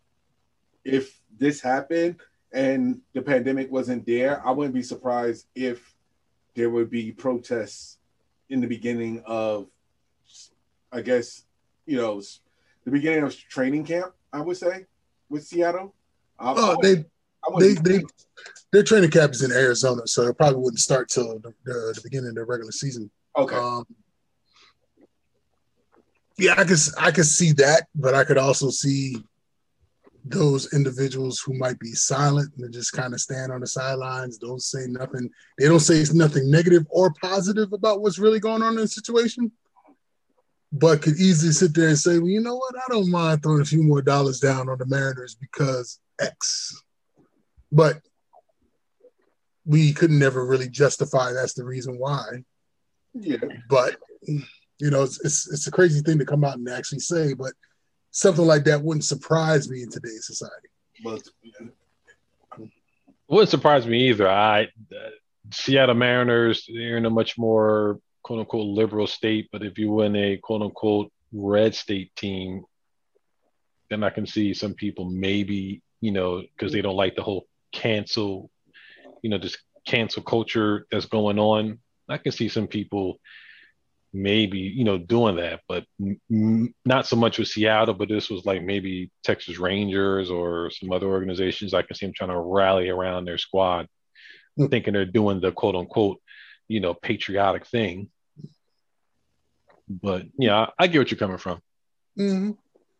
if 0.84 1.20
this 1.38 1.60
happened 1.60 2.16
and 2.52 3.00
the 3.14 3.22
pandemic 3.22 3.70
wasn't 3.70 4.06
there, 4.06 4.46
I 4.46 4.50
wouldn't 4.50 4.74
be 4.74 4.82
surprised 4.82 5.46
if 5.54 5.94
there 6.54 6.70
would 6.70 6.90
be 6.90 7.12
protests 7.12 7.98
in 8.50 8.60
the 8.60 8.66
beginning 8.66 9.22
of, 9.26 9.68
I 10.92 11.00
guess, 11.00 11.44
you 11.86 11.96
know, 11.96 12.20
the 12.84 12.90
beginning 12.90 13.24
of 13.24 13.36
training 13.36 13.84
camp. 13.84 14.12
I 14.32 14.40
would 14.40 14.56
say 14.56 14.86
with 15.28 15.44
Seattle. 15.44 15.94
oh, 16.38 16.76
they, 16.82 17.04
they, 17.58 17.74
they, 17.74 18.02
their 18.72 18.82
training 18.82 19.10
camp 19.10 19.32
is 19.32 19.42
in 19.42 19.52
Arizona, 19.52 20.06
so 20.06 20.22
it 20.22 20.36
probably 20.36 20.60
wouldn't 20.60 20.80
start 20.80 21.08
till 21.08 21.38
the, 21.38 21.54
the, 21.64 21.92
the 21.94 22.00
beginning 22.02 22.30
of 22.30 22.34
the 22.34 22.44
regular 22.44 22.72
season. 22.72 23.10
Okay. 23.36 23.56
Um, 23.56 23.86
yeah, 26.38 26.54
I 26.56 26.64
could 26.64 26.78
I 26.98 27.10
could 27.10 27.26
see 27.26 27.52
that, 27.52 27.86
but 27.94 28.14
I 28.14 28.24
could 28.24 28.38
also 28.38 28.70
see 28.70 29.22
those 30.24 30.72
individuals 30.72 31.40
who 31.40 31.54
might 31.54 31.78
be 31.78 31.92
silent 31.92 32.52
and 32.58 32.72
just 32.72 32.92
kind 32.92 33.12
of 33.12 33.20
stand 33.20 33.50
on 33.50 33.60
the 33.60 33.66
sidelines, 33.66 34.38
don't 34.38 34.62
say 34.62 34.86
nothing. 34.86 35.28
They 35.58 35.66
don't 35.66 35.80
say 35.80 36.04
nothing 36.14 36.50
negative 36.50 36.86
or 36.90 37.12
positive 37.20 37.72
about 37.72 38.00
what's 38.00 38.18
really 38.18 38.38
going 38.38 38.62
on 38.62 38.74
in 38.74 38.80
the 38.80 38.88
situation, 38.88 39.50
but 40.72 41.02
could 41.02 41.16
easily 41.16 41.52
sit 41.52 41.74
there 41.74 41.88
and 41.88 41.98
say, 41.98 42.18
well, 42.18 42.28
you 42.28 42.40
know 42.40 42.56
what? 42.56 42.76
I 42.76 42.92
don't 42.92 43.10
mind 43.10 43.42
throwing 43.42 43.60
a 43.60 43.64
few 43.64 43.82
more 43.82 44.02
dollars 44.02 44.38
down 44.38 44.68
on 44.68 44.78
the 44.78 44.86
Mariners 44.86 45.34
because 45.34 45.98
X. 46.20 46.80
But 47.72 48.00
we 49.64 49.92
could 49.92 50.10
never 50.10 50.46
really 50.46 50.68
justify 50.68 51.32
that's 51.32 51.54
the 51.54 51.64
reason 51.64 51.98
why. 51.98 52.44
Yeah. 53.14 53.38
But 53.68 53.96
you 54.26 54.90
know, 54.90 55.02
it's, 55.02 55.24
it's, 55.24 55.52
it's 55.52 55.66
a 55.66 55.70
crazy 55.70 56.00
thing 56.00 56.18
to 56.18 56.24
come 56.24 56.44
out 56.44 56.56
and 56.56 56.68
actually 56.68 57.00
say, 57.00 57.34
but 57.34 57.52
something 58.12 58.46
like 58.46 58.64
that 58.64 58.82
wouldn't 58.82 59.04
surprise 59.04 59.68
me 59.68 59.82
in 59.82 59.90
today's 59.90 60.26
society. 60.26 60.68
But 61.02 61.22
wouldn't 63.26 63.50
surprise 63.50 63.86
me 63.86 64.08
either. 64.10 64.28
I 64.28 64.64
uh, 64.64 65.10
Seattle 65.52 65.96
Mariners 65.96 66.68
they're 66.72 66.98
in 66.98 67.06
a 67.06 67.10
much 67.10 67.36
more 67.36 67.98
quote 68.22 68.40
unquote 68.40 68.66
liberal 68.66 69.08
state, 69.08 69.48
but 69.50 69.64
if 69.64 69.78
you 69.78 69.90
win 69.90 70.14
a 70.14 70.36
quote 70.36 70.62
unquote 70.62 71.10
red 71.32 71.74
state 71.74 72.14
team, 72.14 72.64
then 73.90 74.04
I 74.04 74.10
can 74.10 74.26
see 74.26 74.54
some 74.54 74.74
people 74.74 75.06
maybe 75.06 75.82
you 76.00 76.12
know 76.12 76.42
because 76.42 76.72
they 76.72 76.82
don't 76.82 76.96
like 76.96 77.16
the 77.16 77.22
whole 77.22 77.46
cancel, 77.72 78.50
you 79.22 79.30
know, 79.30 79.38
this 79.38 79.56
cancel 79.86 80.22
culture 80.22 80.86
that's 80.90 81.06
going 81.06 81.38
on. 81.38 81.78
I 82.08 82.18
can 82.18 82.32
see 82.32 82.48
some 82.48 82.66
people 82.66 83.18
maybe 84.12 84.58
you 84.58 84.84
know 84.84 84.98
doing 84.98 85.36
that, 85.36 85.60
but 85.68 85.84
m- 86.00 86.74
not 86.84 87.06
so 87.06 87.16
much 87.16 87.38
with 87.38 87.48
Seattle. 87.48 87.94
But 87.94 88.08
this 88.08 88.30
was 88.30 88.44
like 88.44 88.62
maybe 88.62 89.10
Texas 89.24 89.58
Rangers 89.58 90.30
or 90.30 90.70
some 90.70 90.92
other 90.92 91.06
organizations. 91.06 91.74
I 91.74 91.82
can 91.82 91.96
see 91.96 92.06
them 92.06 92.14
trying 92.14 92.30
to 92.30 92.38
rally 92.38 92.88
around 92.88 93.24
their 93.24 93.38
squad, 93.38 93.86
mm-hmm. 94.58 94.66
thinking 94.66 94.92
they're 94.92 95.04
doing 95.04 95.40
the 95.40 95.52
quote 95.52 95.76
unquote, 95.76 96.20
you 96.68 96.80
know, 96.80 96.94
patriotic 96.94 97.66
thing. 97.66 98.10
But 99.88 100.26
yeah, 100.38 100.56
I, 100.56 100.84
I 100.84 100.86
get 100.86 100.98
what 100.98 101.10
you're 101.10 101.18
coming 101.18 101.38
from. 101.38 101.60
Mm-hmm. 102.18 102.50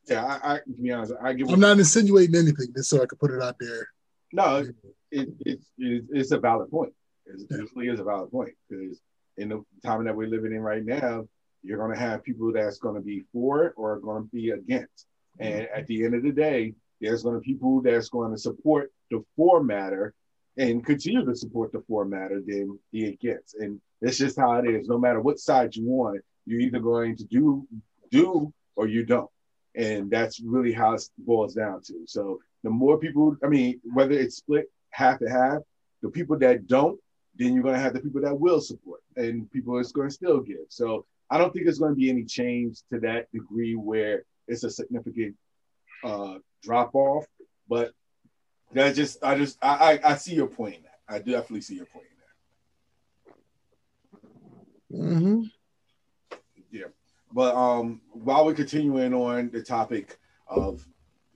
Yeah, 0.09 0.25
I, 0.25 0.55
I 0.55 0.57
to 0.59 0.83
be 0.83 0.93
honest, 0.93 1.13
I 1.23 1.33
get. 1.33 1.51
I'm 1.51 1.61
not 1.61 1.79
insinuating 1.79 2.35
anything, 2.35 2.69
just 2.75 2.91
so 2.91 3.03
I 3.03 3.07
can 3.07 3.19
put 3.19 3.31
it 3.31 3.43
out 3.43 3.57
there. 3.61 3.89
No, 4.33 4.65
it, 5.11 5.29
it, 5.41 5.61
it, 5.79 6.05
it's 6.11 6.33
a 6.33 6.39
valid 6.39 6.71
point. 6.71 6.93
It 7.27 7.49
definitely 7.49 7.89
is 7.89 8.01
a 8.01 8.05
valid 8.05 8.31
point 8.31 8.55
because 8.69 8.99
in 9.37 9.49
the 9.49 9.65
time 9.85 10.05
that 10.05 10.17
we're 10.17 10.29
living 10.29 10.53
in 10.53 10.61
right 10.61 10.85
now, 10.85 11.27
you're 11.63 11.79
going 11.79 11.93
to 11.93 11.99
have 11.99 12.25
people 12.25 12.53
that's 12.53 12.79
going 12.79 12.97
to 12.97 13.01
be 13.01 13.25
for 13.33 13.65
it 13.65 13.75
or 13.77 13.99
going 14.01 14.25
to 14.25 14.29
be 14.31 14.51
against. 14.51 15.07
And 15.39 15.63
mm-hmm. 15.63 15.79
at 15.79 15.87
the 15.87 16.05
end 16.05 16.15
of 16.15 16.23
the 16.23 16.33
day, 16.33 16.75
there's 17.01 17.23
going 17.23 17.35
to 17.37 17.41
be 17.41 17.53
people 17.53 17.81
that's 17.81 18.09
going 18.09 18.33
to 18.33 18.39
support 18.39 18.93
the 19.11 19.25
formatter 19.39 20.11
and 20.57 20.85
continue 20.85 21.25
to 21.25 21.35
support 21.35 21.73
the 21.73 21.79
formatter 21.91 22.45
than 22.45 22.79
the 22.93 23.07
against. 23.07 23.55
And 23.57 23.81
it's 24.01 24.19
just 24.19 24.39
how 24.39 24.53
it 24.55 24.69
is. 24.69 24.89
No 24.89 24.99
matter 24.99 25.21
what 25.21 25.39
side 25.39 25.75
you 25.75 25.87
want, 25.87 26.21
you're 26.45 26.61
either 26.61 26.81
going 26.81 27.17
to 27.17 27.25
do 27.25 27.67
do 28.11 28.53
or 28.77 28.87
you 28.87 29.05
don't. 29.05 29.31
And 29.75 30.11
that's 30.11 30.41
really 30.41 30.73
how 30.73 30.95
it 30.95 31.03
boils 31.19 31.55
down 31.55 31.81
to. 31.85 31.95
So 32.07 32.41
the 32.63 32.71
more 32.71 32.99
people, 32.99 33.37
I 33.43 33.49
mean, 33.49 33.81
whether 33.85 34.13
it's 34.13 34.37
split 34.37 34.67
half 34.91 35.21
and 35.21 35.31
half, 35.31 35.59
the 36.03 36.11
people 36.11 36.39
that 36.41 36.67
don't 36.67 37.01
then 37.37 37.55
you're 37.55 37.63
going 37.63 37.75
to 37.75 37.81
have 37.81 37.95
the 37.95 38.01
people 38.01 38.21
that 38.21 38.39
will 38.39 38.61
support 38.61 39.01
and 39.17 39.51
people 39.51 39.79
is 39.79 39.93
going 39.93 40.09
to 40.09 40.15
still 40.15 40.41
give. 40.41 40.67
So 40.69 41.07
I 41.31 41.39
don't 41.39 41.53
think 41.53 41.65
there's 41.65 41.79
going 41.79 41.93
to 41.93 41.97
be 41.97 42.11
any 42.11 42.25
change 42.25 42.81
to 42.93 43.01
that 43.01 43.31
degree 43.33 43.75
where 43.75 44.25
it's 44.49 44.65
a 44.65 44.71
significant 44.71 45.35
uh, 46.05 46.35
drop 46.63 46.95
off. 46.95 47.25
But 47.69 47.93
that 48.73 48.95
just, 48.95 49.23
I 49.25 49.37
just, 49.37 49.59
I, 49.63 49.99
I, 50.05 50.13
I 50.13 50.17
see 50.17 50.35
your 50.35 50.47
point 50.47 50.77
in 50.77 50.83
that. 50.83 50.99
I 51.09 51.19
definitely 51.19 51.63
see 51.63 51.77
your 51.77 51.87
point 51.87 52.07
in 54.93 54.99
that. 54.99 55.11
Mm-hmm. 55.11 55.43
Yeah. 56.71 56.87
But 57.33 57.55
um, 57.55 58.03
while 58.11 58.45
we're 58.45 58.55
continuing 58.55 59.15
on 59.15 59.51
the 59.51 59.63
topic 59.63 60.19
of, 60.47 60.87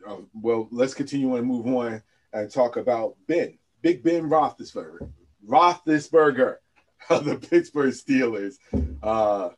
of, 0.06 0.26
well, 0.34 0.68
let's 0.70 0.94
continue 0.94 1.36
and 1.36 1.46
move 1.46 1.66
on 1.66 2.02
and 2.34 2.50
talk 2.50 2.76
about 2.76 3.16
Ben, 3.26 3.58
Big 3.80 4.02
Ben 4.02 4.28
Roethlisberger. 4.28 5.08
Roethlisberger 5.46 6.56
of 7.10 7.24
the 7.24 7.36
Pittsburgh 7.36 7.92
Steelers 7.92 8.56
uh, 9.02 9.50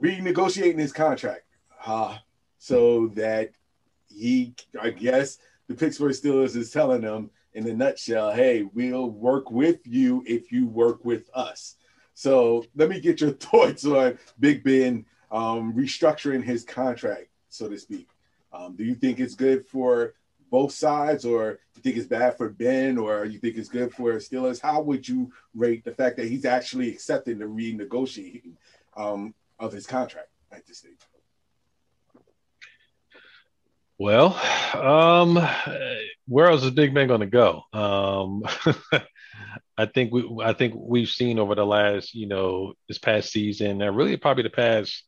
renegotiating 0.00 0.78
his 0.78 0.92
contract 0.92 1.42
uh, 1.86 2.16
so 2.58 3.08
that 3.08 3.50
he, 4.08 4.54
I 4.80 4.90
guess, 4.90 5.38
the 5.68 5.74
Pittsburgh 5.74 6.12
Steelers 6.12 6.56
is 6.56 6.70
telling 6.70 7.02
them 7.02 7.30
in 7.54 7.66
a 7.68 7.74
nutshell, 7.74 8.32
hey, 8.32 8.62
we'll 8.74 9.10
work 9.10 9.50
with 9.50 9.86
you 9.86 10.22
if 10.26 10.52
you 10.52 10.66
work 10.66 11.04
with 11.04 11.28
us. 11.34 11.76
So 12.14 12.64
let 12.74 12.88
me 12.88 13.00
get 13.00 13.20
your 13.20 13.30
thoughts 13.46 13.84
on 13.84 14.18
Big 14.38 14.64
Ben 14.64 15.04
um, 15.30 15.74
restructuring 15.74 16.42
his 16.42 16.64
contract, 16.64 17.28
so 17.48 17.68
to 17.68 17.78
speak. 17.78 18.08
Um, 18.52 18.76
do 18.76 18.84
you 18.84 18.94
think 18.94 19.20
it's 19.20 19.34
good 19.34 19.66
for 19.66 20.14
both 20.50 20.72
sides, 20.72 21.24
or 21.24 21.58
you 21.76 21.82
think 21.82 21.96
it's 21.96 22.06
bad 22.06 22.36
for 22.36 22.48
Ben, 22.48 22.98
or 22.98 23.24
you 23.24 23.38
think 23.38 23.56
it's 23.56 23.68
good 23.68 23.92
for 23.92 24.14
Steelers? 24.14 24.60
How 24.60 24.80
would 24.82 25.08
you 25.08 25.32
rate 25.54 25.84
the 25.84 25.92
fact 25.94 26.16
that 26.16 26.28
he's 26.28 26.44
actually 26.44 26.90
accepting 26.90 27.38
the 27.38 27.44
renegotiating 27.44 28.52
um, 28.96 29.34
of 29.58 29.72
his 29.72 29.86
contract 29.86 30.28
at 30.52 30.66
this 30.66 30.78
stage? 30.78 30.98
Well, 33.98 34.34
um, 34.74 35.44
where 36.28 36.46
else 36.46 36.62
is 36.62 36.70
Big 36.70 36.94
Ben 36.94 37.08
going 37.08 37.20
to 37.20 37.26
go? 37.26 37.62
Um, 37.72 38.44
I 39.76 39.86
think 39.86 40.12
we, 40.12 40.40
I 40.42 40.52
think 40.52 40.74
we've 40.76 41.08
seen 41.08 41.38
over 41.38 41.54
the 41.54 41.66
last, 41.66 42.14
you 42.14 42.28
know, 42.28 42.74
this 42.86 42.98
past 42.98 43.30
season, 43.30 43.82
and 43.82 43.96
really 43.96 44.16
probably 44.16 44.44
the 44.44 44.50
past 44.50 45.04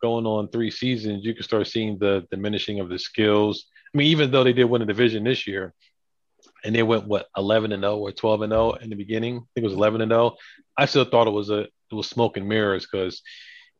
going 0.00 0.26
on 0.26 0.48
three 0.48 0.70
seasons, 0.70 1.24
you 1.24 1.34
can 1.34 1.42
start 1.42 1.66
seeing 1.66 1.98
the 1.98 2.26
diminishing 2.30 2.80
of 2.80 2.88
the 2.88 2.98
skills. 2.98 3.66
I 3.96 3.98
mean, 3.98 4.08
even 4.08 4.30
though 4.30 4.44
they 4.44 4.52
did 4.52 4.64
win 4.64 4.82
a 4.82 4.84
division 4.84 5.24
this 5.24 5.46
year, 5.46 5.72
and 6.62 6.74
they 6.74 6.82
went 6.82 7.06
what 7.06 7.28
11 7.34 7.72
and 7.72 7.82
0 7.82 7.96
or 7.96 8.12
12 8.12 8.42
and 8.42 8.52
0 8.52 8.72
in 8.72 8.90
the 8.90 8.94
beginning. 8.96 9.36
I 9.36 9.46
think 9.54 9.64
it 9.64 9.68
was 9.68 9.72
11 9.72 10.02
and 10.02 10.10
0. 10.10 10.36
I 10.76 10.84
still 10.84 11.06
thought 11.06 11.28
it 11.28 11.30
was 11.30 11.48
a 11.48 11.60
it 11.60 11.94
was 11.94 12.06
smoke 12.06 12.36
and 12.36 12.46
mirrors 12.46 12.86
because 12.86 13.22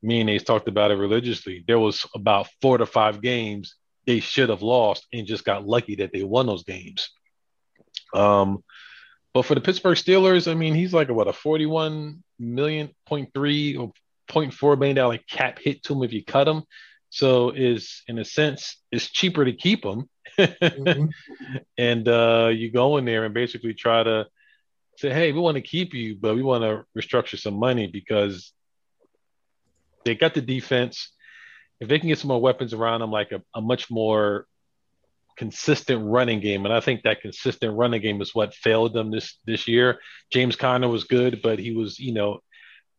me 0.03 0.21
and 0.21 0.29
they 0.31 0.39
talked 0.39 0.69
about 0.69 0.91
it 0.91 0.95
religiously. 0.95 1.65
There 1.67 1.79
was 1.79 2.07
about 2.15 2.49
four 2.63 2.79
to 2.79 2.87
five 2.87 3.21
games 3.21 3.75
they 4.07 4.21
should 4.21 4.49
have 4.49 4.63
lost 4.63 5.07
and 5.13 5.27
just 5.27 5.45
got 5.45 5.67
lucky 5.67 5.97
that 5.97 6.13
they 6.15 6.23
won 6.23 6.47
those 6.47 6.65
games. 6.65 7.11
Um, 8.15 8.65
but 9.35 9.43
for 9.43 9.55
the 9.55 9.61
Pittsburgh 9.61 9.99
Steelers, 9.99 10.51
I 10.51 10.55
mean, 10.55 10.75
he's 10.75 10.95
like 10.95 11.11
a, 11.11 11.15
what 11.15 11.29
a 11.29 11.35
41 11.35 12.25
million 12.39 12.89
point 13.05 13.35
three 13.35 13.77
or 13.77 13.93
0.4 14.31 14.79
million 14.79 14.97
dollar 14.97 15.19
cap 15.29 15.59
hit 15.59 15.83
to 15.83 15.93
him 15.93 16.05
if 16.05 16.15
you 16.15 16.25
cut 16.25 16.49
him. 16.49 16.63
So 17.17 17.49
is 17.49 18.03
in 18.09 18.19
a 18.19 18.27
sense, 18.27 18.77
it's 18.93 19.11
cheaper 19.11 19.47
to 19.47 19.55
keep 19.55 19.83
them, 19.83 20.11
mm-hmm. 20.39 21.07
And 21.79 22.07
uh, 22.07 22.51
you 22.53 22.71
go 22.71 22.99
in 22.99 23.07
there 23.07 23.25
and 23.25 23.33
basically 23.33 23.73
try 23.73 24.03
to 24.03 24.27
say, 24.99 25.15
hey, 25.15 25.33
we 25.33 25.41
want 25.41 25.55
to 25.55 25.63
keep 25.63 25.95
you, 25.95 26.15
but 26.21 26.35
we 26.35 26.43
want 26.43 26.63
to 26.65 26.85
restructure 26.95 27.39
some 27.39 27.55
money 27.55 27.87
because 27.87 28.53
they 30.05 30.15
got 30.15 30.35
the 30.35 30.43
defense. 30.43 31.11
If 31.81 31.89
they 31.89 31.99
can 31.99 32.09
get 32.09 32.19
some 32.19 32.29
more 32.29 32.41
weapons 32.41 32.75
around 32.75 33.01
them, 33.01 33.11
like 33.11 33.33
a, 33.33 33.41
a 33.55 33.63
much 33.63 33.91
more 33.91 34.47
consistent 35.39 36.05
running 36.05 36.41
game, 36.41 36.67
and 36.67 36.75
I 36.75 36.81
think 36.81 37.05
that 37.05 37.23
consistent 37.23 37.79
running 37.79 38.03
game 38.03 38.21
is 38.21 38.35
what 38.35 38.53
failed 38.53 38.93
them 38.93 39.11
this 39.11 39.39
this 39.47 39.67
year. 39.67 40.01
James 40.31 40.57
Conner 40.57 40.89
was 40.89 41.05
good, 41.05 41.41
but 41.43 41.59
he 41.59 41.73
was, 41.73 41.99
you 41.99 42.13
know, 42.13 42.41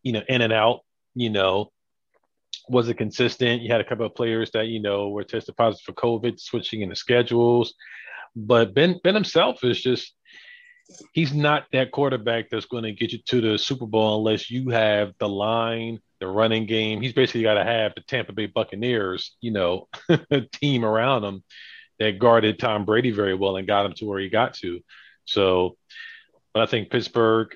you 0.02 0.14
know, 0.14 0.24
in 0.28 0.42
and 0.42 0.54
out. 0.54 0.80
You 1.14 1.30
know, 1.30 1.72
was 2.70 2.90
it 2.90 2.96
consistent? 2.96 3.62
You 3.62 3.72
had 3.72 3.82
a 3.82 3.86
couple 3.86 4.06
of 4.06 4.16
players 4.16 4.52
that 4.52 4.68
you 4.68 4.82
know 4.82 5.10
were 5.10 5.24
tested 5.24 5.56
positive 5.56 5.84
for 5.84 5.94
COVID, 5.94 6.40
switching 6.40 6.82
in 6.82 6.90
the 6.90 6.96
schedules. 6.96 7.74
But 8.36 8.74
Ben 8.74 9.00
Ben 9.04 9.16
himself 9.16 9.64
is 9.64 9.82
just 9.82 10.14
he's 11.14 11.34
not 11.34 11.66
that 11.74 11.92
quarterback 11.92 12.50
that's 12.50 12.66
going 12.66 12.84
to 12.84 12.92
get 12.92 13.12
you 13.12 13.20
to 13.28 13.42
the 13.42 13.58
Super 13.58 13.86
Bowl 13.86 14.18
unless 14.18 14.50
you 14.50 14.70
have 14.70 15.14
the 15.20 15.28
line, 15.28 16.00
the 16.20 16.28
running 16.28 16.66
game. 16.66 17.02
He's 17.02 17.14
basically 17.14 17.44
got 17.44 17.56
to 17.56 17.64
have 17.64 17.94
the 17.96 18.02
Tampa 18.02 18.34
Bay 18.34 18.46
Buccaneers, 18.46 19.36
you 19.42 19.52
know, 19.52 19.88
team 20.54 20.86
around 20.86 21.24
him 21.24 21.44
that 22.00 22.20
guarded 22.20 22.60
Tom 22.60 22.86
Brady 22.86 23.12
very 23.12 23.34
well 23.34 23.58
and 23.58 23.68
got 23.68 23.86
him 23.86 23.94
to 23.94 24.06
where 24.06 24.20
he 24.20 24.30
got 24.30 24.54
to. 24.56 24.82
So, 25.26 25.78
but 26.54 26.64
I 26.64 26.66
think 26.68 26.90
Pittsburgh, 26.90 27.56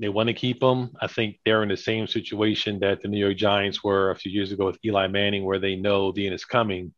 they 0.00 0.08
want 0.08 0.28
to 0.28 0.34
keep 0.34 0.62
him. 0.62 0.90
I 1.00 1.06
think 1.06 1.38
they're 1.44 1.62
in 1.62 1.68
the 1.68 1.76
same 1.76 2.06
situation 2.06 2.80
that 2.80 3.00
the 3.00 3.08
New 3.08 3.18
York 3.18 3.36
Giants 3.36 3.82
were 3.84 4.10
a 4.10 4.16
few 4.16 4.32
years 4.32 4.50
ago 4.50 4.66
with 4.66 4.78
Eli 4.84 5.06
Manning, 5.06 5.44
where 5.44 5.58
they 5.58 5.76
know 5.76 6.10
the 6.12 6.26
end 6.26 6.34
is 6.34 6.44
coming. 6.44 6.92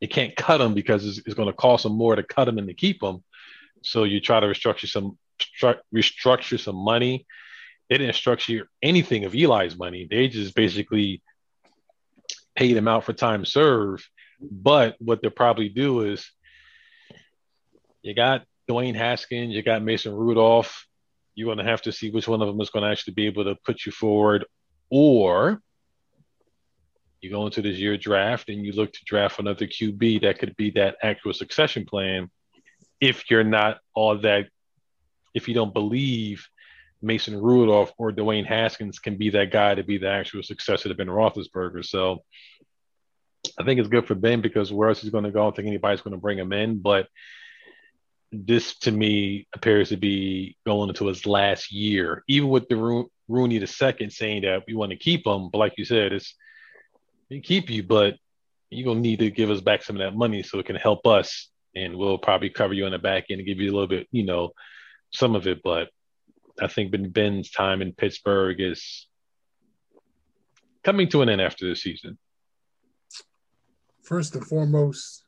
You 0.00 0.08
can't 0.08 0.36
cut 0.36 0.60
him 0.60 0.74
because 0.74 1.06
it's, 1.06 1.18
it's 1.24 1.34
going 1.34 1.48
to 1.48 1.54
cost 1.54 1.84
them 1.84 1.92
more 1.96 2.14
to 2.14 2.22
cut 2.22 2.48
him 2.48 2.56
than 2.56 2.66
to 2.66 2.74
keep 2.74 3.02
him. 3.02 3.24
So 3.82 4.04
you 4.04 4.20
try 4.20 4.40
to 4.40 4.46
restructure 4.46 4.88
some 4.88 5.18
restructure 5.94 6.58
some 6.58 6.76
money. 6.76 7.26
They 7.88 7.98
didn't 7.98 8.14
structure 8.14 8.68
anything 8.82 9.24
of 9.24 9.34
Eli's 9.34 9.76
money. 9.76 10.06
They 10.10 10.28
just 10.28 10.54
basically 10.54 11.22
paid 12.54 12.76
him 12.76 12.88
out 12.88 13.04
for 13.04 13.12
time 13.12 13.44
served. 13.44 14.04
But 14.40 14.96
what 14.98 15.22
they'll 15.22 15.30
probably 15.30 15.68
do 15.68 16.00
is 16.00 16.30
you 18.02 18.14
got 18.14 18.44
Dwayne 18.68 18.96
Haskins, 18.96 19.54
you 19.54 19.62
got 19.62 19.82
Mason 19.82 20.12
Rudolph. 20.12 20.86
You're 21.36 21.46
going 21.46 21.64
to 21.64 21.70
have 21.70 21.82
to 21.82 21.92
see 21.92 22.10
which 22.10 22.26
one 22.26 22.42
of 22.42 22.48
them 22.48 22.60
is 22.60 22.70
going 22.70 22.82
to 22.82 22.90
actually 22.90 23.14
be 23.14 23.26
able 23.26 23.44
to 23.44 23.54
put 23.64 23.86
you 23.86 23.92
forward, 23.92 24.44
or 24.90 25.62
you 27.20 27.30
go 27.30 27.46
into 27.46 27.62
this 27.62 27.78
year 27.78 27.96
draft 27.96 28.48
and 28.48 28.66
you 28.66 28.72
look 28.72 28.92
to 28.92 29.04
draft 29.04 29.38
another 29.38 29.66
QB 29.66 30.22
that 30.22 30.40
could 30.40 30.56
be 30.56 30.70
that 30.72 30.96
actual 31.02 31.32
succession 31.32 31.84
plan 31.84 32.30
if 33.00 33.30
you're 33.30 33.44
not 33.44 33.78
all 33.94 34.18
that, 34.18 34.48
if 35.34 35.48
you 35.48 35.54
don't 35.54 35.74
believe 35.74 36.48
Mason 37.02 37.40
Rudolph 37.40 37.92
or 37.98 38.10
Dwayne 38.10 38.46
Haskins 38.46 38.98
can 38.98 39.16
be 39.16 39.30
that 39.30 39.50
guy 39.50 39.74
to 39.74 39.84
be 39.84 39.98
the 39.98 40.08
actual 40.08 40.42
successor 40.42 40.88
to 40.88 40.94
Ben 40.94 41.08
Roethlisberger. 41.08 41.84
So 41.84 42.22
I 43.58 43.64
think 43.64 43.78
it's 43.78 43.88
good 43.88 44.06
for 44.06 44.14
Ben 44.14 44.40
because 44.40 44.72
where 44.72 44.88
else 44.88 45.02
he's 45.02 45.10
going 45.10 45.24
to 45.24 45.30
go? 45.30 45.40
I 45.40 45.44
don't 45.44 45.56
think 45.56 45.68
anybody's 45.68 46.00
going 46.00 46.12
to 46.12 46.20
bring 46.20 46.38
him 46.38 46.52
in. 46.52 46.78
But 46.78 47.08
this 48.44 48.78
to 48.80 48.92
me 48.92 49.46
appears 49.54 49.90
to 49.90 49.96
be 49.96 50.56
going 50.66 50.88
into 50.88 51.06
his 51.06 51.26
last 51.26 51.72
year, 51.72 52.24
even 52.28 52.48
with 52.48 52.68
the 52.68 52.76
Ro- 52.76 53.10
Rooney 53.28 53.58
the 53.58 53.66
second 53.66 54.12
saying 54.12 54.42
that 54.42 54.64
we 54.66 54.74
want 54.74 54.90
to 54.90 54.96
keep 54.96 55.26
him. 55.26 55.48
But 55.50 55.58
like 55.58 55.74
you 55.78 55.84
said, 55.84 56.12
it's 56.12 56.34
we 57.30 57.40
keep 57.40 57.70
you, 57.70 57.82
but 57.82 58.16
you're 58.70 58.86
gonna 58.86 59.00
need 59.00 59.20
to 59.20 59.30
give 59.30 59.50
us 59.50 59.60
back 59.60 59.82
some 59.82 59.96
of 59.96 60.00
that 60.00 60.16
money 60.16 60.42
so 60.42 60.58
it 60.58 60.66
can 60.66 60.76
help 60.76 61.06
us 61.06 61.48
and 61.74 61.96
we'll 61.96 62.18
probably 62.18 62.50
cover 62.50 62.72
you 62.72 62.86
on 62.86 62.92
the 62.92 62.98
back 62.98 63.26
end 63.30 63.40
and 63.40 63.46
give 63.46 63.58
you 63.58 63.70
a 63.70 63.74
little 63.74 63.86
bit, 63.86 64.08
you 64.10 64.24
know, 64.24 64.50
some 65.10 65.34
of 65.34 65.46
it. 65.46 65.60
But 65.62 65.88
I 66.60 66.66
think 66.68 66.90
Ben 66.90 67.10
Ben's 67.10 67.50
time 67.50 67.82
in 67.82 67.92
Pittsburgh 67.92 68.60
is 68.60 69.06
coming 70.82 71.08
to 71.10 71.22
an 71.22 71.28
end 71.28 71.40
after 71.40 71.68
this 71.68 71.82
season. 71.82 72.18
First 74.02 74.34
and 74.34 74.46
foremost, 74.46 75.25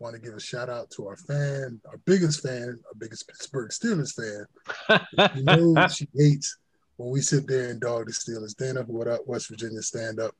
want 0.00 0.14
to 0.14 0.20
give 0.20 0.34
a 0.34 0.40
shout 0.40 0.70
out 0.70 0.90
to 0.90 1.06
our 1.06 1.16
fan, 1.16 1.80
our 1.86 1.98
biggest 2.06 2.42
fan, 2.42 2.78
our 2.86 2.94
biggest 2.98 3.28
Pittsburgh 3.28 3.70
Steelers 3.70 4.14
fan. 4.14 5.06
you 5.36 5.44
know 5.44 5.86
she 5.88 6.08
hates 6.16 6.56
when 6.96 7.10
we 7.10 7.20
sit 7.20 7.46
there 7.46 7.70
and 7.70 7.80
dog 7.80 8.06
the 8.06 8.12
Steelers. 8.12 8.56
Dana, 8.56 8.82
what 8.86 9.08
up? 9.08 9.20
West 9.26 9.48
Virginia 9.48 9.82
stand 9.82 10.18
up. 10.18 10.34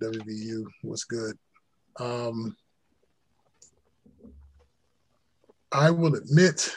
WVU, 0.00 0.64
what's 0.82 1.04
good? 1.04 1.36
Um, 1.98 2.56
I 5.72 5.90
will 5.90 6.14
admit, 6.14 6.74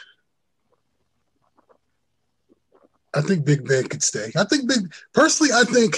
I 3.14 3.20
think 3.22 3.44
Big 3.44 3.66
Ben 3.66 3.84
could 3.88 4.02
stay. 4.02 4.32
I 4.36 4.44
think 4.44 4.68
Big 4.68 4.92
personally, 5.14 5.52
I 5.52 5.64
think 5.64 5.96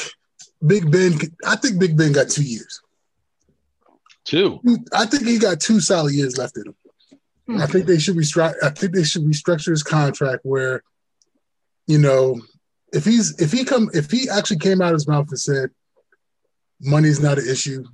Big 0.67 0.91
Ben. 0.91 1.19
I 1.47 1.57
think 1.57 1.79
Big 1.79 1.97
Ben 1.97 2.13
got 2.13 2.29
two 2.29 2.43
years. 2.43 2.83
Two. 4.25 4.61
I 4.93 5.07
think 5.07 5.27
he 5.27 5.39
got 5.39 5.61
two 5.61 5.81
solid 5.81 6.15
years 6.15 6.37
left 6.37 6.57
in 6.57 6.67
him. 6.67 6.77
Hmm. 7.47 7.63
I 7.63 7.67
think 7.67 7.87
they 7.87 7.99
should 7.99 8.17
restructure. 8.17 8.63
I 8.63 8.71
think 8.71 8.95
they 8.95 9.05
should 9.05 9.25
restructure 9.25 9.71
his 9.71 9.83
contract 9.83 10.41
where, 10.45 10.83
you 11.87 11.99
know, 11.99 12.41
if 12.93 13.05
he's 13.05 13.41
if 13.41 13.53
he 13.53 13.65
come 13.65 13.89
if 13.95 14.11
he 14.11 14.29
actually 14.29 14.59
came 14.59 14.81
out 14.81 14.89
of 14.89 14.95
his 14.95 15.09
mouth 15.09 15.29
and 15.29 15.41
said, 15.41 15.71
"Money's 16.81 17.21
not 17.21 17.39
an 17.39 17.49
issue. 17.49 17.85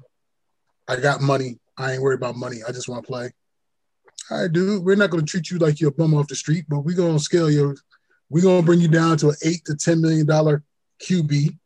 I 0.88 0.96
got 0.96 1.20
money. 1.20 1.58
I 1.78 1.92
ain't 1.92 2.02
worried 2.02 2.18
about 2.18 2.36
money. 2.36 2.58
I 2.66 2.72
just 2.72 2.88
want 2.88 3.04
to 3.04 3.06
play." 3.06 3.32
all 4.30 4.42
right, 4.42 4.52
dude, 4.52 4.84
we're 4.84 4.96
not 4.96 5.10
going 5.10 5.24
to 5.24 5.30
treat 5.30 5.50
you 5.50 5.58
like 5.58 5.80
you're 5.80 5.90
a 5.90 5.94
bum 5.94 6.14
off 6.14 6.26
the 6.26 6.34
street, 6.34 6.64
but 6.68 6.80
we're 6.80 6.96
going 6.96 7.16
to 7.16 7.22
scale 7.22 7.50
your, 7.50 7.76
we're 8.28 8.42
going 8.42 8.60
to 8.60 8.66
bring 8.66 8.80
you 8.80 8.88
down 8.88 9.16
to 9.18 9.28
an 9.28 9.36
eight 9.44 9.64
to 9.66 9.74
$10 9.74 10.00
million 10.00 10.26
QB, 10.26 11.58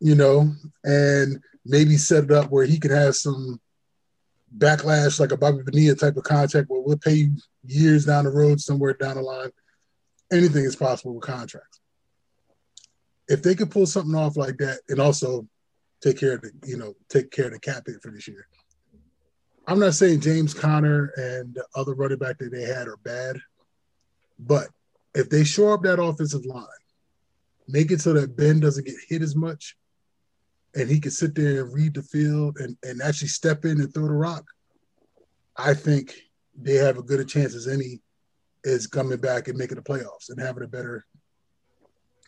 you 0.00 0.14
know, 0.14 0.50
and 0.84 1.42
maybe 1.64 1.96
set 1.96 2.24
it 2.24 2.30
up 2.30 2.50
where 2.50 2.66
he 2.66 2.78
could 2.78 2.90
have 2.90 3.14
some 3.16 3.60
backlash 4.56 5.18
like 5.18 5.32
a 5.32 5.36
Bobby 5.36 5.62
Bonilla 5.64 5.94
type 5.94 6.16
of 6.16 6.24
contract 6.24 6.68
where 6.68 6.80
we'll 6.80 6.96
pay 6.96 7.14
you 7.14 7.36
years 7.66 8.04
down 8.04 8.24
the 8.24 8.30
road, 8.30 8.60
somewhere 8.60 8.94
down 8.94 9.16
the 9.16 9.22
line. 9.22 9.50
Anything 10.32 10.64
is 10.64 10.76
possible 10.76 11.14
with 11.14 11.24
contracts. 11.24 11.80
If 13.28 13.42
they 13.42 13.54
could 13.54 13.70
pull 13.70 13.86
something 13.86 14.14
off 14.14 14.36
like 14.36 14.58
that 14.58 14.80
and 14.88 15.00
also 15.00 15.48
take 16.02 16.18
care 16.18 16.34
of 16.34 16.42
the, 16.42 16.52
you 16.66 16.76
know, 16.76 16.94
take 17.08 17.30
care 17.30 17.46
of 17.46 17.52
the 17.52 17.58
cap 17.58 17.84
hit 17.86 18.02
for 18.02 18.10
this 18.10 18.28
year, 18.28 18.46
I'm 19.66 19.78
not 19.78 19.94
saying 19.94 20.20
James 20.20 20.52
Conner 20.52 21.12
and 21.16 21.54
the 21.54 21.64
other 21.74 21.94
running 21.94 22.18
back 22.18 22.38
that 22.38 22.52
they 22.52 22.62
had 22.62 22.86
are 22.86 22.98
bad, 22.98 23.36
but 24.38 24.68
if 25.14 25.30
they 25.30 25.44
shore 25.44 25.74
up 25.74 25.82
that 25.82 26.02
offensive 26.02 26.44
line, 26.44 26.66
make 27.66 27.90
it 27.90 28.00
so 28.00 28.12
that 28.12 28.36
Ben 28.36 28.60
doesn't 28.60 28.86
get 28.86 28.96
hit 29.08 29.22
as 29.22 29.34
much, 29.34 29.76
and 30.74 30.90
he 30.90 31.00
can 31.00 31.10
sit 31.10 31.34
there 31.34 31.64
and 31.64 31.72
read 31.72 31.94
the 31.94 32.02
field 32.02 32.58
and, 32.58 32.76
and 32.82 33.00
actually 33.02 33.28
step 33.28 33.64
in 33.64 33.80
and 33.80 33.92
throw 33.92 34.06
the 34.06 34.12
rock, 34.12 34.44
I 35.56 35.74
think 35.74 36.14
they 36.60 36.74
have 36.74 36.98
a 36.98 37.02
good 37.02 37.20
a 37.20 37.24
chance 37.24 37.54
as 37.54 37.68
any 37.68 38.00
is 38.64 38.86
coming 38.86 39.18
back 39.18 39.48
and 39.48 39.58
making 39.58 39.76
the 39.76 39.82
playoffs 39.82 40.30
and 40.30 40.40
having 40.40 40.64
a 40.64 40.68
better 40.68 41.04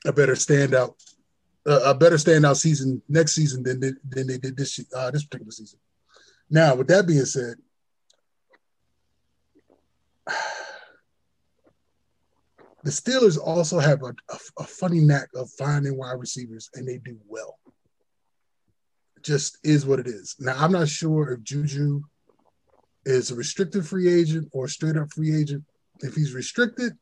a 0.05 0.13
better 0.13 0.35
standout 0.35 0.95
a 1.67 1.95
better 1.95 2.17
standout 2.17 2.57
season 2.57 3.03
next 3.09 3.35
season 3.35 3.63
than 3.63 3.81
they, 3.81 3.93
than 4.09 4.27
they 4.29 4.39
did 4.39 4.57
this 4.57 4.79
uh, 4.95 5.11
this 5.11 5.25
particular 5.25 5.51
season. 5.51 5.81
Now, 6.49 6.77
with 6.77 6.87
that 6.89 7.09
being 7.09 7.25
said, 7.25 7.57
the 12.85 12.91
Steelers 12.91 13.37
also 13.37 13.81
have 13.81 14.03
a, 14.03 14.15
a, 14.31 14.39
a, 14.59 14.65
funny 14.65 15.01
knack 15.01 15.29
of 15.35 15.51
finding 15.59 15.97
wide 15.97 16.21
receivers, 16.21 16.71
and 16.75 16.87
they 16.87 16.99
do 16.99 17.19
well. 17.27 17.59
Just 19.27 19.59
is 19.65 19.85
what 19.85 19.99
it 19.99 20.07
is. 20.07 20.37
Now 20.39 20.55
I'm 20.57 20.73
not 20.73 20.89
sure 20.89 21.33
if 21.33 21.43
Juju 21.43 22.03
is 23.05 23.31
a 23.31 23.35
restricted 23.35 23.87
free 23.87 24.13
agent 24.13 24.49
or 24.53 24.69
straight 24.69 24.97
up 24.97 25.13
free 25.13 25.39
agent. 25.39 25.65
If 26.01 26.15
he's 26.15 26.35
restricted, 26.35 26.93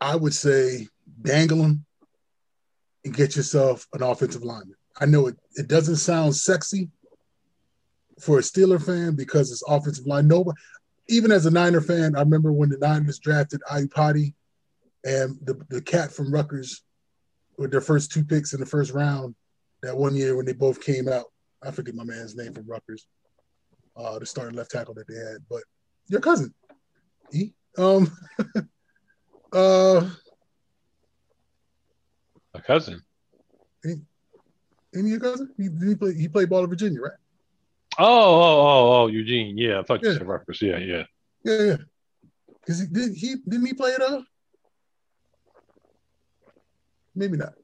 I 0.00 0.16
would 0.16 0.34
say 0.34 0.88
dangle 1.22 1.62
him 1.62 1.84
and 3.04 3.14
get 3.14 3.36
yourself 3.36 3.86
an 3.92 4.02
offensive 4.02 4.42
lineman. 4.42 4.76
I 5.00 5.06
know 5.06 5.26
it, 5.26 5.36
it 5.54 5.68
doesn't 5.68 5.96
sound 5.96 6.34
sexy 6.34 6.90
for 8.20 8.38
a 8.38 8.42
Steeler 8.42 8.84
fan 8.84 9.14
because 9.14 9.50
it's 9.50 9.62
offensive 9.68 10.06
line. 10.06 10.28
Nobody, 10.28 10.56
even 11.08 11.32
as 11.32 11.46
a 11.46 11.50
Niner 11.50 11.80
fan, 11.80 12.16
I 12.16 12.20
remember 12.20 12.52
when 12.52 12.68
the 12.68 12.78
Niners 12.78 13.18
drafted 13.18 13.60
Iupati 13.70 14.34
and 15.04 15.38
the, 15.42 15.60
the 15.68 15.80
cat 15.80 16.12
from 16.12 16.32
Rutgers 16.32 16.82
with 17.56 17.70
their 17.70 17.80
first 17.80 18.12
two 18.12 18.24
picks 18.24 18.52
in 18.52 18.60
the 18.60 18.66
first 18.66 18.92
round 18.92 19.34
that 19.82 19.96
one 19.96 20.16
year 20.16 20.36
when 20.36 20.46
they 20.46 20.52
both 20.52 20.82
came 20.82 21.08
out. 21.08 21.26
I 21.62 21.70
forget 21.70 21.94
my 21.94 22.04
man's 22.04 22.36
name 22.36 22.54
from 22.54 22.66
Rutgers, 22.66 23.06
uh, 23.96 24.18
the 24.18 24.26
starting 24.26 24.56
left 24.56 24.70
tackle 24.70 24.94
that 24.94 25.08
they 25.08 25.14
had, 25.14 25.38
but 25.50 25.62
your 26.08 26.20
cousin, 26.20 26.54
he, 27.32 27.52
um, 27.76 28.10
uh, 29.52 30.08
a 32.54 32.60
cousin. 32.62 33.02
Ain't, 33.84 34.02
ain't 34.96 35.06
he 35.06 35.18
cousin? 35.18 35.52
He, 35.56 35.68
he, 35.86 35.94
play, 35.94 36.14
he 36.14 36.28
played 36.28 36.48
ball 36.48 36.64
in 36.64 36.70
Virginia, 36.70 37.00
right? 37.00 37.12
Oh, 37.98 38.06
oh, 38.06 38.60
oh, 38.60 38.92
oh, 39.02 39.06
Eugene. 39.08 39.58
Yeah, 39.58 39.80
I 39.80 39.82
thought 39.82 40.02
you 40.02 40.10
yeah. 40.10 40.18
said 40.18 40.28
Rutgers. 40.28 40.62
Yeah, 40.62 40.78
yeah. 40.78 41.02
Yeah, 41.44 41.62
yeah. 41.62 41.76
Because 42.60 42.80
he 42.80 42.86
did 42.86 43.14
he 43.14 43.36
didn't 43.48 43.66
he 43.66 43.72
play 43.72 43.90
it 43.90 44.02
up? 44.02 44.22
Maybe 47.14 47.36
not. 47.36 47.54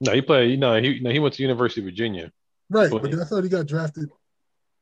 No, 0.00 0.12
he 0.12 0.22
played. 0.22 0.58
Know, 0.58 0.80
he 0.80 1.00
no, 1.00 1.10
he 1.10 1.18
went 1.18 1.34
to 1.34 1.42
University 1.42 1.80
of 1.80 1.86
Virginia. 1.86 2.32
Right, 2.68 2.90
but 2.90 3.14
I 3.14 3.24
thought 3.24 3.44
he 3.44 3.48
got 3.48 3.66
drafted. 3.66 4.10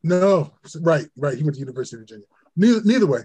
No, 0.03 0.53
right, 0.81 1.07
right. 1.17 1.37
He 1.37 1.45
went 1.45 1.55
to 1.55 1.61
University 1.61 1.97
of 1.97 2.01
Virginia. 2.01 2.27
Neither, 2.57 2.81
neither 2.85 3.07
way. 3.07 3.21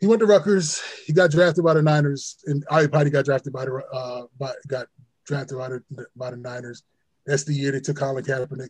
He 0.00 0.06
went 0.06 0.20
to 0.20 0.26
Rutgers. 0.26 0.82
He 1.06 1.12
got 1.12 1.30
drafted 1.30 1.64
by 1.64 1.74
the 1.74 1.82
Niners, 1.82 2.36
and 2.46 2.66
Iupati 2.66 3.12
got 3.12 3.24
drafted 3.24 3.52
by 3.52 3.64
the 3.64 3.82
uh, 3.92 4.26
by, 4.38 4.52
got 4.66 4.86
drafted 5.26 5.58
by 5.58 5.68
the 5.68 6.06
by 6.16 6.30
the 6.30 6.36
Niners. 6.36 6.82
That's 7.26 7.44
the 7.44 7.54
year 7.54 7.72
they 7.72 7.80
took 7.80 7.96
Colin 7.96 8.24
Kaepernick. 8.24 8.68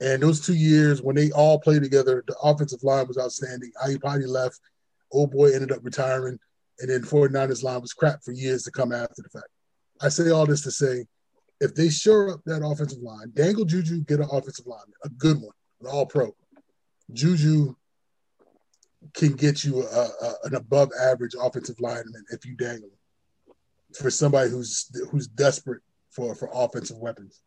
And 0.00 0.22
those 0.22 0.44
two 0.44 0.54
years, 0.54 1.00
when 1.00 1.14
they 1.14 1.30
all 1.30 1.60
played 1.60 1.82
together, 1.82 2.24
the 2.26 2.36
offensive 2.42 2.82
line 2.82 3.06
was 3.06 3.18
outstanding. 3.18 3.70
Iupati 3.86 4.26
left. 4.26 4.60
Old 5.12 5.30
boy 5.30 5.52
ended 5.52 5.70
up 5.70 5.78
retiring. 5.82 6.38
And 6.80 6.90
then 6.90 7.02
49ers 7.02 7.62
line 7.62 7.80
was 7.80 7.92
crap 7.92 8.24
for 8.24 8.32
years 8.32 8.64
to 8.64 8.72
come 8.72 8.90
after 8.90 9.22
the 9.22 9.28
fact. 9.28 9.46
I 10.04 10.08
say 10.10 10.30
all 10.30 10.46
this 10.46 10.62
to 10.62 10.70
say, 10.70 11.06
if 11.60 11.74
they 11.74 11.88
shore 11.88 12.30
up 12.30 12.40
that 12.44 12.64
offensive 12.64 13.02
line, 13.02 13.32
dangle 13.32 13.64
Juju, 13.64 14.04
get 14.04 14.20
an 14.20 14.28
offensive 14.30 14.66
line, 14.66 14.80
a 15.04 15.08
good 15.08 15.38
one, 15.38 15.54
an 15.80 15.86
all 15.86 16.04
pro. 16.04 16.34
Juju 17.12 17.74
can 19.14 19.32
get 19.32 19.64
you 19.64 19.82
a, 19.82 20.08
a, 20.22 20.34
an 20.44 20.54
above 20.54 20.90
average 21.00 21.34
offensive 21.40 21.80
lineman 21.80 22.24
if 22.30 22.44
you 22.44 22.54
dangle 22.56 22.90
for 23.98 24.10
somebody 24.10 24.50
who's 24.50 24.90
who's 25.10 25.26
desperate 25.26 25.82
for 26.10 26.34
for 26.34 26.50
offensive 26.52 26.98
weapons. 26.98 27.40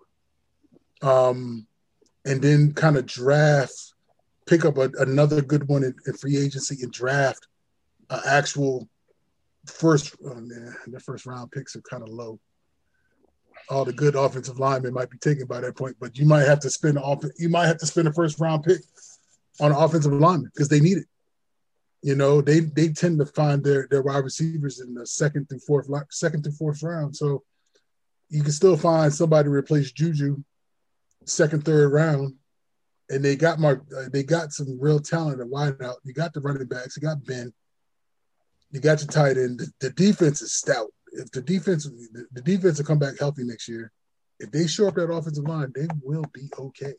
Um, 1.02 1.68
and 2.26 2.42
then 2.42 2.74
kind 2.74 2.98
of 2.98 3.06
draft, 3.06 3.94
pick 4.48 4.66
up 4.66 4.78
a, 4.78 4.90
another 5.00 5.42
good 5.42 5.68
one 5.68 5.84
in, 5.84 5.94
in, 6.08 6.14
free 6.14 6.38
agency 6.38 6.78
and 6.82 6.92
draft 6.92 7.48
an 8.10 8.20
actual 8.26 8.88
first. 9.66 10.16
Oh 10.26 10.36
man, 10.36 10.76
the 10.88 11.00
first 11.00 11.26
round 11.26 11.52
picks 11.52 11.76
are 11.76 11.82
kind 11.82 12.04
of 12.04 12.10
low. 12.10 12.40
All 13.70 13.84
the 13.84 13.94
good 13.94 14.16
offensive 14.16 14.60
linemen 14.60 14.94
might 14.94 15.10
be 15.10 15.18
taken 15.18 15.46
by 15.46 15.60
that 15.60 15.76
point, 15.76 15.98
but 16.00 16.18
you 16.18 16.26
might 16.26 16.48
have 16.48 16.62
to 16.62 16.70
spend 16.70 16.98
off. 16.98 17.24
You 17.38 17.50
might 17.50 17.68
have 17.68 17.78
to 17.80 17.86
spend 17.86 18.08
a 18.08 18.14
first 18.14 18.40
round 18.40 18.64
pick 18.64 18.80
on 19.60 19.72
an 19.72 19.78
offensive 19.78 20.14
lineman 20.14 20.52
because 20.54 20.70
they 20.70 20.80
need 20.80 21.00
it. 21.00 21.08
You 22.02 22.16
know, 22.16 22.42
they 22.42 22.62
they 22.62 22.90
tend 22.90 23.20
to 23.20 23.26
find 23.26 23.64
their 23.64 23.88
their 23.92 24.02
wide 24.02 24.24
receivers 24.24 24.80
in 24.80 24.94
the 24.94 25.06
second 25.06 25.50
through 25.50 25.60
fourth 25.60 25.90
second 26.12 26.44
through 26.44 26.54
fourth 26.54 26.82
round. 26.82 27.16
So 27.16 27.44
you 28.30 28.42
can 28.42 28.52
still 28.52 28.78
find 28.78 29.14
somebody 29.14 29.48
to 29.48 29.52
replace 29.52 29.92
Juju 29.92 30.38
second, 31.30 31.66
third 31.66 31.92
round, 31.92 32.36
and 33.10 33.24
they 33.24 33.36
got 33.36 33.60
Mark. 33.60 33.84
Uh, 33.96 34.10
they 34.12 34.24
got 34.24 34.52
some 34.52 34.78
real 34.80 35.00
talent 35.00 35.42
at 35.42 35.48
wideout. 35.48 35.96
You 36.04 36.14
got 36.14 36.34
the 36.34 36.42
running 36.42 36.68
backs. 36.68 36.98
You 36.98 37.02
got 37.02 37.26
Ben. 37.26 37.54
You 38.72 38.80
got 38.80 39.02
your 39.02 39.08
tight 39.08 39.38
end. 39.38 39.60
The, 39.60 39.72
the 39.80 39.90
defense 39.92 40.42
is 40.42 40.54
stout. 40.54 40.92
If 41.14 41.32
the 41.32 41.42
defense, 41.42 41.90
the, 42.32 42.42
defense 42.42 42.78
will 42.78 42.86
come 42.86 43.00
back 43.00 43.20
healthy 43.20 43.44
next 43.44 43.68
year. 43.68 43.92
If 44.40 44.52
they 44.52 44.68
show 44.68 44.88
up 44.88 44.96
that 44.96 45.12
offensive 45.12 45.46
line, 45.46 45.72
they 45.76 45.88
will 46.04 46.26
be 46.34 46.50
okay. 46.58 46.94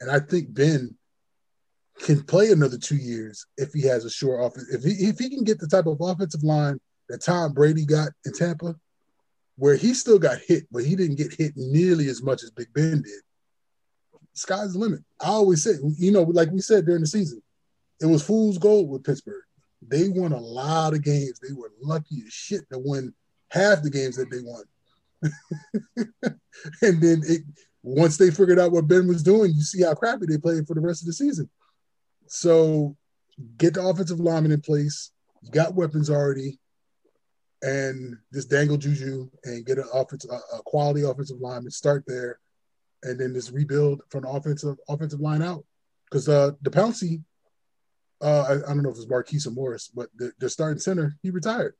And 0.00 0.10
I 0.10 0.20
think 0.20 0.52
Ben 0.52 0.94
can 1.98 2.22
play 2.24 2.50
another 2.50 2.76
two 2.76 2.96
years 2.96 3.46
if 3.56 3.72
he 3.72 3.82
has 3.82 4.04
a 4.04 4.10
sure 4.10 4.40
offense. 4.40 4.68
If 4.70 4.82
he 4.82 5.06
if 5.06 5.18
he 5.18 5.30
can 5.30 5.44
get 5.44 5.60
the 5.60 5.68
type 5.68 5.86
of 5.86 5.98
offensive 6.00 6.42
line 6.42 6.78
that 7.08 7.22
Tom 7.22 7.54
Brady 7.54 7.86
got 7.86 8.08
in 8.26 8.32
Tampa, 8.32 8.74
where 9.56 9.76
he 9.76 9.94
still 9.94 10.18
got 10.18 10.38
hit, 10.46 10.64
but 10.70 10.84
he 10.84 10.96
didn't 10.96 11.16
get 11.16 11.32
hit 11.32 11.52
nearly 11.56 12.08
as 12.08 12.22
much 12.22 12.42
as 12.42 12.50
Big 12.50 12.72
Ben 12.74 13.02
did 13.02 13.22
sky's 14.34 14.72
the 14.72 14.78
limit. 14.78 15.00
I 15.20 15.28
always 15.28 15.62
say, 15.62 15.72
you 15.96 16.12
know, 16.12 16.22
like 16.22 16.50
we 16.50 16.60
said 16.60 16.84
during 16.84 17.00
the 17.00 17.06
season, 17.06 17.40
it 18.00 18.06
was 18.06 18.22
fool's 18.22 18.58
gold 18.58 18.90
with 18.90 19.04
Pittsburgh. 19.04 19.42
They 19.86 20.08
won 20.08 20.32
a 20.32 20.40
lot 20.40 20.94
of 20.94 21.02
games. 21.02 21.40
They 21.40 21.54
were 21.54 21.72
lucky 21.80 22.22
as 22.26 22.32
shit 22.32 22.68
to 22.70 22.78
win 22.78 23.14
half 23.54 23.82
the 23.82 23.90
games 23.90 24.16
that 24.16 24.30
they 24.30 24.40
won. 24.42 24.64
and 26.82 27.00
then 27.00 27.22
it, 27.26 27.42
once 27.82 28.16
they 28.16 28.30
figured 28.30 28.58
out 28.58 28.72
what 28.72 28.88
Ben 28.88 29.06
was 29.06 29.22
doing, 29.22 29.52
you 29.54 29.62
see 29.62 29.82
how 29.82 29.94
crappy 29.94 30.26
they 30.26 30.38
played 30.38 30.66
for 30.66 30.74
the 30.74 30.80
rest 30.80 31.02
of 31.02 31.06
the 31.06 31.12
season. 31.12 31.48
So 32.26 32.96
get 33.56 33.74
the 33.74 33.86
offensive 33.86 34.20
lineman 34.20 34.52
in 34.52 34.60
place. 34.60 35.12
You 35.42 35.50
got 35.50 35.74
weapons 35.74 36.10
already, 36.10 36.58
and 37.62 38.16
just 38.32 38.50
dangle 38.50 38.76
Juju 38.76 39.30
and 39.44 39.64
get 39.64 39.78
an 39.78 39.88
offensive, 39.92 40.30
a 40.30 40.62
quality 40.64 41.02
offensive 41.02 41.38
lineman. 41.40 41.70
Start 41.70 42.04
there, 42.06 42.38
and 43.02 43.20
then 43.20 43.34
just 43.34 43.52
rebuild 43.52 44.02
from 44.08 44.22
the 44.22 44.28
offensive 44.28 44.76
offensive 44.88 45.20
line 45.20 45.42
out. 45.42 45.64
Because 46.10 46.28
uh, 46.28 46.52
the 46.62 46.70
Pouncey, 46.70 47.22
uh, 48.22 48.42
I, 48.42 48.52
I, 48.70 48.74
don't 48.74 48.82
know 48.82 48.90
if 48.90 48.96
it's 48.96 49.08
Maurkice 49.08 49.46
or 49.46 49.50
Morris, 49.50 49.88
but 49.88 50.08
the, 50.16 50.32
the 50.38 50.48
starting 50.48 50.78
center, 50.78 51.16
he 51.22 51.30
retired. 51.30 51.74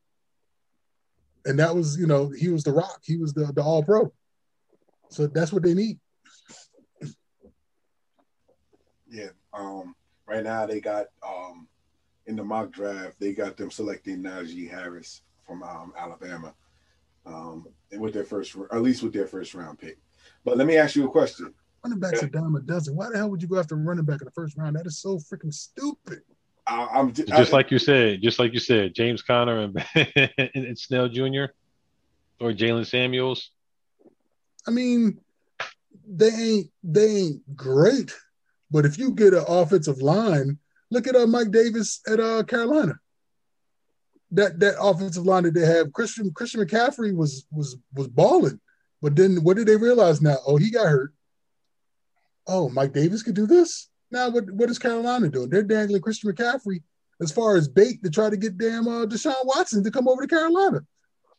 And 1.45 1.59
that 1.59 1.75
was, 1.75 1.99
you 1.99 2.07
know, 2.07 2.31
he 2.31 2.49
was 2.49 2.65
the 2.65 2.73
rock. 2.73 3.01
He 3.05 3.17
was 3.17 3.35
the, 3.35 3.53
the 3.53 3.63
all 3.63 3.83
pro. 3.83 4.13
So 5.11 5.27
that's 5.27 5.53
what 5.53 5.63
they 5.63 5.75
need. 5.75 5.99
Yeah. 9.09 9.29
Um, 9.53 9.95
right 10.27 10.43
now 10.43 10.67
they 10.67 10.81
got 10.81 11.07
um, 11.27 11.69
in 12.27 12.37
the 12.37 12.45
mock 12.45 12.73
draft, 12.73 13.21
they 13.21 13.33
got 13.33 13.57
them 13.57 13.71
selecting 13.71 14.23
Najee 14.23 14.71
Harris 14.71 15.23
from 15.47 15.63
um, 15.63 15.93
Alabama. 15.97 16.55
Um, 17.27 17.67
and 17.93 18.01
with 18.01 18.13
their 18.13 18.25
first, 18.25 18.57
at 18.73 18.83
least 18.83 19.03
with 19.03 19.13
their 19.13 19.27
first 19.27 19.55
round 19.55 19.79
pick. 19.79 19.99
But 20.45 20.57
let 20.57 20.67
me 20.67 20.77
ask 20.77 20.97
you 20.97 21.07
a 21.07 21.11
question. 21.11 21.55
Running 21.83 22.01
backs 22.01 22.19
okay. 22.19 22.27
a 22.27 22.31
dime 22.31 22.55
a 22.57 22.61
dozen. 22.61 22.97
Why 22.97 23.11
the 23.11 23.19
hell 23.19 23.31
would 23.31 23.43
you 23.43 23.49
go 23.49 23.59
after 23.59 23.77
running 23.77 24.05
back 24.05 24.21
in 24.21 24.25
the 24.25 24.31
first 24.31 24.57
round? 24.57 24.77
That 24.77 24.87
is 24.87 24.99
so 24.99 25.19
freaking 25.19 25.53
stupid. 25.53 26.23
I, 26.67 27.01
am 27.01 27.13
just, 27.13 27.29
just 27.29 27.53
I, 27.53 27.57
like 27.57 27.71
you 27.71 27.79
said, 27.79 28.23
just 28.23 28.39
like 28.39 28.53
you 28.53 28.61
said, 28.61 28.95
James 28.95 29.23
Conner 29.23 29.61
and, 29.61 29.85
and 30.55 30.79
Snell 30.79 31.09
Jr. 31.09 31.47
or 32.41 32.53
Jaylen 32.53 32.87
Samuels. 32.87 33.51
I 34.67 34.71
mean, 34.71 35.19
they 36.07 36.29
ain't 36.29 36.71
they 36.83 37.07
ain't 37.07 37.57
great, 37.57 38.15
but 38.71 38.87
if 38.87 38.99
you 38.99 39.13
get 39.13 39.35
an 39.35 39.45
offensive 39.47 40.01
line, 40.01 40.59
look 40.91 41.07
at 41.07 41.17
uh, 41.17 41.27
Mike 41.27 41.51
Davis 41.51 42.01
at 42.09 42.21
uh, 42.21 42.43
Carolina. 42.45 42.95
That 44.31 44.59
that 44.61 44.81
offensive 44.81 45.27
line 45.27 45.45
that 45.45 45.55
they 45.55 45.67
have, 45.67 45.93
Christian 45.93 46.33
Christian 46.33 46.61
McCaffrey 46.61 47.15
was 47.15 47.47
was 47.53 47.77
was 47.95 48.09
balling. 48.09 48.61
But 49.03 49.17
then 49.17 49.37
what 49.45 49.59
did 49.59 49.67
they 49.67 49.77
realize 49.77 50.23
now? 50.23 50.37
Oh, 50.47 50.57
he 50.57 50.71
got 50.71 50.89
hurt. 50.89 51.13
Oh, 52.47 52.71
Mike 52.71 52.95
Davis 52.95 53.23
could 53.23 53.35
do 53.35 53.47
this. 53.47 53.89
Now 54.15 54.31
what, 54.31 54.49
what 54.53 54.71
is 54.71 54.79
Carolina 54.79 55.29
doing? 55.29 55.51
They're 55.51 55.65
dangling 55.65 56.01
Christian 56.01 56.33
McCaffrey 56.33 56.83
as 57.21 57.33
far 57.33 57.57
as 57.57 57.67
bait 57.67 58.01
to 58.05 58.11
try 58.11 58.31
to 58.31 58.37
get 58.37 58.57
damn 58.57 58.87
uh, 58.87 59.07
Deshaun 59.07 59.35
Watson 59.45 59.83
to 59.83 59.91
come 59.91 60.07
over 60.07 60.23
to 60.23 60.29
Carolina. 60.29 60.83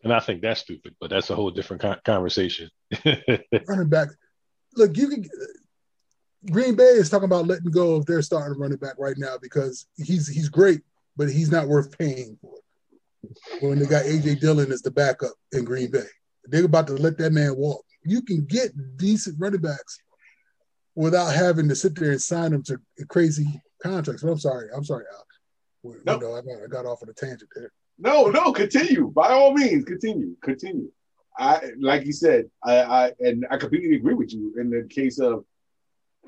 And 0.04 0.14
I 0.14 0.20
think 0.20 0.42
that's 0.42 0.60
stupid, 0.60 0.94
but 1.00 1.10
that's 1.10 1.30
a 1.30 1.36
whole 1.36 1.52
different 1.52 1.82
conversation. 2.04 2.70
running 3.68 3.88
back. 3.88 4.10
Look, 4.76 4.98
you 4.98 5.08
can 5.08 5.24
Green 6.52 6.76
Bay 6.76 6.84
is 6.84 7.10
talking 7.10 7.26
about 7.26 7.48
letting 7.48 7.72
go 7.72 7.96
of 7.96 8.06
their 8.06 8.22
starting 8.22 8.60
running 8.60 8.78
back 8.78 8.96
right 9.00 9.18
now 9.18 9.38
because 9.42 9.88
he's 9.96 10.28
he's 10.28 10.50
great, 10.50 10.82
but 11.16 11.32
he's 11.32 11.50
not 11.50 11.70
worth 11.70 11.98
paying 11.98 12.38
for. 12.42 12.52
When 13.62 13.80
they 13.80 13.86
got 13.86 14.04
AJ 14.04 14.42
Dillon 14.42 14.72
as 14.72 14.82
the 14.82 14.92
backup 14.92 15.34
in 15.54 15.64
Green 15.64 15.90
Bay. 15.90 16.06
They're 16.44 16.66
about 16.66 16.88
to 16.88 16.94
let 16.94 17.18
that 17.18 17.32
man 17.32 17.56
walk. 17.56 17.84
You 18.04 18.22
can 18.22 18.46
get 18.46 18.98
decent 18.98 19.38
running 19.40 19.62
backs 19.62 19.98
without 20.96 21.34
having 21.34 21.68
to 21.70 21.76
sit 21.76 21.96
there 21.96 22.12
and 22.12 22.22
sign 22.22 22.52
them 22.52 22.64
to 22.64 22.80
crazy 23.08 23.62
contracts. 23.82 24.24
But 24.24 24.32
I'm 24.32 24.40
sorry. 24.40 24.70
I'm 24.76 24.84
sorry, 24.84 25.06
Al. 25.14 25.26
No. 26.06 26.16
I, 26.16 26.20
got, 26.20 26.64
I 26.64 26.68
got 26.68 26.86
off 26.86 27.04
on 27.04 27.10
a 27.10 27.14
tangent 27.14 27.50
there. 27.56 27.72
No, 28.00 28.30
no, 28.30 28.52
continue. 28.52 29.12
By 29.12 29.30
all 29.30 29.54
means, 29.54 29.86
continue. 29.86 30.36
Continue. 30.42 30.92
I 31.38 31.72
like 31.80 32.06
you 32.06 32.14
said, 32.14 32.50
I, 32.64 32.78
I 32.82 33.12
and 33.20 33.46
I 33.52 33.58
completely 33.58 33.96
agree 33.96 34.14
with 34.14 34.34
you 34.34 34.56
in 34.58 34.70
the 34.70 34.88
case 34.90 35.20
of 35.20 35.46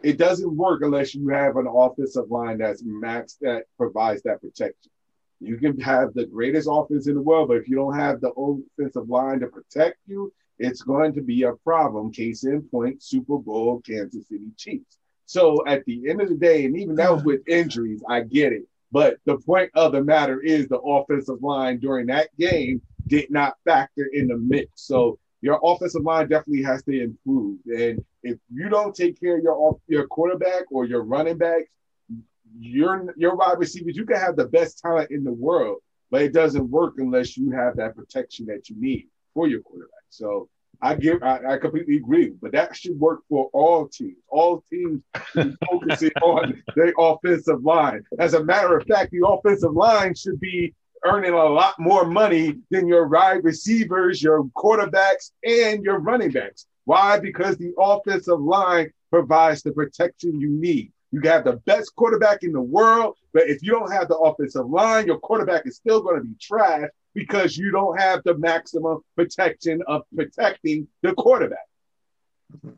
it 0.04 0.18
doesn't 0.18 0.56
work 0.56 0.82
unless 0.84 1.16
you 1.16 1.28
have 1.30 1.56
an 1.56 1.68
offensive 1.68 2.30
line 2.30 2.60
that's 2.60 2.84
max 2.86 3.38
that 3.42 3.64
provides 3.78 4.22
that 4.24 4.42
protection. 4.42 4.92
You 5.40 5.58
can 5.58 5.80
have 5.80 6.14
the 6.14 6.26
greatest 6.26 6.68
offense 6.70 7.08
in 7.08 7.16
the 7.16 7.22
world, 7.22 7.48
but 7.48 7.58
if 7.58 7.68
you 7.68 7.76
don't 7.76 7.96
have 7.96 8.22
the 8.22 8.32
offensive 8.32 9.10
line 9.10 9.40
to 9.40 9.48
protect 9.48 9.98
you, 10.08 10.34
it's 10.60 10.82
going 10.82 11.14
to 11.14 11.22
be 11.22 11.44
a 11.44 11.54
problem. 11.54 12.12
Case 12.12 12.44
in 12.44 12.64
point, 12.64 13.04
Super 13.04 13.38
Bowl 13.38 13.82
Kansas 13.82 14.28
City 14.28 14.52
Chiefs. 14.58 14.98
So 15.26 15.66
at 15.68 15.84
the 15.86 16.10
end 16.10 16.22
of 16.22 16.30
the 16.30 16.36
day, 16.36 16.66
and 16.66 16.78
even 16.78 16.96
that 16.96 17.12
was 17.12 17.24
with 17.24 17.48
injuries, 17.48 18.02
I 18.10 18.22
get 18.22 18.54
it. 18.54 18.64
But 18.92 19.18
the 19.26 19.38
point 19.38 19.70
of 19.76 19.92
the 19.92 20.04
matter 20.04 20.42
is 20.42 20.68
the 20.68 20.80
offensive 20.80 21.44
line 21.44 21.80
during 21.80 22.08
that 22.08 22.30
game 22.38 22.82
did 23.08 23.30
not 23.30 23.58
factor 23.66 24.10
in 24.14 24.28
the 24.28 24.38
mix. 24.38 24.70
So 24.76 25.20
your 25.42 25.60
offensive 25.62 26.04
line 26.04 26.30
definitely 26.30 26.64
has 26.64 26.84
to 26.84 27.02
improve. 27.02 27.60
And 27.66 28.04
if 28.24 28.38
you 28.52 28.70
don't 28.70 28.96
take 28.96 29.20
care 29.20 29.38
of 29.38 29.44
your 29.44 29.80
your 29.88 30.08
quarterback 30.08 30.72
or 30.72 30.86
your 30.86 31.04
running 31.04 31.38
backs, 31.38 31.70
your 32.58 33.14
your 33.18 33.36
wide 33.36 33.60
receivers, 33.60 33.98
you 33.98 34.06
can 34.06 34.18
have 34.18 34.38
the 34.38 34.48
best 34.48 34.80
talent 34.80 35.12
in 35.12 35.26
the 35.26 35.34
world, 35.34 35.80
but 36.10 36.22
it 36.22 36.34
doesn't 36.34 36.70
work 36.70 36.96
unless 36.98 37.38
you 37.38 37.52
have 37.52 37.76
that 37.76 37.96
protection 37.96 38.46
that 38.48 38.70
you 38.70 38.78
need 38.80 39.10
for 39.38 39.48
your 39.48 39.62
quarterback. 39.62 40.06
So 40.10 40.50
I 40.82 40.96
give 40.96 41.22
I, 41.22 41.54
I 41.54 41.58
completely 41.60 41.98
agree, 41.98 42.34
but 42.42 42.52
that 42.54 42.76
should 42.76 43.00
work 43.00 43.20
for 43.30 43.52
all 43.54 43.88
teams. 43.88 44.18
All 44.30 44.64
teams 44.68 45.04
focusing 45.70 46.12
on 46.24 46.64
their 46.76 46.92
offensive 46.98 47.64
line. 47.64 48.04
As 48.18 48.34
a 48.34 48.44
matter 48.44 48.76
of 48.76 48.88
fact, 48.88 49.12
the 49.12 49.28
offensive 49.28 49.74
line 49.74 50.16
should 50.16 50.40
be 50.40 50.74
earning 51.06 51.34
a 51.34 51.46
lot 51.46 51.76
more 51.78 52.06
money 52.06 52.56
than 52.72 52.88
your 52.88 53.08
wide 53.08 53.44
receivers, 53.44 54.24
your 54.24 54.44
quarterbacks, 54.56 55.30
and 55.46 55.84
your 55.84 56.00
running 56.00 56.32
backs. 56.32 56.66
Why? 56.86 57.20
Because 57.20 57.58
the 57.58 57.74
offensive 57.78 58.40
line 58.40 58.92
provides 59.12 59.62
the 59.62 59.72
protection 59.72 60.42
you 60.42 60.50
need. 60.50 60.92
You 61.12 61.22
have 61.30 61.44
the 61.44 61.58
best 61.68 61.96
quarterback 61.96 62.42
in 62.42 62.54
the 62.54 62.62
world, 62.62 63.16
but 63.34 63.44
if 63.48 63.62
you 63.62 63.72
don't 63.72 63.92
have 63.92 64.08
the 64.08 64.18
offensive 64.18 64.68
line, 64.68 65.06
your 65.06 65.20
quarterback 65.20 65.68
is 65.68 65.76
still 65.76 66.02
going 66.02 66.18
to 66.18 66.24
be 66.24 66.36
trash 66.42 66.90
because 67.18 67.58
you 67.58 67.72
don't 67.72 68.00
have 68.00 68.22
the 68.26 68.38
maximum 68.38 69.02
protection 69.16 69.82
of 69.88 70.04
protecting 70.16 70.88
the 71.02 71.14
quarterback. 71.16 71.66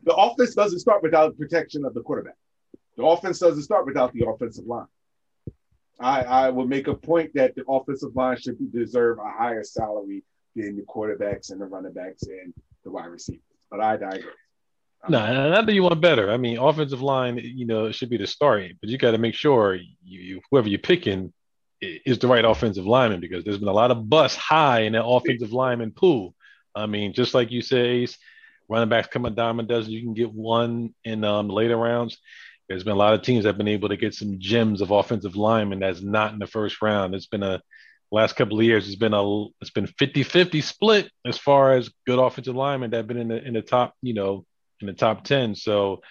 The 0.04 0.14
offense 0.14 0.54
doesn't 0.54 0.78
start 0.78 1.02
without 1.02 1.36
protection 1.36 1.84
of 1.84 1.92
the 1.92 2.00
quarterback. 2.00 2.36
The 2.96 3.04
offense 3.04 3.38
doesn't 3.38 3.62
start 3.62 3.84
without 3.84 4.14
the 4.14 4.26
offensive 4.26 4.64
line. 4.64 4.86
I, 6.00 6.22
I 6.22 6.48
will 6.48 6.66
make 6.66 6.88
a 6.88 6.94
point 6.94 7.32
that 7.34 7.54
the 7.54 7.64
offensive 7.68 8.16
line 8.16 8.38
should 8.38 8.56
deserve 8.72 9.18
a 9.18 9.30
higher 9.30 9.62
salary 9.62 10.24
than 10.56 10.74
the 10.76 10.84
quarterbacks 10.84 11.52
and 11.52 11.60
the 11.60 11.66
running 11.66 11.92
backs 11.92 12.22
and 12.22 12.54
the 12.82 12.90
wide 12.90 13.08
receivers. 13.08 13.42
But 13.70 13.82
I 13.82 13.98
digress. 13.98 14.24
No, 15.10 15.50
not 15.50 15.66
that 15.66 15.74
you 15.74 15.82
want 15.82 16.00
better. 16.00 16.30
I 16.30 16.38
mean, 16.38 16.56
offensive 16.56 17.02
line, 17.02 17.38
you 17.42 17.66
know, 17.66 17.92
should 17.92 18.08
be 18.08 18.16
the 18.16 18.26
starting, 18.26 18.78
but 18.80 18.88
you 18.88 18.96
got 18.96 19.10
to 19.10 19.18
make 19.18 19.34
sure 19.34 19.74
you, 19.74 19.92
you, 20.02 20.40
whoever 20.50 20.68
you're 20.68 20.78
picking 20.78 21.34
is 21.80 22.18
the 22.18 22.28
right 22.28 22.44
offensive 22.44 22.86
lineman 22.86 23.20
because 23.20 23.44
there's 23.44 23.58
been 23.58 23.68
a 23.68 23.72
lot 23.72 23.90
of 23.90 24.08
bust 24.08 24.36
high 24.36 24.80
in 24.80 24.92
that 24.92 25.04
offensive 25.04 25.52
lineman 25.52 25.92
pool. 25.92 26.34
I 26.74 26.86
mean, 26.86 27.12
just 27.12 27.34
like 27.34 27.50
you 27.50 27.62
say, 27.62 28.06
running 28.68 28.88
backs 28.88 29.08
come 29.08 29.24
a 29.24 29.30
dime 29.30 29.60
a 29.60 29.62
dozen. 29.62 29.92
You 29.92 30.02
can 30.02 30.14
get 30.14 30.32
one 30.32 30.94
in 31.04 31.24
um, 31.24 31.48
later 31.48 31.76
rounds. 31.76 32.18
There's 32.68 32.84
been 32.84 32.92
a 32.92 32.96
lot 32.96 33.14
of 33.14 33.22
teams 33.22 33.42
that 33.42 33.50
have 33.50 33.58
been 33.58 33.68
able 33.68 33.88
to 33.88 33.96
get 33.96 34.14
some 34.14 34.36
gems 34.38 34.80
of 34.80 34.92
offensive 34.92 35.34
linemen 35.34 35.80
that's 35.80 36.02
not 36.02 36.32
in 36.32 36.38
the 36.38 36.46
first 36.46 36.80
round. 36.80 37.14
It's 37.14 37.26
been 37.26 37.42
a 37.42 37.60
last 38.12 38.36
couple 38.36 38.58
of 38.58 38.64
years. 38.64 38.86
It's 38.86 38.96
been 38.96 39.14
a 39.14 39.46
it's 39.60 39.70
been 39.70 39.86
50-50 39.86 40.62
split 40.62 41.10
as 41.24 41.38
far 41.38 41.74
as 41.74 41.90
good 42.06 42.18
offensive 42.18 42.54
linemen 42.54 42.90
that 42.90 42.98
have 42.98 43.06
been 43.08 43.18
in 43.18 43.28
the 43.28 43.44
in 43.44 43.54
the 43.54 43.62
top, 43.62 43.94
you 44.02 44.14
know, 44.14 44.44
in 44.80 44.86
the 44.86 44.92
top 44.92 45.24
10. 45.24 45.56
So 45.56 46.02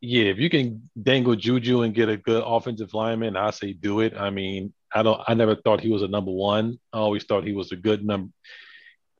yeah, 0.00 0.24
if 0.24 0.38
you 0.38 0.50
can 0.50 0.90
dangle 1.00 1.36
Juju 1.36 1.82
and 1.82 1.94
get 1.94 2.08
a 2.08 2.16
good 2.16 2.42
offensive 2.44 2.92
lineman, 2.92 3.36
I 3.36 3.50
say 3.50 3.72
do 3.72 4.00
it. 4.00 4.14
I 4.16 4.30
mean, 4.30 4.72
I 4.94 5.02
don't 5.02 5.20
I 5.26 5.34
never 5.34 5.56
thought 5.56 5.80
he 5.80 5.90
was 5.90 6.02
a 6.02 6.08
number 6.08 6.30
one. 6.30 6.78
I 6.92 6.98
always 6.98 7.24
thought 7.24 7.44
he 7.44 7.52
was 7.52 7.72
a 7.72 7.76
good 7.76 8.04
number. 8.04 8.32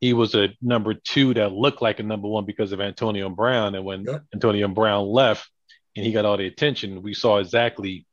He 0.01 0.13
was 0.13 0.35
a 0.35 0.49
number 0.61 0.95
two 0.95 1.33
that 1.35 1.53
looked 1.53 1.81
like 1.81 2.01
a 2.01 2.03
number 2.03 2.29
one 2.29 2.45
because 2.45 2.73
of 2.73 2.81
Antonio 2.81 3.29
Brown. 3.29 3.75
And 3.75 3.85
when 3.85 4.05
yep. 4.05 4.25
Antonio 4.35 4.67
Brown 4.69 5.07
left 5.07 5.49
and 5.95 6.05
he 6.05 6.13
got 6.13 6.25
all 6.25 6.37
the 6.37 6.47
attention, 6.47 7.03
we 7.03 7.15
saw 7.15 7.39
exactly, 7.39 8.05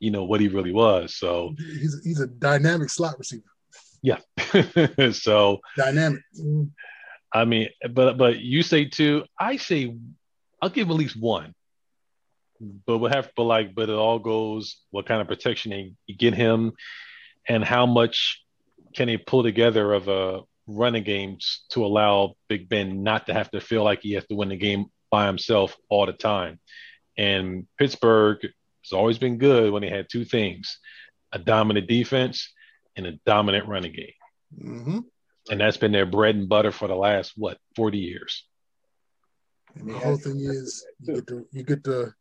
you 0.00 0.10
know, 0.10 0.24
what 0.24 0.40
he 0.40 0.48
really 0.48 0.72
was. 0.72 1.14
So 1.14 1.54
he's 1.56 2.00
he's 2.04 2.20
a 2.20 2.26
dynamic 2.26 2.90
slot 2.90 3.18
receiver. 3.18 3.44
Yeah. 4.02 4.18
so 5.12 5.60
dynamic. 5.76 6.22
Mm-hmm. 6.38 6.64
I 7.32 7.44
mean, 7.44 7.68
but 7.90 8.16
but 8.16 8.40
you 8.40 8.62
say 8.62 8.86
two. 8.86 9.24
I 9.38 9.56
say 9.56 9.94
I'll 10.60 10.70
give 10.70 10.88
him 10.88 10.92
at 10.92 10.98
least 10.98 11.16
one. 11.16 11.54
But 12.60 12.98
we 12.98 13.10
have, 13.10 13.30
but 13.36 13.44
like, 13.44 13.74
but 13.74 13.88
it 13.88 13.94
all 13.94 14.18
goes 14.18 14.80
what 14.90 15.06
kind 15.06 15.20
of 15.20 15.28
protection 15.28 15.96
you 16.06 16.16
get 16.16 16.34
him, 16.34 16.72
and 17.48 17.64
how 17.64 17.86
much 17.86 18.42
can 18.94 19.08
he 19.08 19.16
pull 19.16 19.42
together 19.42 19.92
of 19.92 20.08
a 20.08 20.40
running 20.66 21.04
games 21.04 21.64
to 21.70 21.84
allow 21.84 22.34
Big 22.48 22.68
Ben 22.68 23.02
not 23.02 23.26
to 23.26 23.34
have 23.34 23.50
to 23.52 23.60
feel 23.60 23.84
like 23.84 24.00
he 24.02 24.12
has 24.12 24.26
to 24.26 24.34
win 24.34 24.50
the 24.50 24.56
game 24.56 24.86
by 25.10 25.26
himself 25.26 25.76
all 25.88 26.06
the 26.06 26.12
time. 26.12 26.58
And 27.16 27.66
Pittsburgh 27.78 28.38
has 28.42 28.92
always 28.92 29.18
been 29.18 29.38
good 29.38 29.72
when 29.72 29.82
they 29.82 29.90
had 29.90 30.08
two 30.10 30.24
things: 30.24 30.78
a 31.32 31.38
dominant 31.38 31.88
defense 31.88 32.52
and 32.96 33.06
a 33.06 33.12
dominant 33.24 33.68
running 33.68 33.92
game. 33.92 34.12
Mm-hmm 34.62 34.98
and 35.50 35.60
that's 35.60 35.76
been 35.76 35.92
their 35.92 36.06
bread 36.06 36.34
and 36.34 36.48
butter 36.48 36.72
for 36.72 36.88
the 36.88 36.94
last 36.94 37.32
what 37.36 37.58
40 37.76 37.98
years 37.98 38.44
and 39.74 39.88
the 39.88 39.98
whole 39.98 40.16
thing 40.16 40.38
is 40.40 40.84
you 41.00 41.14
get 41.14 41.26
to 41.26 41.46
you 41.52 41.62
get 41.62 41.84
to 41.84 42.12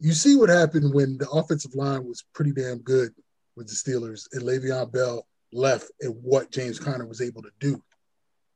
you 0.00 0.12
see 0.12 0.36
what 0.36 0.48
happened 0.48 0.92
when 0.94 1.18
the 1.18 1.28
offensive 1.30 1.74
line 1.74 2.06
was 2.06 2.24
pretty 2.34 2.52
damn 2.52 2.78
good 2.78 3.12
with 3.56 3.68
the 3.68 3.74
Steelers 3.74 4.26
and 4.32 4.42
Le'Veon 4.42 4.90
Bell 4.90 5.26
left 5.52 5.90
and 6.00 6.14
what 6.22 6.50
James 6.50 6.78
Conner 6.78 7.06
was 7.06 7.20
able 7.20 7.42
to 7.42 7.50
do 7.60 7.82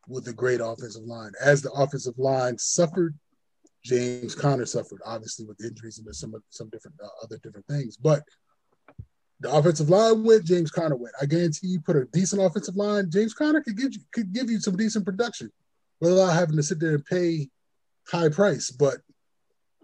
with 0.09 0.25
the 0.25 0.33
great 0.33 0.61
offensive 0.61 1.05
line. 1.05 1.33
As 1.43 1.61
the 1.61 1.71
offensive 1.73 2.19
line 2.19 2.57
suffered, 2.59 3.15
James 3.85 4.35
Conner 4.35 4.65
suffered, 4.65 5.01
obviously 5.05 5.45
with 5.45 5.63
injuries 5.63 5.99
and 5.99 6.17
some 6.17 6.35
some 6.49 6.71
different 6.71 6.97
uh, 7.03 7.09
other 7.23 7.39
different 7.43 7.67
things. 7.67 7.99
But 7.99 8.23
the 9.41 9.53
offensive 9.53 9.91
line 9.91 10.25
went, 10.25 10.45
James 10.45 10.71
Conner 10.71 10.97
went. 10.97 11.15
I 11.21 11.27
guarantee 11.27 11.67
you 11.67 11.81
put 11.81 11.97
a 11.97 12.07
decent 12.07 12.41
offensive 12.41 12.77
line, 12.77 13.11
James 13.11 13.35
Conner 13.35 13.61
could 13.61 13.77
give 13.77 13.93
you 13.93 14.01
could 14.13 14.33
give 14.33 14.51
you 14.51 14.61
some 14.61 14.77
decent 14.77 15.05
production 15.05 15.53
without 16.01 16.33
having 16.33 16.57
to 16.57 16.63
sit 16.63 16.81
there 16.81 16.95
and 16.95 17.05
pay 17.05 17.51
high 18.09 18.31
price. 18.31 18.71
But 18.71 18.97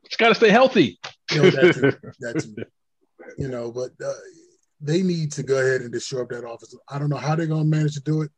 it's 0.04 0.16
got 0.16 0.30
to 0.30 0.34
stay 0.34 0.50
healthy. 0.50 0.98
You 1.32 1.42
know, 1.42 1.50
that 1.50 1.74
too, 1.74 2.10
that 2.20 2.40
too. 2.42 2.56
You 3.38 3.48
know, 3.48 3.70
but 3.70 3.90
uh, 4.04 4.12
they 4.80 5.02
need 5.02 5.32
to 5.32 5.42
go 5.42 5.58
ahead 5.58 5.82
and 5.82 5.92
disrupt 5.92 6.30
that 6.30 6.44
office. 6.44 6.74
I 6.88 6.98
don't 6.98 7.10
know 7.10 7.16
how 7.16 7.36
they're 7.36 7.46
going 7.46 7.70
to 7.70 7.76
manage 7.76 7.94
to 7.94 8.00
do 8.00 8.22
it, 8.22 8.30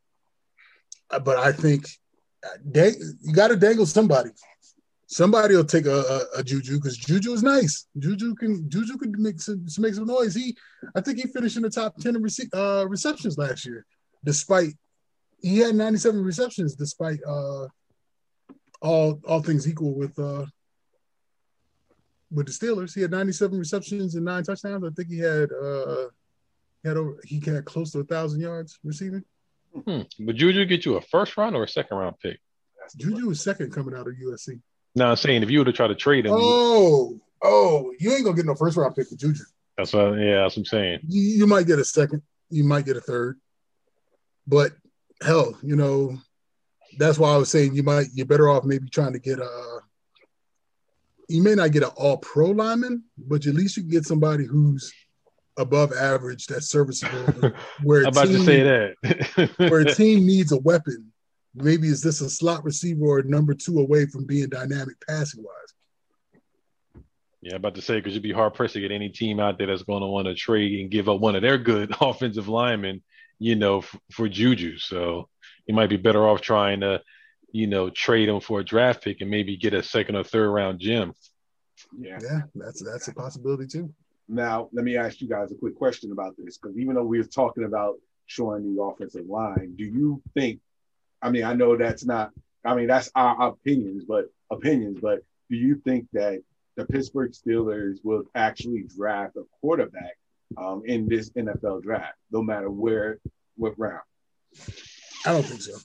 uh, 1.09 1.19
but 1.19 1.37
I 1.37 1.51
think 1.51 1.87
uh, 2.45 2.57
dang, 2.71 2.93
you 3.21 3.33
got 3.33 3.49
to 3.49 3.55
dangle 3.55 3.85
somebody 3.85 4.31
somebody 5.13 5.55
will 5.55 5.63
take 5.63 5.85
a, 5.85 5.99
a, 6.35 6.39
a 6.39 6.43
Juju 6.43 6.75
because 6.75 6.97
Juju 6.97 7.33
is 7.33 7.43
nice. 7.43 7.87
Juju 7.99 8.35
can 8.35 8.69
Juju 8.69 8.97
can 8.97 9.13
make 9.21 9.39
some 9.39 9.65
make 9.77 9.93
some 9.93 10.07
noise. 10.07 10.33
He, 10.35 10.57
I 10.95 11.01
think 11.01 11.19
he 11.19 11.27
finished 11.27 11.55
in 11.55 11.63
the 11.63 11.69
top 11.69 11.97
ten 11.97 12.15
rece- 12.15 12.53
uh, 12.53 12.87
receptions 12.87 13.37
last 13.37 13.65
year, 13.65 13.85
despite 14.23 14.73
he 15.41 15.59
had 15.59 15.75
ninety 15.75 15.99
seven 15.99 16.23
receptions 16.23 16.75
despite 16.75 17.19
uh, 17.27 17.67
all 18.81 19.19
all 19.25 19.41
things 19.41 19.67
equal 19.67 19.93
with 19.93 20.17
uh, 20.17 20.45
with 22.33 22.47
the 22.47 22.51
Steelers. 22.51 22.93
He 22.93 23.01
had 23.01 23.11
ninety 23.11 23.31
seven 23.31 23.59
receptions 23.59 24.15
and 24.15 24.25
nine 24.25 24.43
touchdowns. 24.43 24.83
I 24.83 24.89
think 24.89 25.09
he 25.09 25.19
had 25.19 25.49
uh, 25.51 26.07
he 26.81 26.89
had 26.89 26.97
over, 26.97 27.19
he 27.23 27.39
had 27.39 27.65
close 27.65 27.91
to 27.91 27.99
a 27.99 28.03
thousand 28.03 28.41
yards 28.41 28.79
receiving. 28.83 29.23
Hmm. 29.73 30.01
But 30.19 30.35
Juju 30.35 30.65
get 30.65 30.85
you 30.85 30.95
a 30.95 31.01
first 31.01 31.35
round 31.37 31.55
or 31.55 31.63
a 31.63 31.67
second 31.67 31.97
round 31.97 32.19
pick? 32.19 32.39
Juju 32.97 33.29
is 33.31 33.41
second 33.41 33.71
coming 33.71 33.95
out 33.95 34.07
of 34.07 34.13
USC. 34.13 34.59
No, 34.95 35.07
I'm 35.07 35.15
saying 35.15 35.43
if 35.43 35.49
you 35.49 35.59
were 35.59 35.65
to 35.65 35.73
try 35.73 35.87
to 35.87 35.95
trade 35.95 36.25
him. 36.25 36.33
Oh, 36.35 37.19
oh, 37.41 37.93
you 37.99 38.11
ain't 38.11 38.23
gonna 38.23 38.35
get 38.35 38.45
no 38.45 38.55
first 38.55 38.77
round 38.77 38.95
pick 38.95 39.07
for 39.07 39.15
Juju. 39.15 39.43
That's 39.77 39.93
what. 39.93 40.13
Yeah, 40.19 40.41
that's 40.41 40.55
what 40.55 40.61
I'm 40.61 40.65
saying. 40.65 40.99
You, 41.07 41.21
you 41.21 41.47
might 41.47 41.65
get 41.65 41.79
a 41.79 41.85
second. 41.85 42.21
You 42.49 42.63
might 42.63 42.85
get 42.85 42.97
a 42.97 43.01
third. 43.01 43.39
But 44.45 44.73
hell, 45.21 45.57
you 45.63 45.75
know, 45.75 46.17
that's 46.97 47.17
why 47.17 47.33
I 47.33 47.37
was 47.37 47.49
saying 47.49 47.73
you 47.73 47.83
might. 47.83 48.07
You're 48.13 48.27
better 48.27 48.49
off 48.49 48.65
maybe 48.65 48.89
trying 48.89 49.13
to 49.13 49.19
get 49.19 49.39
a. 49.39 49.79
You 51.33 51.41
may 51.41 51.55
not 51.55 51.71
get 51.71 51.83
an 51.83 51.89
all 51.95 52.17
pro 52.17 52.51
lineman, 52.51 53.03
but 53.17 53.45
at 53.45 53.55
least 53.55 53.77
you 53.77 53.83
can 53.83 53.91
get 53.91 54.05
somebody 54.05 54.45
who's 54.45 54.93
above 55.57 55.91
average 55.93 56.47
that's 56.47 56.69
serviceable. 56.69 57.51
Where 57.83 58.01
I'm 58.01 58.07
about 58.07 58.27
team, 58.27 58.37
to 58.37 58.45
say 58.45 58.63
that. 58.63 59.49
where 59.57 59.81
a 59.81 59.95
team 59.95 60.25
needs 60.25 60.51
a 60.51 60.59
weapon 60.59 61.13
maybe 61.55 61.87
is 61.87 62.01
this 62.01 62.21
a 62.21 62.29
slot 62.29 62.63
receiver 62.63 63.05
or 63.05 63.23
number 63.23 63.53
two 63.53 63.79
away 63.79 64.05
from 64.05 64.25
being 64.25 64.49
dynamic 64.49 64.95
passing 65.07 65.43
wise? 65.43 67.03
Yeah, 67.41 67.55
about 67.55 67.75
to 67.75 67.81
say 67.81 67.95
because 67.95 68.13
you'd 68.13 68.23
be 68.23 68.31
hard 68.31 68.53
pressed 68.53 68.73
to 68.73 68.81
get 68.81 68.91
any 68.91 69.09
team 69.09 69.39
out 69.39 69.57
there 69.57 69.67
that's 69.67 69.83
going 69.83 70.01
to 70.01 70.07
want 70.07 70.27
to 70.27 70.33
trade 70.33 70.79
and 70.79 70.89
give 70.89 71.09
up 71.09 71.19
one 71.19 71.35
of 71.35 71.41
their 71.41 71.57
good 71.57 71.93
offensive 72.01 72.47
linemen, 72.47 73.03
you 73.37 73.55
know, 73.55 73.79
f- 73.79 73.99
for 74.11 74.29
Juju. 74.29 74.77
So 74.77 75.27
you 75.65 75.75
might 75.75 75.89
be 75.89 75.97
better 75.97 76.25
off 76.27 76.41
trying 76.41 76.79
to 76.81 77.01
you 77.53 77.67
know, 77.67 77.89
trade 77.89 78.27
him 78.27 78.41
for 78.41 78.59
a 78.59 78.65
draft 78.65 79.03
pick 79.03 79.21
and 79.21 79.29
maybe 79.29 79.55
get 79.55 79.73
a 79.73 79.83
second 79.83 80.15
or 80.15 80.23
third 80.23 80.49
round 80.49 80.79
gem. 80.79 81.13
Yeah, 81.97 82.17
yeah, 82.21 82.41
that's 82.55 82.83
that's 82.83 83.07
a 83.07 83.13
possibility 83.13 83.67
too. 83.67 83.93
Now, 84.27 84.69
let 84.73 84.83
me 84.83 84.97
ask 84.97 85.21
you 85.21 85.29
guys 85.29 85.51
a 85.51 85.55
quick 85.55 85.75
question 85.75 86.11
about 86.11 86.35
this 86.37 86.57
because 86.57 86.77
even 86.77 86.95
though 86.95 87.03
we 87.03 87.19
are 87.19 87.23
talking 87.23 87.63
about 87.63 87.95
showing 88.25 88.75
the 88.75 88.81
offensive 88.81 89.27
line, 89.27 89.75
do 89.77 89.85
you 89.85 90.21
think? 90.33 90.59
I 91.21 91.29
mean, 91.29 91.43
I 91.43 91.53
know 91.53 91.77
that's 91.77 92.03
not. 92.03 92.31
I 92.65 92.73
mean, 92.73 92.87
that's 92.87 93.11
our 93.15 93.49
opinions, 93.49 94.03
but 94.05 94.25
opinions. 94.51 94.99
But 94.99 95.19
do 95.49 95.55
you 95.55 95.79
think 95.85 96.07
that 96.13 96.41
the 96.75 96.85
Pittsburgh 96.85 97.31
Steelers 97.31 97.97
will 98.03 98.23
actually 98.33 98.85
draft 98.97 99.35
a 99.35 99.43
quarterback 99.61 100.17
um, 100.57 100.81
in 100.85 101.07
this 101.07 101.29
NFL 101.31 101.83
draft, 101.83 102.15
no 102.31 102.41
matter 102.41 102.71
where, 102.71 103.19
what 103.57 103.77
round? 103.77 104.01
I 105.25 105.33
don't 105.33 105.45
think 105.45 105.61
so. 105.61 105.77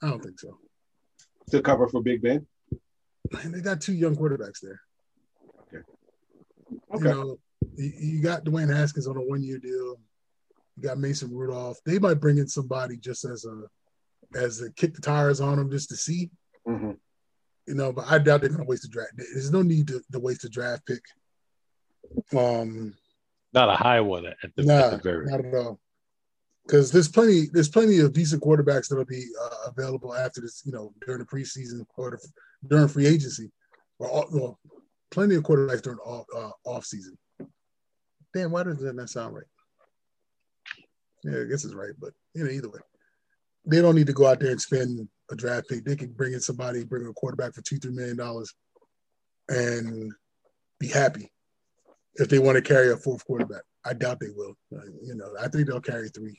I 0.00 0.10
don't 0.10 0.22
think 0.22 0.38
so. 0.38 0.58
To 1.50 1.62
cover 1.62 1.88
for 1.88 2.02
Big 2.02 2.22
Ben? 2.22 2.46
Man, 3.32 3.52
they 3.52 3.60
got 3.60 3.80
two 3.80 3.94
young 3.94 4.16
quarterbacks 4.16 4.60
there. 4.62 4.80
Okay. 5.62 5.82
Okay. 6.94 7.08
You 7.08 7.14
know, 7.14 7.38
you 7.76 8.22
got 8.22 8.44
Dwayne 8.44 8.74
Haskins 8.74 9.06
on 9.06 9.16
a 9.16 9.22
one-year 9.22 9.58
deal. 9.58 9.96
You 10.76 10.82
got 10.82 10.98
Mason 10.98 11.34
Rudolph. 11.34 11.78
They 11.84 11.98
might 11.98 12.20
bring 12.20 12.38
in 12.38 12.48
somebody 12.48 12.96
just 12.96 13.24
as 13.24 13.44
a 13.44 13.64
as 14.38 14.60
a 14.60 14.70
kick 14.72 14.94
the 14.94 15.00
tires 15.00 15.40
on 15.40 15.56
them 15.56 15.70
just 15.70 15.88
to 15.88 15.96
see. 15.96 16.30
Mm-hmm. 16.66 16.92
You 17.66 17.74
know, 17.74 17.92
but 17.92 18.06
I 18.08 18.18
doubt 18.18 18.40
they're 18.40 18.50
going 18.50 18.62
to 18.62 18.68
waste 18.68 18.84
a 18.84 18.88
draft. 18.88 19.12
There's 19.16 19.52
no 19.52 19.62
need 19.62 19.88
to, 19.88 20.02
to 20.12 20.18
waste 20.18 20.44
a 20.44 20.48
draft 20.48 20.86
pick. 20.86 21.02
Um, 22.36 22.94
not 23.52 23.68
a 23.68 23.76
high 23.76 24.00
one 24.00 24.26
at 24.26 24.36
the, 24.56 24.64
nah, 24.64 24.74
at 24.74 24.90
the 24.90 24.98
very. 24.98 25.26
Not 25.26 25.44
at 25.44 25.54
all 25.54 25.80
because 26.68 26.92
there's 26.92 27.08
plenty 27.08 27.46
there's 27.50 27.70
plenty 27.70 27.98
of 28.00 28.12
decent 28.12 28.42
quarterbacks 28.42 28.88
that'll 28.88 29.04
be 29.06 29.24
uh, 29.42 29.70
available 29.70 30.14
after 30.14 30.42
this, 30.42 30.62
you 30.66 30.72
know, 30.72 30.92
during 31.04 31.18
the 31.18 31.24
preseason 31.24 31.84
or 31.96 32.10
the, 32.10 32.28
during 32.68 32.88
free 32.88 33.06
agency, 33.06 33.50
or 33.98 34.08
all, 34.08 34.28
well, 34.30 34.58
plenty 35.10 35.34
of 35.34 35.42
quarterbacks 35.42 35.80
during 35.80 35.98
off 36.00 36.26
uh, 36.36 36.50
off 36.68 36.84
season. 36.84 37.16
Damn, 38.34 38.52
why 38.52 38.64
doesn't 38.64 38.96
that 38.96 39.08
sound 39.08 39.34
right? 39.34 39.46
Yeah, 41.24 41.40
I 41.40 41.44
guess 41.44 41.64
it's 41.64 41.74
right, 41.74 41.92
but 41.98 42.12
you 42.34 42.44
know, 42.44 42.50
either 42.50 42.68
way, 42.68 42.80
they 43.64 43.80
don't 43.80 43.94
need 43.94 44.06
to 44.08 44.12
go 44.12 44.26
out 44.26 44.40
there 44.40 44.50
and 44.50 44.60
spend 44.60 45.08
a 45.30 45.36
draft 45.36 45.68
pick. 45.68 45.84
They 45.84 45.96
can 45.96 46.12
bring 46.12 46.34
in 46.34 46.40
somebody, 46.40 46.84
bring 46.84 47.06
a 47.06 47.12
quarterback 47.14 47.54
for 47.54 47.62
two, 47.62 47.78
three 47.78 47.92
million 47.92 48.18
dollars, 48.18 48.52
and 49.48 50.12
be 50.78 50.88
happy 50.88 51.32
if 52.16 52.28
they 52.28 52.38
want 52.38 52.56
to 52.56 52.62
carry 52.62 52.92
a 52.92 52.96
fourth 52.96 53.24
quarterback. 53.24 53.62
I 53.86 53.94
doubt 53.94 54.20
they 54.20 54.28
will. 54.36 54.54
Uh, 54.70 54.84
you 55.02 55.14
know, 55.14 55.32
I 55.40 55.48
think 55.48 55.66
they'll 55.66 55.80
carry 55.80 56.10
three 56.10 56.38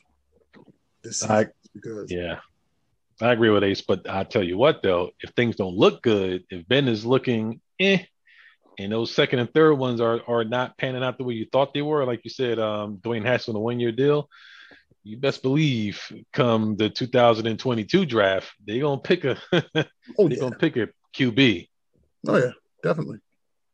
this 1.02 1.20
season 1.20 1.36
I, 1.36 1.46
because 1.74 2.10
yeah, 2.10 2.38
I 3.20 3.32
agree 3.32 3.50
with 3.50 3.64
Ace. 3.64 3.80
But 3.80 4.08
I 4.08 4.24
tell 4.24 4.42
you 4.42 4.56
what, 4.56 4.82
though, 4.82 5.10
if 5.20 5.30
things 5.30 5.56
don't 5.56 5.76
look 5.76 6.02
good, 6.02 6.44
if 6.50 6.66
Ben 6.68 6.88
is 6.88 7.04
looking 7.04 7.60
eh, 7.78 8.04
and 8.78 8.92
those 8.92 9.14
second 9.14 9.38
and 9.40 9.52
third 9.52 9.74
ones 9.74 10.00
are 10.00 10.20
are 10.26 10.44
not 10.44 10.76
panning 10.78 11.02
out 11.02 11.18
the 11.18 11.24
way 11.24 11.34
you 11.34 11.46
thought 11.50 11.74
they 11.74 11.82
were, 11.82 12.04
like 12.04 12.20
you 12.24 12.30
said, 12.30 12.58
um, 12.58 12.98
Dwayne 12.98 13.24
Haskins 13.24 13.54
on 13.54 13.60
a 13.60 13.64
one 13.64 13.80
year 13.80 13.92
deal. 13.92 14.28
You 15.02 15.16
best 15.16 15.42
believe, 15.42 16.00
come 16.32 16.76
the 16.76 16.90
2022 16.90 18.04
draft, 18.04 18.50
they're 18.66 18.82
gonna 18.82 19.00
pick 19.00 19.24
a 19.24 19.36
oh, 19.52 19.62
they're 19.72 20.30
yeah. 20.30 20.36
gonna 20.36 20.56
pick 20.56 20.76
a 20.76 20.88
QB. 21.14 21.68
Oh 22.28 22.36
yeah, 22.36 22.52
definitely. 22.82 23.18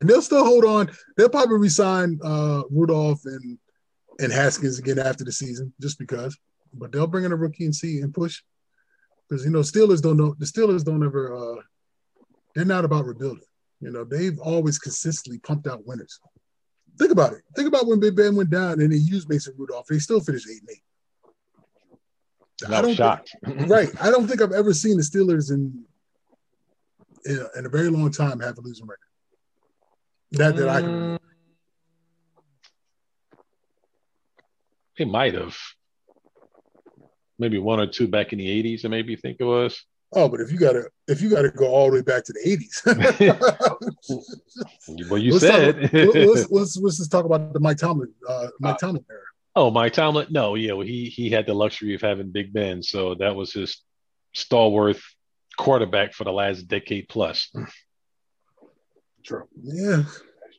And 0.01 0.11
they'll 0.11 0.23
still 0.23 0.45
hold 0.45 0.65
on. 0.65 0.91
They'll 1.17 1.29
probably 1.29 1.59
resign 1.59 2.19
uh, 2.23 2.63
Rudolph 2.71 3.21
and 3.25 3.59
and 4.19 4.33
Haskins 4.33 4.79
again 4.79 4.99
after 4.99 5.25
the 5.25 5.33
season, 5.33 5.73
just 5.81 5.99
because 5.99 6.37
but 6.75 6.93
they'll 6.93 7.07
bring 7.07 7.25
in 7.25 7.33
a 7.33 7.37
rookie 7.37 7.65
and 7.65 7.75
see 7.75 8.01
and 8.01 8.15
push 8.15 8.43
because 9.29 9.45
you 9.45 9.51
know 9.51 9.61
Steelers 9.61 10.03
don't 10.03 10.17
know 10.17 10.35
the 10.39 10.47
Steelers 10.47 10.85
don't 10.85 11.05
ever 11.05 11.35
uh, 11.35 11.63
they're 12.55 12.65
not 12.65 12.85
about 12.85 13.07
rebuilding. 13.07 13.45
You 13.81 13.91
know 13.91 14.05
they've 14.05 14.39
always 14.39 14.79
consistently 14.79 15.39
pumped 15.39 15.67
out 15.67 15.87
winners. 15.87 16.21
Think 16.99 17.13
about 17.13 17.33
it. 17.33 17.43
Think 17.55 17.69
about 17.69 17.87
when 17.87 18.01
Big 18.01 18.17
Ben 18.17 18.35
went 18.35 18.51
down 18.51 18.81
and 18.81 18.91
they 18.91 18.97
used 18.97 19.29
Mason 19.29 19.55
Rudolph. 19.59 19.87
They 19.87 19.99
still 19.99 20.21
finished 20.21 20.49
eight 20.51 20.61
and 20.61 20.71
eight. 20.71 20.83
I 22.75 22.81
don't 22.81 22.95
shocked. 22.95 23.37
Think, 23.45 23.69
right. 23.69 23.91
I 24.01 24.11
don't 24.11 24.27
think 24.27 24.41
I've 24.41 24.53
ever 24.53 24.73
seen 24.73 24.97
the 24.97 25.03
Steelers 25.03 25.51
in 25.51 25.85
in 27.27 27.39
a, 27.39 27.59
in 27.59 27.67
a 27.67 27.69
very 27.69 27.89
long 27.89 28.11
time 28.11 28.41
have 28.41 28.57
a 28.57 28.61
losing 28.63 28.87
record. 28.87 29.01
That 30.33 30.57
that 30.57 30.69
I 30.69 30.81
can. 30.81 30.91
Remember. 30.91 31.21
They 34.97 35.05
might 35.05 35.35
have 35.35 35.57
maybe 37.39 37.59
one 37.59 37.81
or 37.81 37.87
two 37.87 38.09
back 38.09 38.33
in 38.33 38.39
the 38.39 38.63
80s, 38.63 38.85
and 38.85 38.91
maybe 38.91 39.17
think 39.17 39.39
it 39.41 39.45
was. 39.45 39.83
Oh, 40.13 40.29
but 40.29 40.41
if 40.41 40.53
you 40.53 40.59
gotta 40.59 40.85
if 41.09 41.21
you 41.21 41.29
gotta 41.29 41.51
go 41.51 41.67
all 41.67 41.91
the 41.91 41.97
way 41.97 42.03
back 42.03 42.25
to 42.25 42.33
the 42.33 42.41
80s. 42.47 42.85
well, 45.11 45.19
you 45.21 45.33
let's 45.33 45.45
said 45.45 45.83
talk, 45.83 45.93
let's, 45.93 46.51
let's, 46.51 46.77
let's 46.77 46.97
just 46.99 47.11
talk 47.11 47.25
about 47.25 47.53
the 47.53 47.61
Mike 47.61 47.77
Tomlin 47.77 48.13
uh, 48.29 48.49
Mike 48.61 48.75
uh, 48.75 48.79
Tomlin 48.79 49.05
era. 49.11 49.21
Oh, 49.57 49.71
Mike 49.71 49.95
Tomlin. 49.95 50.29
No, 50.31 50.55
yeah, 50.55 50.73
well, 50.73 50.87
he 50.87 51.07
he 51.07 51.29
had 51.31 51.47
the 51.47 51.55
luxury 51.55 51.95
of 51.95 52.03
having 52.03 52.31
Big 52.31 52.53
Ben, 52.53 52.83
so 52.83 53.15
that 53.17 53.35
was 53.35 53.53
his 53.53 53.83
stalwart 54.33 54.99
quarterback 55.57 56.13
for 56.13 56.25
the 56.25 56.33
last 56.33 56.69
decade 56.69 57.09
plus. 57.09 57.51
True. 59.25 59.49
Yeah. 59.61 60.05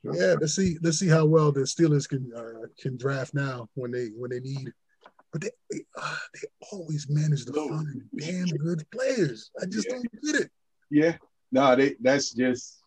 Yeah, 0.03 0.36
let's 0.39 0.55
see. 0.55 0.78
Let's 0.82 0.99
see 0.99 1.07
how 1.07 1.25
well 1.25 1.51
the 1.51 1.61
Steelers 1.61 2.07
can 2.07 2.32
uh, 2.36 2.67
can 2.80 2.97
draft 2.97 3.34
now 3.34 3.67
when 3.73 3.91
they 3.91 4.07
when 4.15 4.30
they 4.30 4.39
need 4.39 4.71
but 5.32 5.41
they 5.41 5.49
they, 5.71 5.84
uh, 5.99 6.15
they 6.34 6.47
always 6.71 7.07
manage 7.09 7.45
to 7.45 7.53
find 7.53 8.03
damn 8.17 8.47
good 8.47 8.84
players. 8.91 9.51
I 9.61 9.65
just 9.65 9.88
yeah. 9.88 9.95
don't 9.95 10.11
get 10.23 10.41
it. 10.41 10.51
Yeah, 10.89 11.17
no, 11.51 11.75
they 11.75 11.95
that's 11.99 12.32
just 12.34 12.80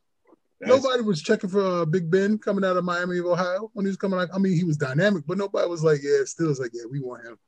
that's... 0.60 0.70
nobody 0.70 1.02
was 1.02 1.22
checking 1.22 1.50
for 1.50 1.82
uh, 1.82 1.84
Big 1.84 2.10
Ben 2.10 2.38
coming 2.38 2.64
out 2.64 2.76
of 2.76 2.84
Miami 2.84 3.18
of 3.18 3.26
Ohio 3.26 3.70
when 3.74 3.84
he 3.86 3.90
was 3.90 3.96
coming. 3.96 4.18
Like, 4.18 4.34
I 4.34 4.38
mean, 4.38 4.56
he 4.56 4.64
was 4.64 4.76
dynamic, 4.76 5.24
but 5.26 5.38
nobody 5.38 5.68
was 5.68 5.84
like, 5.84 6.00
yeah, 6.02 6.24
still 6.24 6.48
was 6.48 6.60
like, 6.60 6.72
yeah, 6.74 6.84
we 6.90 7.00
want 7.00 7.24
him. 7.24 7.38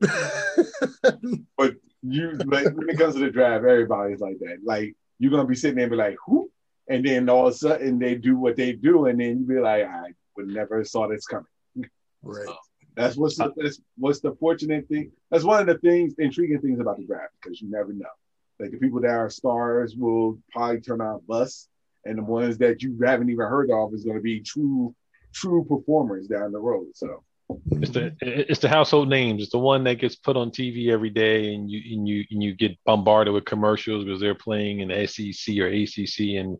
but 1.56 1.74
you 2.02 2.32
like 2.46 2.64
when 2.74 2.88
it 2.88 2.98
comes 2.98 3.14
to 3.14 3.20
the 3.20 3.30
draft, 3.30 3.64
everybody's 3.64 4.20
like 4.20 4.38
that. 4.40 4.58
Like 4.64 4.94
you're 5.18 5.30
gonna 5.30 5.46
be 5.46 5.54
sitting 5.54 5.76
there 5.76 5.84
and 5.84 5.90
be 5.90 5.96
like, 5.96 6.16
who? 6.26 6.50
And 6.88 7.04
then 7.04 7.28
all 7.28 7.46
of 7.46 7.54
a 7.54 7.56
sudden 7.56 7.98
they 7.98 8.14
do 8.16 8.36
what 8.36 8.56
they 8.56 8.72
do, 8.72 9.06
and 9.06 9.20
then 9.20 9.40
you 9.40 9.46
be 9.46 9.60
like, 9.60 9.84
I 9.84 10.12
would 10.36 10.48
never 10.48 10.82
saw 10.84 11.06
this 11.06 11.26
coming. 11.26 11.46
Right. 12.22 12.46
So, 12.46 12.56
that's 12.96 13.16
what's 13.16 13.36
the, 13.36 13.52
that's 13.56 13.80
what's 13.96 14.20
the 14.20 14.34
fortunate 14.40 14.88
thing. 14.88 15.12
That's 15.30 15.44
one 15.44 15.60
of 15.60 15.66
the 15.66 15.78
things, 15.78 16.14
intriguing 16.18 16.60
things 16.60 16.80
about 16.80 16.98
the 16.98 17.04
draft 17.04 17.32
because 17.42 17.60
you 17.60 17.70
never 17.70 17.92
know. 17.92 18.06
Like 18.58 18.72
the 18.72 18.78
people 18.78 19.00
that 19.00 19.10
are 19.10 19.30
stars 19.30 19.96
will 19.96 20.38
probably 20.52 20.80
turn 20.80 21.00
out 21.00 21.26
bust, 21.26 21.68
and 22.04 22.18
the 22.18 22.22
ones 22.22 22.58
that 22.58 22.82
you 22.82 22.98
haven't 23.04 23.30
even 23.30 23.46
heard 23.46 23.70
of 23.70 23.94
is 23.94 24.04
going 24.04 24.16
to 24.16 24.22
be 24.22 24.40
true, 24.40 24.94
true 25.32 25.64
performers 25.64 26.26
down 26.26 26.52
the 26.52 26.58
road. 26.58 26.88
So 26.94 27.22
it's 27.72 27.90
the 27.90 28.14
it's 28.20 28.60
the 28.60 28.68
household 28.68 29.08
names. 29.08 29.42
It's 29.42 29.52
the 29.52 29.58
one 29.58 29.84
that 29.84 29.94
gets 29.94 30.16
put 30.16 30.36
on 30.36 30.50
TV 30.50 30.90
every 30.90 31.10
day, 31.10 31.54
and 31.54 31.70
you 31.70 31.96
and 31.96 32.08
you 32.08 32.24
and 32.30 32.42
you 32.42 32.54
get 32.54 32.76
bombarded 32.84 33.32
with 33.32 33.44
commercials 33.44 34.04
because 34.04 34.20
they're 34.20 34.34
playing 34.34 34.80
in 34.80 35.06
SEC 35.08 35.56
or 35.58 35.68
ACC, 35.68 36.38
and 36.38 36.58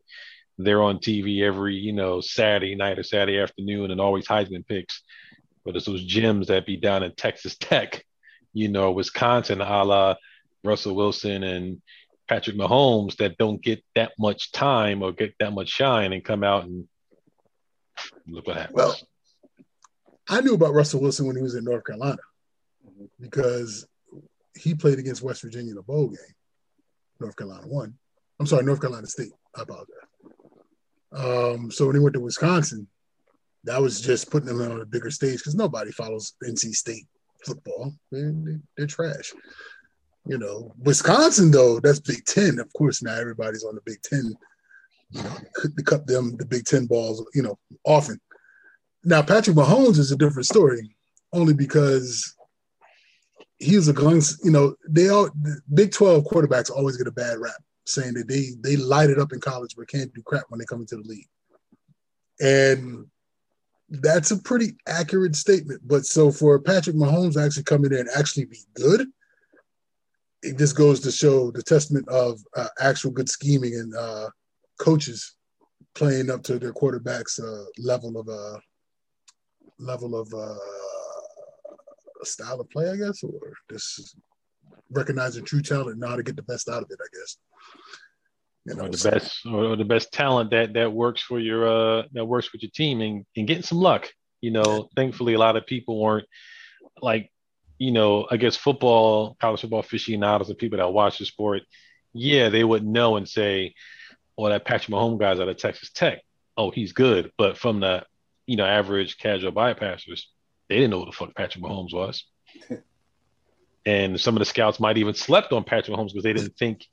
they're 0.59 0.83
on 0.83 0.99
TV 0.99 1.43
every 1.43 1.75
you 1.75 1.93
know 1.93 2.21
Saturday 2.21 2.75
night 2.75 2.99
or 2.99 3.03
Saturday 3.03 3.39
afternoon, 3.39 3.91
and 3.91 4.01
always 4.01 4.27
Heisman 4.27 4.67
picks 4.67 5.03
but 5.65 5.77
it's 5.77 5.87
those 5.87 6.07
gyms 6.07 6.47
that 6.47 6.67
be 6.67 6.77
down 6.77 7.03
in 7.03 7.15
Texas 7.15 7.57
Tech, 7.57 8.05
you 8.53 8.69
know, 8.69 8.93
Wisconsin, 8.93 9.61
a 9.61 9.85
la 9.85 10.15
Russell 10.65 10.95
Wilson 10.95 11.43
and 11.43 11.81
Patrick 12.29 12.57
Mahomes 12.57 13.17
that 13.17 13.39
don't 13.39 13.63
get 13.63 13.83
that 13.95 14.13
much 14.19 14.53
time 14.53 15.03
or 15.03 15.13
get 15.13 15.35
that 15.41 15.53
much 15.53 15.69
shine 15.69 16.13
and 16.13 16.25
come 16.25 16.45
out 16.45 16.65
and 16.65 16.87
look 18.27 18.47
what 18.47 18.57
happens. 18.57 18.77
Well, 18.77 18.97
I 20.29 20.41
knew 20.41 20.55
about 20.55 20.75
Russell 20.75 21.01
Wilson 21.01 21.27
when 21.27 21.37
he 21.37 21.43
was 21.43 21.55
in 21.55 21.65
North 21.65 21.85
Carolina 21.85 22.19
because 23.19 23.87
he 24.57 24.75
played 24.75 24.99
against 24.99 25.23
West 25.23 25.43
Virginia 25.43 25.73
in 25.73 25.79
a 25.79 25.83
bowl 25.83 26.09
game. 26.09 26.19
North 27.19 27.37
Carolina 27.37 27.67
won. 27.67 27.95
I'm 28.39 28.47
sorry, 28.47 28.65
North 28.65 28.81
Carolina 28.81 29.07
State. 29.07 29.33
I 29.57 29.63
apologize. 29.63 29.97
Um, 31.13 31.71
so 31.71 31.87
when 31.87 31.97
he 31.97 32.01
went 32.01 32.15
to 32.15 32.21
Wisconsin, 32.21 32.87
that 33.65 33.81
was 33.81 34.01
just 34.01 34.31
putting 34.31 34.49
them 34.49 34.73
on 34.73 34.81
a 34.81 34.87
bigger 34.87 35.11
stage 35.11 35.39
because 35.39 35.55
nobody 35.55 35.91
follows 35.93 36.35
NC 36.43 36.75
State 36.75 37.07
football. 37.45 37.93
They're, 38.11 38.35
they're, 38.77 38.87
trash. 38.87 39.33
You 40.27 40.39
know, 40.39 40.73
Wisconsin 40.79 41.51
though, 41.51 41.81
that's 41.81 42.01
Big 42.01 42.25
Ten. 42.25 42.59
Of 42.59 42.73
course, 42.73 43.03
now 43.03 43.15
everybody's 43.15 43.65
on 43.65 43.75
the 43.75 43.81
Big 43.85 44.01
Ten. 44.03 44.35
You 45.11 45.23
know, 45.23 45.37
cut 45.85 46.07
them 46.07 46.37
the 46.37 46.47
Big 46.47 46.65
Ten 46.65 46.87
balls. 46.87 47.25
You 47.35 47.43
know, 47.43 47.59
often. 47.85 48.21
Now 49.05 49.23
Patrick 49.23 49.57
Mahomes 49.57 49.99
is 49.99 50.13
a 50.13 50.17
different 50.17 50.47
story, 50.47 50.95
only 51.33 51.55
because 51.55 52.35
he's 53.59 53.89
a 53.89 53.93
gun. 53.93 54.21
You 54.45 54.51
know, 54.51 54.75
they 54.89 55.09
all 55.09 55.31
Big 55.73 55.93
Twelve 55.93 56.25
quarterbacks 56.25 56.71
always 56.71 56.97
get 56.97 57.07
a 57.07 57.13
bad 57.13 57.39
rap, 57.39 57.63
saying 57.87 58.15
that 58.15 58.29
they 58.29 58.51
they 58.63 58.77
light 58.77 59.11
it 59.11 59.19
up 59.19 59.33
in 59.33 59.41
college 59.41 59.75
but 59.77 59.89
can't 59.89 60.13
do 60.15 60.23
crap 60.23 60.45
when 60.49 60.59
they 60.59 60.67
come 60.67 60.81
into 60.81 60.97
the 60.97 61.03
league. 61.03 61.29
And 62.41 63.07
that's 63.91 64.31
a 64.31 64.39
pretty 64.39 64.77
accurate 64.87 65.37
statement. 65.37 65.81
But 65.85 66.07
so 66.07 66.31
for 66.31 66.59
Patrick 66.61 66.97
Mahomes 66.97 67.43
actually 67.43 67.65
come 67.65 67.85
in 67.85 67.91
there 67.91 68.01
and 68.01 68.11
actually 68.17 68.47
be 68.47 68.61
good, 68.75 69.07
it 70.43 70.57
just 70.57 70.77
goes 70.77 71.01
to 71.01 71.11
show 71.11 71.51
the 71.51 71.63
testament 71.63 72.09
of 72.09 72.41
uh, 72.57 72.69
actual 72.81 73.11
good 73.11 73.29
scheming 73.29 73.75
and 73.75 73.95
uh, 73.95 74.31
coaches 74.79 75.35
playing 75.95 76.31
up 76.31 76.43
to 76.45 76.59
their 76.59 76.73
quarterback's 76.73 77.39
uh, 77.39 77.65
level 77.79 78.19
of 78.19 78.29
uh, 78.29 78.59
level 79.79 80.19
of 80.19 80.33
uh, 80.33 80.55
style 82.23 82.61
of 82.61 82.71
play, 82.71 82.89
I 82.91 82.97
guess, 82.97 83.23
or 83.23 83.55
just 83.71 84.17
recognizing 84.91 85.45
true 85.45 85.63
talent 85.63 85.97
and 85.97 86.05
how 86.05 86.17
to 86.17 86.23
get 86.23 86.37
the 86.37 86.43
best 86.43 86.69
out 86.69 86.83
of 86.83 86.91
it, 86.91 86.99
I 87.01 87.09
guess. 87.17 87.37
You 88.71 88.77
know, 88.77 88.87
or 88.87 88.89
the 88.91 88.99
so. 88.99 89.11
best 89.11 89.47
or 89.47 89.77
the 89.77 89.85
best 89.85 90.13
talent 90.13 90.51
that 90.51 90.75
that 90.75 90.93
works 90.93 91.23
for 91.23 91.39
your 91.39 91.69
uh 91.69 92.03
that 92.13 92.25
works 92.25 92.53
with 92.53 92.63
your 92.63 92.71
team 92.71 93.01
and, 93.01 93.25
and 93.37 93.47
getting 93.47 93.63
some 93.63 93.79
luck. 93.79 94.09
You 94.41 94.53
know, 94.53 94.89
thankfully 94.97 95.35
a 95.35 95.39
lot 95.39 95.57
of 95.57 95.67
people 95.67 96.01
weren't 96.01 96.27
like, 97.03 97.31
you 97.79 97.93
know, 97.93 98.27
I 98.31 98.37
guess 98.37 98.57
football, 98.57 99.37
college 99.41 99.61
football 99.61 99.81
aficionados 99.81 100.49
and 100.49 100.59
people 100.59 100.79
that 100.79 100.93
watch 100.93 101.19
the 101.19 101.27
sport, 101.27 101.63
yeah, 102.13 102.49
they 102.49 102.65
would 102.65 102.85
know 102.85 103.17
and 103.17 103.29
say, 103.29 103.75
"Oh, 104.39 104.49
that 104.49 104.65
Patrick 104.65 104.95
Mahomes 104.95 105.21
guy's 105.21 105.41
out 105.41 105.49
of 105.49 105.57
Texas 105.57 105.91
Tech. 105.91 106.23
Oh, 106.57 106.71
he's 106.71 106.93
good." 106.93 107.33
But 107.37 107.59
from 107.59 107.81
the, 107.81 108.05
you 108.47 108.57
know, 108.57 108.65
average 108.65 109.19
casual 109.19 109.53
bypassers, 109.53 110.23
they 110.69 110.77
didn't 110.77 110.91
know 110.91 111.01
who 111.01 111.07
the 111.07 111.13
fuck 111.13 111.35
Patrick 111.35 111.63
Mahomes 111.63 111.93
was. 111.93 112.25
and 113.87 114.21
some 114.21 114.37
of 114.37 114.41
the 114.41 114.47
scouts 114.47 114.81
might 114.81 114.99
even 114.99 115.15
slept 115.15 115.53
on 115.53 115.65
Patrick 115.65 115.97
Mahomes 115.97 116.09
because 116.09 116.25
they 116.25 116.33
didn't 116.33 116.57
think 116.57 116.87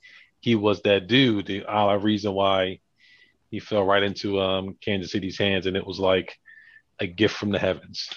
he 0.47 0.55
was 0.55 0.81
that 0.83 1.07
dude. 1.07 1.45
The 1.45 1.65
a 1.67 1.97
reason 1.97 2.31
why 2.31 2.79
he 3.51 3.59
fell 3.59 3.83
right 3.83 4.01
into 4.01 4.39
um, 4.39 4.77
Kansas 4.79 5.11
City's 5.11 5.37
hands, 5.37 5.65
and 5.65 5.75
it 5.75 5.85
was 5.85 5.99
like 5.99 6.39
a 7.01 7.05
gift 7.05 7.35
from 7.35 7.51
the 7.51 7.59
heavens. 7.59 8.09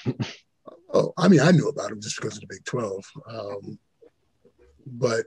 oh, 0.95 1.13
I 1.19 1.27
mean, 1.27 1.41
I 1.41 1.51
knew 1.51 1.69
about 1.69 1.91
him 1.91 2.01
just 2.01 2.21
because 2.21 2.37
of 2.37 2.43
the 2.43 2.47
Big 2.49 2.65
Twelve, 2.65 3.05
um, 3.29 3.81
but 4.87 5.27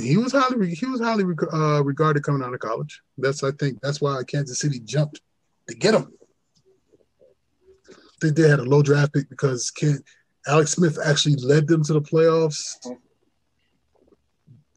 he 0.00 0.16
was 0.16 0.30
highly 0.30 0.76
he 0.76 0.86
was 0.86 1.00
highly 1.00 1.24
uh, 1.52 1.82
regarded 1.82 2.22
coming 2.22 2.44
out 2.44 2.54
of 2.54 2.60
college. 2.60 3.00
That's 3.18 3.42
I 3.42 3.50
think 3.50 3.80
that's 3.82 4.00
why 4.00 4.22
Kansas 4.22 4.60
City 4.60 4.78
jumped 4.78 5.20
to 5.68 5.74
get 5.74 5.94
him. 5.94 6.12
I 7.90 7.94
think 8.22 8.36
they 8.36 8.48
had 8.48 8.60
a 8.60 8.64
low 8.64 8.80
draft 8.80 9.12
pick 9.12 9.28
because 9.28 9.72
Ken, 9.72 9.98
Alex 10.46 10.70
Smith 10.70 11.00
actually 11.04 11.34
led 11.42 11.66
them 11.66 11.82
to 11.82 11.94
the 11.94 12.00
playoffs 12.00 12.76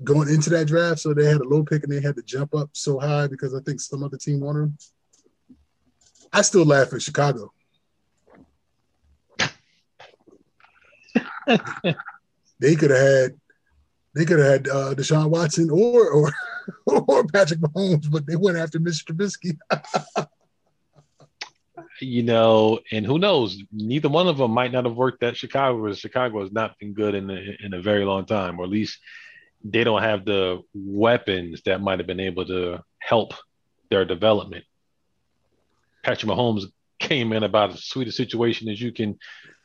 going 0.04 0.30
into 0.30 0.50
that 0.52 0.68
draft. 0.68 1.00
So 1.00 1.14
they 1.14 1.26
had 1.26 1.42
a 1.42 1.48
low 1.48 1.64
pick 1.64 1.84
and 1.84 1.92
they 1.92 2.02
had 2.02 2.16
to 2.16 2.24
jump 2.24 2.56
up 2.56 2.70
so 2.74 3.00
high 3.00 3.28
because 3.28 3.54
I 3.54 3.60
think 3.62 3.82
some 3.82 4.04
other 4.04 4.18
team 4.18 4.40
wanted 4.40 4.64
him. 4.64 4.78
I 6.32 6.42
still 6.42 6.66
laugh 6.66 6.94
at 6.94 7.02
Chicago. 7.02 7.52
they 12.60 12.76
could 12.76 12.92
have 12.92 13.00
had 13.00 13.40
they 14.16 14.26
could 14.26 14.40
have 14.40 14.52
had 14.52 14.68
uh, 14.68 14.94
Deshaun 14.94 15.30
Watson 15.30 15.70
or 15.70 16.10
or 16.10 16.32
or 16.86 17.26
Patrick 17.28 17.60
Mahomes, 17.60 18.10
but 18.12 18.26
they 18.26 18.36
went 18.36 18.58
after 18.58 18.80
Mr. 18.80 19.06
Trubisky. 19.06 19.58
you 22.02 22.24
know, 22.24 22.80
and 22.92 23.06
who 23.06 23.20
knows? 23.20 23.62
Neither 23.72 24.10
one 24.10 24.28
of 24.28 24.38
them 24.38 24.52
might 24.52 24.72
not 24.72 24.86
have 24.86 24.96
worked 24.96 25.24
at 25.24 25.38
Chicago, 25.38 25.84
because 25.84 26.00
Chicago 26.00 26.42
has 26.42 26.52
not 26.52 26.78
been 26.80 26.94
good 26.94 27.16
in 27.16 27.30
a, 27.30 27.42
in 27.64 27.74
a 27.74 27.82
very 27.82 28.06
long 28.06 28.26
time, 28.26 28.60
or 28.60 28.64
at 28.64 28.70
least 28.70 29.00
they 29.64 29.84
don't 29.84 30.02
have 30.02 30.26
the 30.26 30.62
weapons 30.74 31.62
that 31.66 31.82
might 31.82 32.00
have 32.00 32.08
been 32.08 32.20
able 32.20 32.46
to 32.46 32.84
help 33.00 33.34
their 33.90 34.06
development. 34.06 34.66
Patrick 36.04 36.32
Mahomes 36.32 36.64
came 37.00 37.34
in 37.34 37.44
about 37.44 37.72
as 37.72 37.86
sweet 37.86 38.08
a 38.08 38.12
situation 38.12 38.70
as 38.70 38.82
you 38.82 38.92
can 38.92 39.18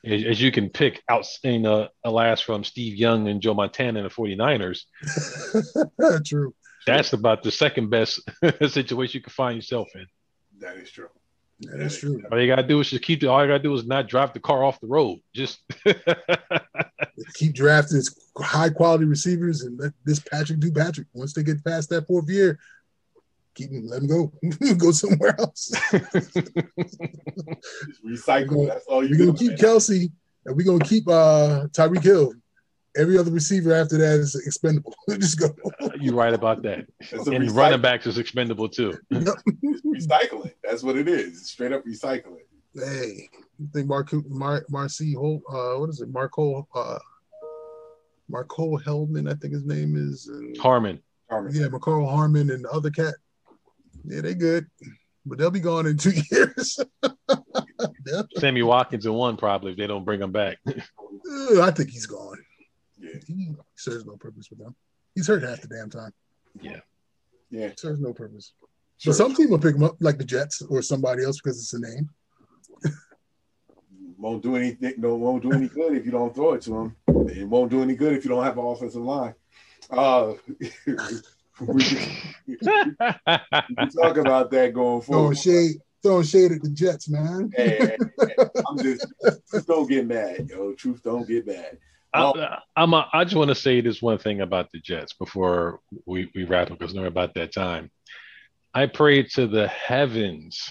as, 0.05 0.40
you 0.40 0.53
can 0.53 0.68
pick 0.68 1.03
out 1.09 1.26
in 1.42 1.64
a, 1.64 1.88
a 2.05 2.11
last 2.11 2.45
from 2.45 2.62
Steve 2.62 2.95
Young 2.95 3.28
and 3.28 3.40
Joe 3.40 3.55
Montana 3.55 4.01
and 4.01 4.11
the 4.11 4.14
49ers. 4.14 4.82
True. 6.26 6.55
That's 6.86 7.14
about 7.14 7.42
the 7.42 7.51
second 7.51 7.88
best 7.88 8.20
situation 8.68 9.18
you 9.18 9.22
can 9.22 9.32
find 9.32 9.57
yourself 9.57 9.88
in. 9.95 10.07
That 10.61 10.76
is 10.76 10.90
true. 10.90 11.09
That's 11.73 11.99
true. 11.99 12.23
All 12.31 12.41
you 12.41 12.47
gotta 12.47 12.67
do 12.67 12.81
is 12.81 12.91
just 12.91 13.03
keep 13.03 13.21
the. 13.21 13.29
All 13.29 13.43
you 13.43 13.49
gotta 13.49 13.62
do 13.62 13.75
is 13.75 13.87
not 13.87 14.09
drive 14.09 14.33
the 14.33 14.41
car 14.41 14.65
off 14.65 14.81
the 14.81 14.87
road. 14.87 15.21
Just 15.35 15.61
keep 17.35 17.55
drafting 17.55 18.03
high 18.39 18.71
quality 18.71 19.05
receivers 19.05 19.62
and 19.62 19.79
let 19.79 19.93
this 20.05 20.21
Patrick 20.21 20.61
do 20.61 20.73
Patrick. 20.73 21.07
Once 21.12 21.33
they 21.33 21.43
get 21.43 21.65
past 21.65 21.91
that 21.91 22.07
fourth 22.07 22.29
year, 22.29 22.59
keep 23.55 23.71
them, 23.71 23.87
let 23.87 24.01
them 24.01 24.09
go, 24.09 24.33
go 24.79 24.91
somewhere 24.91 25.35
else. 25.39 25.71
recycle. 28.05 28.69
That's 28.69 28.87
all 28.87 29.05
you. 29.05 29.17
We're 29.19 29.27
gonna 29.27 29.39
keep 29.39 29.51
man. 29.51 29.59
Kelce 29.59 30.11
and 30.47 30.57
we're 30.57 30.67
gonna 30.67 30.85
keep 30.85 31.09
uh 31.09 31.67
Tyreek 31.73 32.03
Hill. 32.03 32.35
Every 32.97 33.18
other 33.18 33.30
receiver 33.30 33.72
after 33.72 33.99
that 33.99 34.20
is 34.20 34.34
expendable. 34.47 34.95
Just 35.11 35.38
go. 35.38 35.49
You're 36.01 36.14
right 36.14 36.32
about 36.32 36.62
that. 36.62 36.86
And 37.26 37.51
running 37.51 37.80
backs 37.80 38.07
is 38.07 38.18
expendable 38.18 38.68
too. 38.68 38.97
recycling. 39.12 40.53
That's 40.62 40.82
what 40.82 40.97
it 40.97 41.09
is. 41.09 41.51
Straight 41.51 41.72
up 41.72 41.84
recycling. 41.84 42.42
Hey, 42.74 43.28
you 43.59 43.68
think 43.72 43.88
Mark 43.88 44.12
Mar 44.28 44.64
Marcy 44.68 45.14
Holt, 45.14 45.42
uh, 45.49 45.74
what 45.78 45.90
is 45.90 46.01
it? 46.01 46.09
Marco 46.11 46.66
uh 46.74 46.99
Marco 48.28 48.78
Hellman, 48.78 49.30
I 49.30 49.34
think 49.34 49.53
his 49.53 49.64
name 49.64 49.97
is 49.97 50.28
and, 50.28 50.57
Harmon. 50.57 51.01
Harmon. 51.28 51.55
Yeah, 51.55 51.66
Mecole 51.66 52.09
Hardman 52.09 52.51
and 52.51 52.64
the 52.64 52.70
other 52.70 52.90
cat. 52.90 53.14
Yeah, 54.05 54.20
they 54.22 54.34
good. 54.34 54.66
But 55.26 55.38
they'll 55.38 55.51
be 55.51 55.61
gone 55.61 55.86
in 55.86 55.97
two 55.97 56.12
years. 56.30 56.78
Sammy 58.38 58.62
Watkins 58.62 59.07
in 59.07 59.12
one 59.14 59.36
probably 59.36 59.72
if 59.72 59.78
they 59.78 59.86
don't 59.86 60.05
bring 60.05 60.20
him 60.20 60.32
back. 60.32 60.59
I 60.66 61.70
think 61.70 61.90
he's 61.90 62.07
gone. 62.07 62.43
Yeah. 63.15 63.35
He 63.37 63.55
serves 63.77 64.05
no 64.05 64.17
purpose 64.17 64.47
for 64.47 64.57
them. 64.57 64.75
He's 65.15 65.27
hurt 65.27 65.43
half 65.43 65.61
the 65.61 65.69
damn 65.69 65.91
time. 65.91 66.12
Yeah. 66.61 66.81
Yeah. 67.51 67.71
Serves 67.77 68.01
no 68.01 68.12
purpose. 68.12 68.53
Sure. 68.99 69.12
But 69.12 69.17
some 69.17 69.35
team 69.35 69.51
will 69.51 69.59
pick 69.59 69.75
him 69.75 69.83
up, 69.83 69.97
like 70.01 70.19
the 70.19 70.25
Jets 70.25 70.62
or 70.62 70.83
somebody 70.83 71.25
else, 71.25 71.41
because 71.41 71.59
it's 71.59 71.75
a 71.75 71.81
name 71.81 72.09
won't 74.19 74.43
do 74.43 74.57
anything. 74.57 74.95
No, 74.97 75.17
won't 75.17 75.43
do 75.43 75.53
any 75.53 75.69
good 75.69 75.97
if 75.97 76.07
you 76.07 76.12
don't 76.12 76.35
throw 76.35 76.55
it 76.55 76.62
to 76.62 76.75
him. 76.75 76.97
It 77.29 77.47
won't 77.47 77.71
do 77.71 77.83
any 77.83 77.95
good 77.95 78.15
if 78.15 78.25
you 78.25 78.31
don't 78.31 78.45
have 78.45 78.59
an 78.59 78.65
offensive 78.65 79.03
line. 79.03 79.35
Uh, 79.91 80.35
we, 81.61 81.85
we, 82.47 82.57
talk 82.57 84.17
about 84.17 84.51
that 84.51 84.73
going 84.75 85.03
forward. 85.03 85.37
Throwing 85.37 85.37
shade, 85.37 85.77
throwing 86.03 86.25
shade 86.25 86.53
at 86.53 86.62
the 86.62 86.71
Jets, 86.71 87.09
man. 87.09 87.53
hey, 87.55 87.77
hey, 87.79 87.97
hey, 88.19 88.35
I'm 88.67 88.79
just 88.79 89.07
truth 89.51 89.67
don't 89.67 89.89
get 89.89 90.07
mad, 90.07 90.49
yo. 90.49 90.73
Truth 90.73 91.03
don't 91.03 91.29
get 91.29 91.47
mad. 91.47 91.79
I, 92.15 92.59
I'm 92.77 92.95
a, 92.95 93.09
I 93.12 93.25
just 93.25 93.37
want 93.37 93.49
to 93.49 93.55
say 93.55 93.81
this 93.81 94.01
one 94.01 94.19
thing 94.19 94.41
about 94.41 94.71
the 94.71 94.79
Jets 94.79 95.12
before 95.15 95.81
we, 96.07 96.31
we 96.35 96.45
wrap 96.45 96.71
up 96.71 96.79
because 96.79 96.95
we're 96.95 97.07
about 97.07 97.35
that 97.35 97.53
time. 97.53 97.91
I 98.73 98.87
pray 98.87 99.23
to 99.23 99.47
the 99.47 99.69
heavens 99.69 100.71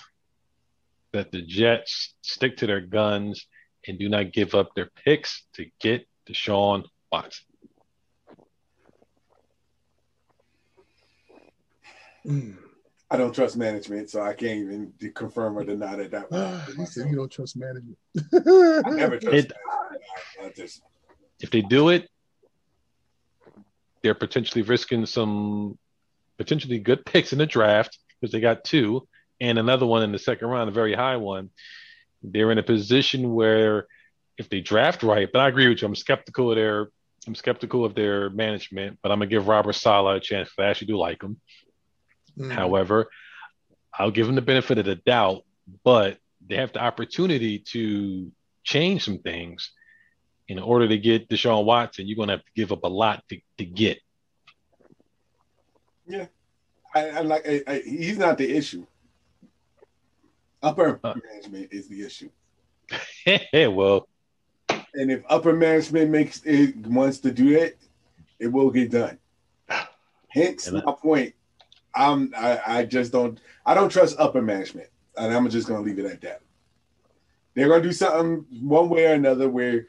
that 1.11 1.31
the 1.31 1.41
Jets 1.41 2.15
stick 2.21 2.57
to 2.57 2.67
their 2.67 2.81
guns 2.81 3.45
and 3.87 3.99
do 3.99 4.09
not 4.09 4.31
give 4.31 4.55
up 4.55 4.73
their 4.73 4.89
picks 5.05 5.43
to 5.53 5.65
get 5.79 6.07
Deshaun 6.27 6.85
Watson. 7.11 7.45
Hmm. 12.23 12.51
I 13.11 13.17
don't 13.17 13.35
trust 13.35 13.57
management, 13.57 14.09
so 14.09 14.21
I 14.21 14.33
can't 14.33 14.59
even 14.59 14.93
confirm 15.13 15.57
or 15.57 15.63
deny 15.63 15.97
that. 15.97 16.11
that 16.11 16.73
you 16.77 16.85
said 16.85 17.09
you 17.09 17.17
don't 17.17 17.31
trust 17.31 17.55
management. 17.57 17.97
I 18.33 18.89
never 18.89 19.19
trust 19.19 19.47
it, 19.47 19.53
management. 20.39 20.55
Just... 20.55 20.81
If 21.43 21.51
they 21.51 21.61
do 21.61 21.89
it, 21.89 22.09
they're 24.01 24.15
potentially 24.15 24.63
risking 24.63 25.05
some 25.05 25.77
potentially 26.37 26.79
good 26.79 27.05
picks 27.05 27.33
in 27.33 27.37
the 27.37 27.45
draft 27.45 27.99
because 28.19 28.31
they 28.31 28.39
got 28.39 28.63
two 28.63 29.07
and 29.39 29.59
another 29.59 29.85
one 29.85 30.03
in 30.03 30.11
the 30.13 30.19
second 30.19 30.47
round, 30.47 30.69
a 30.69 30.73
very 30.73 30.93
high 30.93 31.17
one, 31.17 31.49
they're 32.23 32.51
in 32.51 32.57
a 32.57 32.63
position 32.63 33.33
where 33.33 33.87
if 34.37 34.47
they 34.49 34.61
draft 34.61 35.03
right, 35.03 35.29
but 35.31 35.39
I 35.39 35.49
agree 35.49 35.67
with 35.67 35.81
you, 35.81 35.87
I'm 35.87 35.95
skeptical 35.95 36.49
of 36.49 36.55
their 36.55 36.89
I'm 37.27 37.35
skeptical 37.35 37.85
of 37.85 37.93
their 37.93 38.29
management, 38.29 38.99
but 39.01 39.11
I'm 39.11 39.19
gonna 39.19 39.29
give 39.29 39.47
Robert 39.47 39.73
Saleh 39.73 40.17
a 40.17 40.19
chance 40.19 40.49
because 40.49 40.65
I 40.65 40.69
actually 40.69 40.87
do 40.87 40.97
like 40.97 41.21
him. 41.21 41.39
Mm-hmm. 42.37 42.51
However, 42.51 43.09
I'll 43.93 44.11
give 44.11 44.27
him 44.27 44.35
the 44.35 44.41
benefit 44.41 44.77
of 44.77 44.85
the 44.85 44.95
doubt, 44.95 45.43
but 45.83 46.17
they 46.45 46.55
have 46.55 46.73
the 46.73 46.81
opportunity 46.81 47.59
to 47.59 48.31
change 48.63 49.03
some 49.03 49.19
things 49.19 49.71
in 50.47 50.59
order 50.59 50.87
to 50.87 50.97
get 50.97 51.29
Deshaun 51.29 51.65
Watson. 51.65 52.07
You're 52.07 52.17
gonna 52.17 52.33
have 52.33 52.45
to 52.45 52.51
give 52.55 52.71
up 52.71 52.83
a 52.83 52.87
lot 52.87 53.23
to, 53.29 53.39
to 53.57 53.65
get. 53.65 53.99
Yeah, 56.05 56.27
I, 56.93 57.09
I 57.09 57.19
like. 57.21 57.47
I, 57.47 57.63
I, 57.67 57.79
he's 57.79 58.17
not 58.17 58.37
the 58.37 58.49
issue. 58.49 58.85
Upper 60.61 60.99
uh, 61.03 61.13
management 61.31 61.69
is 61.71 61.87
the 61.87 62.03
issue. 62.03 62.29
well, 63.71 64.07
and 64.93 65.11
if 65.11 65.23
upper 65.29 65.53
management 65.53 66.11
makes 66.11 66.41
it 66.45 66.75
wants 66.87 67.19
to 67.19 67.31
do 67.31 67.57
it, 67.57 67.77
it 68.39 68.47
will 68.47 68.69
get 68.69 68.91
done. 68.91 69.17
Hence 70.29 70.71
my 70.71 70.81
point. 71.01 71.33
I'm 71.95 72.33
I, 72.35 72.59
I 72.65 72.85
just 72.85 73.11
don't 73.11 73.39
I 73.65 73.73
don't 73.73 73.89
trust 73.89 74.19
upper 74.19 74.41
management, 74.41 74.89
and 75.15 75.33
I'm 75.33 75.47
just 75.49 75.67
gonna 75.67 75.81
leave 75.81 75.99
it 75.99 76.05
at 76.05 76.21
that. 76.21 76.41
They're 77.53 77.69
gonna 77.69 77.83
do 77.83 77.91
something 77.91 78.45
one 78.67 78.89
way 78.89 79.05
or 79.05 79.13
another 79.13 79.47
where 79.47 79.85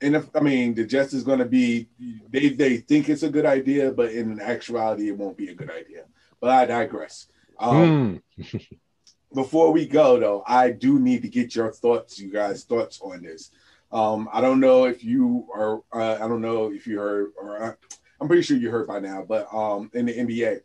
and 0.00 0.16
if 0.16 0.28
I 0.34 0.40
mean 0.40 0.74
the 0.74 0.84
Jets 0.84 1.12
is 1.12 1.24
going 1.24 1.38
to 1.38 1.44
be, 1.44 1.88
they 2.30 2.50
they 2.50 2.78
think 2.78 3.08
it's 3.08 3.22
a 3.22 3.30
good 3.30 3.46
idea, 3.46 3.92
but 3.92 4.12
in 4.12 4.40
actuality, 4.40 5.08
it 5.08 5.16
won't 5.16 5.36
be 5.36 5.48
a 5.48 5.54
good 5.54 5.70
idea. 5.70 6.04
But 6.40 6.50
I 6.50 6.66
digress. 6.66 7.26
Um, 7.58 8.22
mm. 8.38 8.66
before 9.34 9.72
we 9.72 9.86
go, 9.86 10.18
though, 10.18 10.42
I 10.46 10.70
do 10.70 10.98
need 10.98 11.22
to 11.22 11.28
get 11.28 11.54
your 11.54 11.72
thoughts, 11.72 12.18
you 12.18 12.30
guys' 12.30 12.64
thoughts 12.64 13.00
on 13.02 13.22
this. 13.22 13.50
Um, 13.92 14.28
I 14.32 14.40
don't 14.40 14.60
know 14.60 14.84
if 14.84 15.04
you 15.04 15.46
are, 15.54 15.80
uh, 15.92 16.16
I 16.20 16.26
don't 16.28 16.40
know 16.40 16.72
if 16.72 16.86
you 16.86 16.98
heard, 16.98 17.32
or 17.40 17.62
uh, 17.62 17.72
I'm 18.20 18.26
pretty 18.26 18.42
sure 18.42 18.56
you 18.56 18.70
heard 18.70 18.86
by 18.86 19.00
now, 19.00 19.24
but 19.26 19.52
um, 19.52 19.90
in 19.94 20.06
the 20.06 20.12
NBA, 20.12 20.60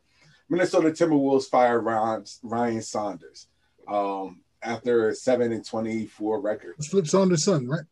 Minnesota 0.49 0.89
Timberwolves 0.89 1.47
fired 1.47 1.82
Ryan, 1.82 2.25
Ryan 2.43 2.82
Saunders 2.82 3.47
um, 3.88 4.41
after 4.63 5.09
a 5.09 5.15
seven 5.15 5.51
and 5.51 5.65
24 5.65 6.41
record. 6.41 6.75
Flip 6.84 7.07
Saunders' 7.07 7.43
son, 7.43 7.67
right? 7.67 7.84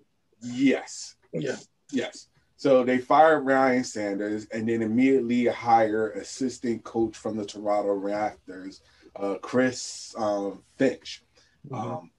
Yes. 0.41 1.15
Yeah. 1.33 1.57
Yes. 1.91 2.27
So 2.57 2.83
they 2.83 2.97
fired 2.97 3.41
Ryan 3.41 3.83
Saunders 3.83 4.47
and 4.47 4.67
then 4.67 4.81
immediately 4.81 5.45
hire 5.45 6.11
assistant 6.11 6.83
coach 6.83 7.15
from 7.15 7.37
the 7.37 7.45
Toronto 7.45 7.95
Raptors, 7.95 8.81
uh, 9.15 9.35
Chris 9.41 10.15
um, 10.17 10.63
Finch. 10.77 11.23
Mm-hmm. 11.69 11.75
Um, 11.75 12.11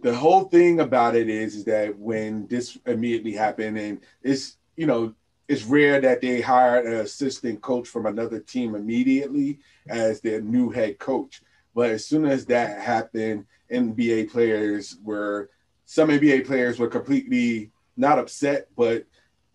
the 0.00 0.14
whole 0.14 0.44
thing 0.44 0.80
about 0.80 1.14
it 1.14 1.28
is, 1.28 1.54
is 1.54 1.64
that 1.64 1.96
when 1.98 2.46
this 2.48 2.76
immediately 2.86 3.32
happened, 3.32 3.78
and 3.78 4.00
it's 4.22 4.56
you 4.76 4.86
know 4.86 5.14
it's 5.48 5.64
rare 5.64 6.00
that 6.00 6.20
they 6.20 6.40
hire 6.40 6.80
an 6.80 6.94
assistant 6.94 7.60
coach 7.60 7.86
from 7.86 8.06
another 8.06 8.40
team 8.40 8.74
immediately 8.74 9.58
as 9.88 10.20
their 10.20 10.40
new 10.40 10.70
head 10.70 10.98
coach. 10.98 11.42
But 11.74 11.90
as 11.90 12.06
soon 12.06 12.24
as 12.24 12.46
that 12.46 12.80
happened, 12.80 13.46
NBA 13.70 14.30
players 14.30 14.96
were 15.04 15.50
some 15.84 16.08
NBA 16.08 16.46
players 16.46 16.78
were 16.78 16.88
completely 16.88 17.70
not 17.96 18.18
upset, 18.18 18.68
but 18.76 19.04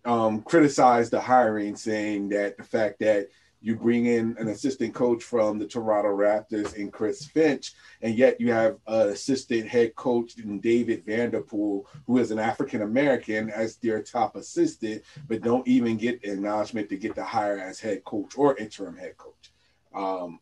um, 0.04 0.42
criticized 0.42 1.10
the 1.10 1.20
hiring, 1.20 1.76
saying 1.76 2.30
that 2.30 2.56
the 2.56 2.64
fact 2.64 3.00
that 3.00 3.28
you 3.60 3.74
bring 3.74 4.06
in 4.06 4.36
an 4.38 4.48
assistant 4.48 4.94
coach 4.94 5.22
from 5.22 5.58
the 5.58 5.66
Toronto 5.66 6.16
Raptors 6.16 6.74
in 6.74 6.90
Chris 6.90 7.26
Finch, 7.26 7.74
and 8.02 8.14
yet 8.14 8.40
you 8.40 8.52
have 8.52 8.78
an 8.86 9.08
assistant 9.08 9.66
head 9.66 9.96
coach 9.96 10.38
in 10.38 10.60
David 10.60 11.04
Vanterpool, 11.04 11.84
who 12.06 12.18
is 12.18 12.30
an 12.30 12.38
African 12.38 12.82
American, 12.82 13.50
as 13.50 13.76
their 13.76 14.00
top 14.02 14.36
assistant, 14.36 15.02
but 15.26 15.42
don't 15.42 15.66
even 15.66 15.96
get 15.96 16.24
acknowledgement 16.24 16.88
to 16.88 16.96
get 16.96 17.16
the 17.16 17.24
hire 17.24 17.58
as 17.58 17.80
head 17.80 18.04
coach 18.04 18.38
or 18.38 18.56
interim 18.56 18.96
head 18.96 19.16
coach. 19.16 19.52
Um, 19.92 20.38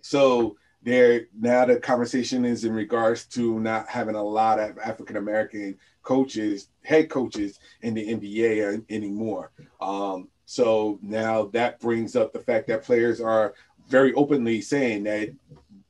so 0.00 0.56
there 0.86 1.26
now 1.36 1.64
the 1.64 1.80
conversation 1.80 2.44
is 2.44 2.64
in 2.64 2.72
regards 2.72 3.24
to 3.24 3.58
not 3.58 3.88
having 3.88 4.14
a 4.14 4.22
lot 4.22 4.60
of 4.60 4.78
African 4.78 5.16
American 5.16 5.76
coaches, 6.04 6.68
head 6.84 7.10
coaches 7.10 7.58
in 7.82 7.92
the 7.92 8.14
NBA 8.14 8.84
anymore. 8.88 9.50
Um, 9.80 10.28
so 10.44 11.00
now 11.02 11.46
that 11.46 11.80
brings 11.80 12.14
up 12.14 12.32
the 12.32 12.38
fact 12.38 12.68
that 12.68 12.84
players 12.84 13.20
are 13.20 13.54
very 13.88 14.14
openly 14.14 14.60
saying 14.60 15.02
that 15.04 15.34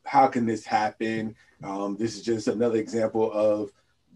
how 0.07 0.28
can 0.28 0.47
this 0.47 0.64
happen? 0.64 1.36
Um, 1.62 1.99
this 1.99 2.16
is 2.16 2.22
just 2.22 2.49
another 2.49 2.78
example 2.78 3.30
of 3.32 3.72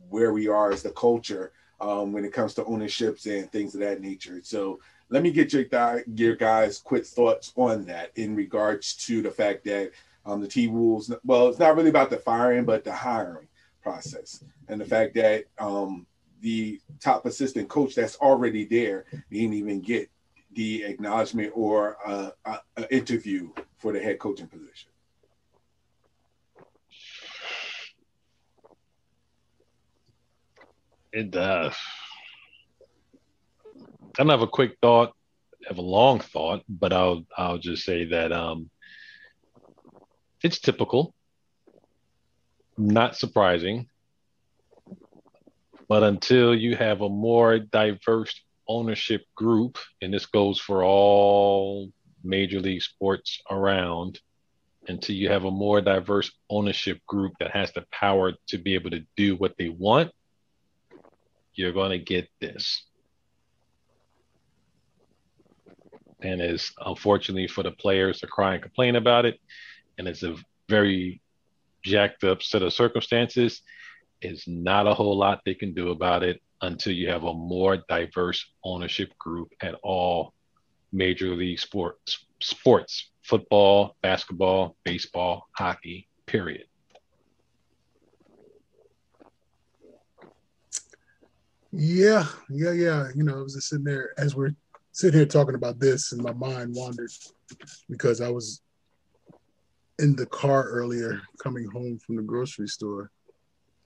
where 0.09 0.33
we 0.33 0.49
are 0.49 0.73
as 0.73 0.83
the 0.83 0.93
culture 0.93 1.53
um, 1.83 2.11
when 2.11 2.25
it 2.25 2.33
comes 2.33 2.55
to 2.55 2.65
ownerships 2.65 3.27
and 3.27 3.53
things 3.53 3.75
of 3.75 3.81
that 3.81 4.01
nature. 4.01 4.41
So 4.43 4.81
let 5.11 5.23
me 5.23 5.31
get 5.31 5.53
your, 5.53 5.67
your 6.15 6.37
guys' 6.37 6.79
quick 6.79 7.05
thoughts 7.05 7.53
on 7.57 7.85
that 7.85 8.13
in 8.17 8.35
regards 8.35 8.95
to 9.07 9.21
the 9.21 9.31
fact 9.31 9.65
that 9.65 9.91
um, 10.27 10.41
the 10.41 10.49
T 10.49 10.69
Wolves. 10.69 11.13
Well, 11.25 11.49
it's 11.49 11.59
not 11.59 11.77
really 11.77 11.91
about 11.91 12.11
the 12.11 12.17
firing, 12.17 12.65
but 12.65 12.85
the 12.85 12.93
hiring 12.93 13.49
process, 13.83 14.45
and 14.69 14.81
the 14.81 14.85
fact 14.85 15.15
that 15.15 15.45
um, 15.59 16.07
the 16.41 16.81
top 17.01 17.27
assistant 17.27 17.69
coach 17.69 17.95
that's 17.95 18.17
already 18.17 18.65
there 18.65 19.05
didn't 19.31 19.55
even 19.55 19.81
get 19.81 20.11
the 20.53 20.85
acknowledgement 20.85 21.53
or 21.55 21.97
uh, 22.05 22.31
an 22.77 22.87
interview 22.91 23.51
for 23.77 23.93
the 23.93 24.01
head 24.01 24.19
coaching 24.19 24.49
position. 24.49 24.91
It 31.13 31.31
does. 31.31 31.75
I 33.77 34.25
don't 34.25 34.29
have 34.29 34.43
a 34.43 34.47
quick 34.47 34.77
thought, 34.81 35.13
have 35.67 35.79
a 35.79 35.83
long 35.83 36.21
thought, 36.21 36.63
but 36.69 36.93
I'll 36.93 37.25
I'll 37.37 37.59
just 37.59 37.85
say 37.85 38.05
that 38.07 38.33
um, 38.33 38.71
it's 40.43 40.59
typical, 40.59 41.15
not 42.77 43.17
surprising. 43.17 43.89
But 45.89 46.03
until 46.03 46.55
you 46.55 46.77
have 46.77 47.01
a 47.01 47.09
more 47.09 47.59
diverse 47.59 48.41
ownership 48.69 49.25
group, 49.35 49.79
and 50.01 50.15
this 50.15 50.27
goes 50.27 50.61
for 50.61 50.85
all 50.85 51.91
major 52.23 52.61
league 52.61 52.83
sports 52.83 53.43
around, 53.51 54.21
until 54.89 55.17
you 55.17 55.29
have 55.29 55.45
a 55.45 55.51
more 55.51 55.81
diverse 55.81 56.31
ownership 56.49 57.05
group 57.07 57.33
that 57.41 57.51
has 57.51 57.73
the 57.73 57.85
power 57.91 58.33
to 58.49 58.59
be 58.59 58.75
able 58.75 58.91
to 58.91 59.05
do 59.17 59.37
what 59.37 59.57
they 59.59 59.69
want, 59.69 60.13
you're 61.55 61.73
going 61.73 61.91
to 61.91 61.99
get 61.99 62.29
this. 62.41 62.85
And 66.23 66.41
as 66.41 66.71
unfortunately 66.85 67.49
for 67.49 67.63
the 67.63 67.71
players 67.71 68.21
to 68.21 68.27
cry 68.27 68.55
and 68.55 68.63
complain 68.63 68.97
about 68.97 69.25
it, 69.25 69.41
and 70.01 70.09
it's 70.09 70.23
a 70.23 70.35
very 70.71 71.21
jacked 71.85 72.25
up 72.25 72.43
set 72.43 72.63
of 72.63 72.73
circumstances. 72.73 73.61
It's 74.23 74.49
not 74.49 74.87
a 74.87 74.95
whole 74.95 75.17
lot 75.17 75.43
they 75.45 75.55
can 75.55 75.75
do 75.75 75.91
about 75.91 76.23
it 76.23 76.41
until 76.63 76.95
you 76.95 77.11
have 77.11 77.25
a 77.25 77.35
more 77.35 77.77
diverse 77.87 78.51
ownership 78.65 79.17
group 79.19 79.53
at 79.63 79.75
all 79.83 80.33
major 80.91 81.37
league 81.37 81.61
sports, 81.61 82.25
sports, 82.41 83.11
football, 83.23 83.95
basketball, 84.03 84.75
baseball, 84.85 85.49
hockey, 85.53 86.09
period. 86.25 86.65
Yeah, 91.73 92.25
yeah, 92.49 92.73
yeah. 92.73 93.09
You 93.15 93.23
know, 93.23 93.39
I 93.39 93.43
was 93.43 93.55
just 93.55 93.69
sitting 93.69 93.85
there 93.85 94.15
as 94.19 94.35
we're 94.35 94.55
sitting 94.93 95.21
here 95.21 95.27
talking 95.27 95.55
about 95.55 95.79
this, 95.79 96.13
and 96.13 96.23
my 96.23 96.33
mind 96.33 96.75
wandered 96.75 97.11
because 97.89 98.23
I 98.23 98.31
was 98.31 98.63
in 100.01 100.17
the 100.17 100.27
car 100.27 100.69
earlier 100.69 101.21
coming 101.43 101.69
home 101.71 101.99
from 101.99 102.17
the 102.17 102.23
grocery 102.23 102.67
store 102.67 103.11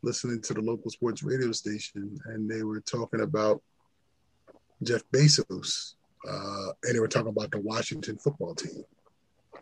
listening 0.03 0.41
to 0.41 0.55
the 0.55 0.61
local 0.61 0.91
sports 0.91 1.23
radio 1.23 1.51
station 1.51 2.19
and 2.27 2.49
they 2.49 2.63
were 2.63 2.81
talking 2.81 3.21
about 3.21 3.61
jeff 4.83 5.03
bezos 5.13 5.95
uh, 6.29 6.73
and 6.85 6.95
they 6.95 7.01
were 7.01 7.09
talking 7.09 7.29
about 7.29 7.51
the 7.51 7.61
washington 7.61 8.17
football 8.17 8.55
team. 8.55 8.85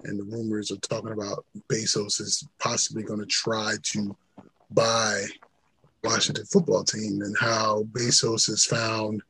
And 0.05 0.19
the 0.19 0.25
rumors 0.25 0.71
are 0.71 0.77
talking 0.77 1.13
about 1.13 1.45
bezos 1.69 2.21
is 2.21 2.47
possibly 2.59 3.03
going 3.03 3.21
to 3.21 3.27
try 3.27 3.75
to 3.83 4.17
buy 4.71 5.25
washington 6.05 6.45
football 6.47 6.83
team 6.83 7.23
and 7.23 7.37
how 7.39 7.85
bezos 7.93 8.49
has 8.49 8.65
found 8.65 9.23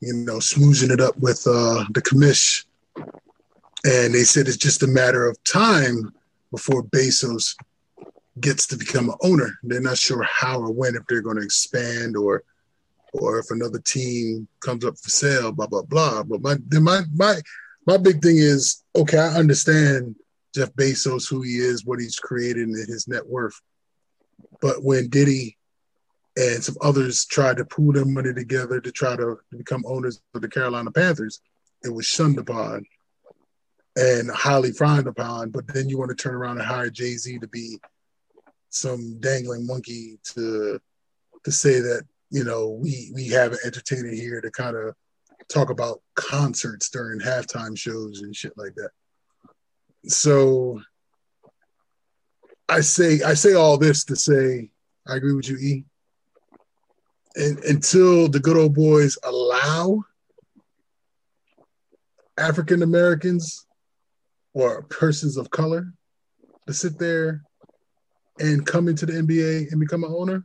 you 0.00 0.14
know 0.14 0.38
smoozing 0.38 0.90
it 0.90 1.00
up 1.00 1.16
with 1.18 1.46
uh, 1.46 1.84
the 1.90 2.02
commish. 2.02 2.64
And 3.84 4.14
they 4.14 4.22
said 4.22 4.46
it's 4.46 4.56
just 4.56 4.82
a 4.82 4.86
matter 4.86 5.26
of 5.26 5.42
time 5.44 6.12
before 6.52 6.84
Bezos 6.84 7.56
gets 8.40 8.66
to 8.68 8.76
become 8.76 9.08
an 9.08 9.16
owner. 9.22 9.58
They're 9.64 9.80
not 9.80 9.98
sure 9.98 10.22
how 10.22 10.60
or 10.60 10.70
when 10.70 10.94
if 10.94 11.02
they're 11.08 11.22
going 11.22 11.38
to 11.38 11.42
expand 11.44 12.16
or 12.16 12.44
or 13.14 13.38
if 13.38 13.50
another 13.50 13.78
team 13.80 14.48
comes 14.60 14.84
up 14.84 14.96
for 14.98 15.10
sale, 15.10 15.52
blah 15.52 15.66
blah 15.66 15.82
blah. 15.82 16.22
But 16.22 16.40
my 16.42 16.56
my 16.70 17.02
my 17.14 17.40
my 17.86 17.96
big 17.96 18.22
thing 18.22 18.36
is 18.38 18.84
okay. 18.94 19.18
I 19.18 19.34
understand 19.34 20.14
Jeff 20.54 20.72
Bezos, 20.74 21.28
who 21.28 21.42
he 21.42 21.58
is, 21.58 21.84
what 21.84 22.00
he's 22.00 22.18
created, 22.18 22.68
and 22.68 22.88
his 22.88 23.08
net 23.08 23.26
worth. 23.26 23.60
But 24.60 24.84
when 24.84 25.08
Diddy 25.08 25.58
and 26.36 26.62
some 26.64 26.76
others 26.80 27.26
tried 27.26 27.58
to 27.58 27.64
pool 27.64 27.92
their 27.92 28.04
money 28.06 28.32
together 28.32 28.80
to 28.80 28.92
try 28.92 29.16
to 29.16 29.38
become 29.50 29.84
owners 29.86 30.20
of 30.34 30.40
the 30.40 30.48
Carolina 30.48 30.90
Panthers, 30.90 31.40
it 31.84 31.92
was 31.92 32.06
shunned 32.06 32.38
upon 32.38 32.86
and 33.96 34.30
highly 34.30 34.72
frowned 34.72 35.06
upon. 35.06 35.50
But 35.50 35.66
then 35.66 35.88
you 35.88 35.98
want 35.98 36.10
to 36.10 36.14
turn 36.14 36.34
around 36.34 36.58
and 36.58 36.66
hire 36.66 36.90
Jay 36.90 37.16
Z 37.16 37.38
to 37.38 37.48
be 37.48 37.78
some 38.70 39.20
dangling 39.20 39.66
monkey 39.66 40.18
to 40.34 40.80
to 41.44 41.52
say 41.52 41.80
that 41.80 42.04
you 42.30 42.44
know 42.44 42.70
we 42.70 43.10
we 43.14 43.28
have 43.28 43.52
an 43.52 43.58
entertainer 43.64 44.10
here 44.10 44.40
to 44.40 44.50
kind 44.50 44.76
of 44.76 44.94
talk 45.48 45.70
about 45.70 46.00
concerts 46.14 46.88
during 46.90 47.20
halftime 47.20 47.76
shows 47.76 48.22
and 48.22 48.34
shit 48.34 48.52
like 48.56 48.74
that. 48.76 48.90
So 50.06 50.80
I 52.68 52.80
say 52.80 53.22
I 53.22 53.34
say 53.34 53.54
all 53.54 53.76
this 53.76 54.04
to 54.04 54.16
say 54.16 54.70
I 55.06 55.16
agree 55.16 55.34
with 55.34 55.48
you, 55.48 55.56
E. 55.58 55.84
And 57.34 57.58
until 57.60 58.28
the 58.28 58.40
good 58.40 58.56
old 58.56 58.74
boys 58.74 59.16
allow 59.24 60.04
African 62.38 62.82
Americans 62.82 63.66
or 64.54 64.82
persons 64.82 65.36
of 65.36 65.50
color 65.50 65.92
to 66.66 66.74
sit 66.74 66.98
there 66.98 67.42
and 68.38 68.66
come 68.66 68.88
into 68.88 69.06
the 69.06 69.12
NBA 69.12 69.70
and 69.70 69.80
become 69.80 70.04
an 70.04 70.12
owner, 70.14 70.44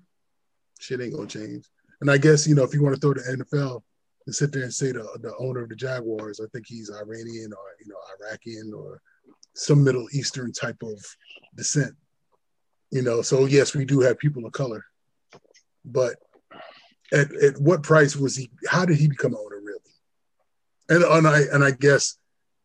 shit 0.80 1.02
ain't 1.02 1.16
gonna 1.16 1.28
change. 1.28 1.66
And 2.02 2.12
I 2.12 2.18
guess 2.18 2.48
you 2.48 2.56
know 2.56 2.64
if 2.64 2.74
you 2.74 2.84
want 2.84 2.96
to 2.96 3.02
throw 3.02 3.14
the 3.14 3.22
NFL 3.22 3.82
and 4.26 4.36
sit 4.36 4.52
there 4.52 4.64
and 4.64 4.74
say 4.74 4.92
the 4.92 5.04
the 5.22 5.34
owner 5.40 5.64
of 5.64 5.70
the 5.70 5.76
Jaguars, 5.76 6.40
I 6.40 6.46
think 6.54 6.66
he's 6.68 6.92
Iranian 6.92 7.54
or 7.54 7.76
you 7.84 7.88
know 7.88 7.98
Iraqian 8.22 8.78
or 8.78 9.02
some 9.54 9.84
Middle 9.84 10.08
Eastern 10.14 10.52
type 10.52 10.82
of 10.84 11.04
descent. 11.56 11.96
You 12.92 13.02
know, 13.02 13.22
so 13.22 13.46
yes, 13.46 13.76
we 13.76 13.86
do 13.86 14.00
have 14.02 14.18
people 14.18 14.46
of 14.46 14.54
color, 14.54 14.86
but 15.84 16.16
at, 17.14 17.34
at 17.36 17.60
what 17.60 17.84
price 17.84 18.16
was 18.16 18.36
he? 18.36 18.50
How 18.68 18.86
did 18.86 18.98
he 18.98 19.08
become 19.08 19.36
owner 19.36 19.60
really? 19.62 19.80
And 20.90 21.04
and 21.04 21.28
I 21.28 21.42
and 21.52 21.64
I 21.64 21.72
guess 21.72 22.18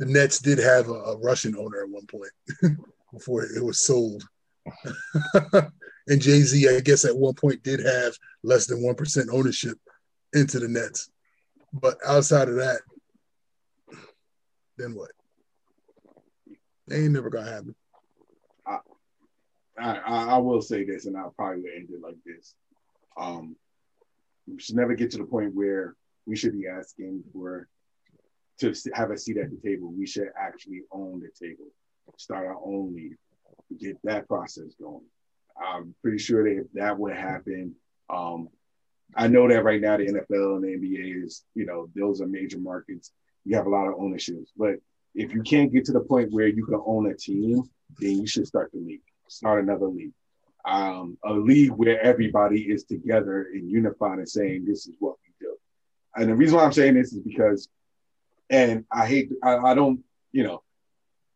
the 0.03 0.09
Nets 0.09 0.41
did 0.41 0.59
have 0.59 0.89
a, 0.89 0.95
a 0.95 1.19
Russian 1.19 1.55
owner 1.57 1.85
at 1.85 1.89
one 1.89 2.07
point 2.07 2.33
before 3.13 3.45
it 3.45 3.63
was 3.63 3.85
sold. 3.85 4.25
and 6.09 6.21
Jay 6.21 6.41
Z, 6.41 6.69
I 6.69 6.81
guess, 6.81 7.05
at 7.05 7.17
one 7.17 7.35
point 7.35 7.63
did 7.63 7.79
have 7.79 8.13
less 8.43 8.67
than 8.67 8.83
one 8.83 8.97
percent 8.97 9.29
ownership 9.33 9.79
into 10.33 10.59
the 10.59 10.67
Nets. 10.67 11.09
But 11.73 11.99
outside 12.05 12.49
of 12.49 12.57
that, 12.57 12.81
then 14.77 14.97
what? 14.97 15.13
They 16.89 17.05
ain't 17.05 17.13
never 17.13 17.31
gonna 17.31 17.49
happen. 17.49 17.77
I, 18.67 18.79
I, 19.79 19.95
I 20.31 20.37
will 20.39 20.63
say 20.63 20.85
this, 20.85 21.07
and 21.07 21.17
I'll 21.17 21.31
probably 21.31 21.63
end 21.77 21.91
it 21.91 22.03
like 22.03 22.19
this. 22.27 22.57
Um, 23.17 23.55
we 24.49 24.59
should 24.59 24.75
never 24.75 24.97
get 24.97 25.13
to 25.13 25.19
the 25.19 25.25
point 25.25 25.55
where 25.55 25.95
we 26.27 26.35
should 26.35 26.59
be 26.59 26.67
asking 26.67 27.23
for 27.33 27.69
to 28.61 28.75
have 28.95 29.11
a 29.11 29.19
seat 29.19 29.39
at 29.39 29.51
the 29.51 29.57
table. 29.57 29.93
We 29.93 30.07
should 30.07 30.29
actually 30.39 30.83
own 30.91 31.21
the 31.21 31.31
table, 31.47 31.67
start 32.17 32.47
our 32.47 32.59
own 32.65 32.95
league, 32.95 33.17
get 33.79 33.97
that 34.05 34.29
process 34.29 34.75
going. 34.81 35.05
I'm 35.57 35.95
pretty 36.03 36.19
sure 36.19 36.45
that 36.45 36.61
if 36.61 36.73
that 36.75 36.99
would 36.99 37.15
happen, 37.15 37.75
um, 38.09 38.49
I 39.15 39.29
know 39.29 39.49
that 39.49 39.65
right 39.65 39.81
now 39.81 39.97
the 39.97 40.07
NFL 40.07 40.57
and 40.57 40.65
the 40.65 40.69
NBA 40.69 41.25
is, 41.25 41.45
you 41.55 41.67
know, 41.67 41.89
those 41.95 42.21
are 42.21 42.27
major 42.27 42.59
markets. 42.59 43.13
You 43.45 43.57
have 43.57 43.67
a 43.67 43.71
lot 43.71 43.89
of 43.89 43.95
ownerships, 43.99 44.53
but 44.57 44.77
if 45.15 45.35
you 45.35 45.43
can't 45.43 45.73
get 45.73 45.85
to 45.87 45.93
the 45.93 46.01
point 46.01 46.33
where 46.33 46.47
you 46.47 46.65
can 46.65 46.81
own 46.87 47.11
a 47.11 47.15
team, 47.15 47.63
then 47.99 48.19
you 48.19 48.27
should 48.27 48.47
start 48.47 48.71
the 48.73 48.81
league, 48.81 49.03
start 49.29 49.63
another 49.63 49.87
league. 49.87 50.13
Um, 50.65 51.19
a 51.25 51.33
league 51.33 51.73
where 51.73 52.01
everybody 52.01 52.63
is 52.63 52.85
together 52.85 53.49
and 53.53 53.69
unified 53.69 54.19
and 54.19 54.29
saying 54.29 54.65
this 54.65 54.87
is 54.87 54.95
what 55.01 55.17
we 55.25 55.35
do. 55.41 55.57
And 56.17 56.31
the 56.31 56.37
reason 56.37 56.57
why 56.57 56.65
I'm 56.65 56.73
saying 56.73 56.95
this 56.95 57.13
is 57.13 57.21
because, 57.21 57.69
and 58.53 58.85
I 58.93 59.07
hate, 59.07 59.31
I, 59.43 59.57
I 59.57 59.75
don't, 59.75 60.01
you 60.31 60.45
know, 60.45 60.63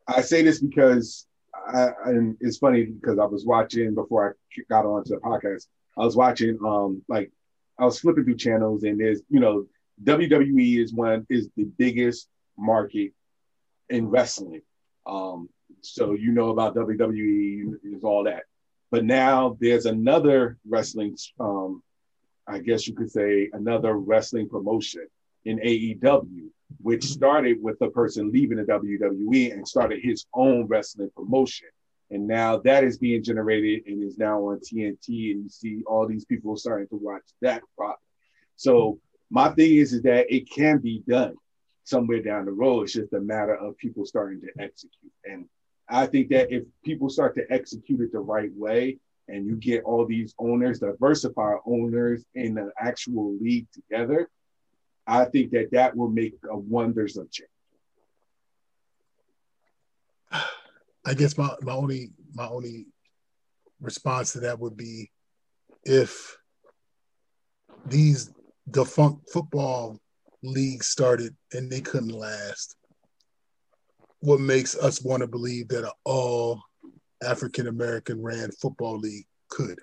I 0.07 0.21
say 0.21 0.43
this 0.43 0.61
because, 0.61 1.27
I, 1.67 1.89
and 2.05 2.37
it's 2.41 2.59
funny 2.59 2.85
because 2.85 3.19
I 3.19 3.25
was 3.25 3.45
watching 3.45 3.95
before 3.95 4.37
I 4.57 4.63
got 4.69 4.85
onto 4.85 5.15
the 5.15 5.21
podcast. 5.21 5.67
I 5.99 6.05
was 6.05 6.15
watching, 6.15 6.59
um, 6.65 7.03
like, 7.09 7.33
I 7.79 7.87
was 7.87 7.99
flipping 7.99 8.25
through 8.25 8.37
channels, 8.37 8.85
and 8.85 9.01
there's, 9.01 9.23
you 9.31 9.41
know, 9.41 9.67
WWE 10.05 10.79
is 10.79 10.93
one 10.93 11.27
is 11.31 11.49
the 11.57 11.65
biggest 11.65 12.29
market 12.59 13.13
in 13.89 14.09
wrestling. 14.09 14.61
Um, 15.07 15.49
so 15.81 16.13
you 16.13 16.33
know 16.33 16.51
about 16.51 16.75
WWE 16.75 17.75
is 17.83 18.05
all 18.05 18.25
that. 18.25 18.45
But 18.91 19.05
now 19.05 19.57
there's 19.61 19.87
another 19.87 20.59
wrestling, 20.69 21.17
um, 21.41 21.83
I 22.47 22.59
guess 22.59 22.87
you 22.87 22.95
could 22.95 23.11
say, 23.11 23.49
another 23.53 23.95
wrestling 23.95 24.49
promotion 24.49 25.07
in 25.45 25.59
AEW, 25.59 26.51
which 26.81 27.05
started 27.05 27.59
with 27.63 27.79
the 27.79 27.89
person 27.89 28.31
leaving 28.33 28.59
the 28.59 28.65
WWE 28.65 29.53
and 29.53 29.67
started 29.67 30.01
his 30.03 30.27
own 30.35 30.67
wrestling 30.67 31.11
promotion. 31.17 31.69
And 32.11 32.27
now 32.27 32.59
that 32.59 32.85
is 32.85 32.99
being 32.99 33.23
generated 33.23 33.87
and 33.87 34.03
is 34.03 34.19
now 34.19 34.41
on 34.49 34.61
TNT, 34.61 35.33
and 35.33 35.45
you 35.45 35.49
see 35.49 35.83
all 35.87 36.07
these 36.07 36.25
people 36.25 36.57
starting 36.57 36.87
to 36.89 36.97
watch 36.97 37.23
that 37.43 37.63
product. 37.77 38.01
So 38.57 39.01
my 39.31 39.49
thing 39.51 39.75
is, 39.75 39.93
is 39.93 40.03
that 40.03 40.33
it 40.33 40.51
can 40.51 40.79
be 40.79 41.03
done 41.09 41.35
somewhere 41.85 42.23
down 42.23 42.45
the 42.45 42.53
road. 42.53 42.85
It's 42.85 42.93
just 42.93 43.13
a 43.13 43.21
matter 43.21 43.55
of 43.55 43.77
people 43.77 44.05
starting 44.05 44.41
to 44.41 44.63
execute. 44.63 45.13
And 45.25 45.47
I 45.89 46.07
think 46.07 46.29
that 46.31 46.53
if 46.53 46.65
people 46.85 47.09
start 47.09 47.35
to 47.37 47.45
execute 47.51 48.01
it 48.01 48.13
the 48.13 48.19
right 48.19 48.51
way 48.55 48.99
and 49.29 49.47
you 49.47 49.57
get 49.57 49.85
all 49.85 50.07
these 50.07 50.35
owners, 50.39 50.79
diversify 50.79 51.55
owners 51.67 52.25
in 52.35 52.55
the 52.55 52.71
actual 52.79 53.37
league 53.41 53.67
together, 53.73 54.29
I 55.07 55.25
think 55.27 55.53
that 55.53 55.71
that 55.73 55.97
will 55.97 56.11
make 56.11 56.35
a 56.51 56.57
wonders 56.57 57.17
of 57.17 57.31
change. 57.31 57.49
I 61.05 61.15
guess 61.15 61.39
my, 61.39 61.51
my 61.63 61.73
only 61.73 62.11
my 62.35 62.49
only 62.49 62.87
response 63.81 64.33
to 64.33 64.41
that 64.41 64.59
would 64.59 64.77
be 64.77 65.11
if 65.85 66.37
these 67.87 68.33
defunct 68.69 69.31
football 69.31 70.01
leagues 70.43 70.89
started 70.89 71.37
and 71.53 71.71
they 71.71 71.81
couldn't 71.81 72.11
last. 72.11 72.77
What 74.21 74.41
makes 74.41 74.77
us 74.77 75.03
want 75.03 75.21
to 75.21 75.29
believe 75.29 75.69
that 75.69 75.85
an 75.85 75.91
all 76.05 76.61
African 77.23 77.69
American 77.69 78.21
ran 78.21 78.51
football 78.51 78.99
league 78.99 79.27
could? 79.49 79.79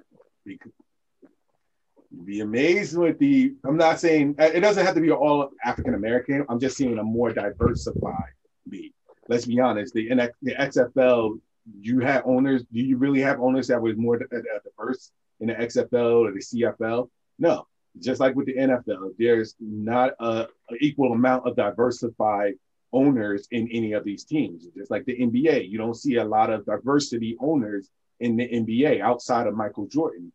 Be 2.25 2.41
amazed 2.41 2.95
with 2.97 3.17
the. 3.17 3.53
I'm 3.65 3.75
not 3.75 3.99
saying 3.99 4.35
uh, 4.39 4.43
it 4.53 4.59
doesn't 4.59 4.85
have 4.85 4.95
to 4.95 5.01
be 5.01 5.11
all 5.11 5.49
African 5.63 5.95
American. 5.95 6.45
I'm 6.47 6.59
just 6.59 6.77
seeing 6.77 6.99
a 6.99 7.03
more 7.03 7.33
diversified 7.33 8.33
league. 8.69 8.93
Let's 9.27 9.45
be 9.45 9.59
honest. 9.59 9.93
The 9.93 10.31
the 10.41 10.53
XFL, 10.53 11.39
you 11.79 11.99
have 11.99 12.21
owners. 12.25 12.63
Do 12.71 12.79
you 12.79 12.97
really 12.97 13.21
have 13.21 13.41
owners 13.41 13.67
that 13.67 13.81
was 13.81 13.97
more 13.97 14.21
uh, 14.31 14.37
uh, 14.37 14.59
diverse 14.63 15.11
in 15.39 15.47
the 15.47 15.55
XFL 15.55 16.27
or 16.27 16.31
the 16.31 16.39
CFL? 16.39 17.09
No, 17.39 17.67
just 17.99 18.19
like 18.19 18.35
with 18.35 18.45
the 18.45 18.55
NFL, 18.55 19.13
there's 19.17 19.55
not 19.59 20.13
a, 20.19 20.47
a, 20.69 20.75
equal 20.79 21.13
amount 21.13 21.47
of 21.47 21.55
diversified 21.55 22.53
owners 22.91 23.47
in 23.51 23.67
any 23.71 23.93
of 23.93 24.03
these 24.03 24.23
teams. 24.23 24.67
Just 24.77 24.91
like 24.91 25.05
the 25.05 25.17
NBA, 25.17 25.69
you 25.69 25.77
don't 25.77 25.95
see 25.95 26.17
a 26.17 26.25
lot 26.25 26.51
of 26.51 26.65
diversity 26.65 27.35
owners 27.39 27.89
in 28.19 28.37
the 28.37 28.47
NBA 28.47 29.01
outside 29.01 29.47
of 29.47 29.55
Michael 29.55 29.87
Jordan. 29.87 30.31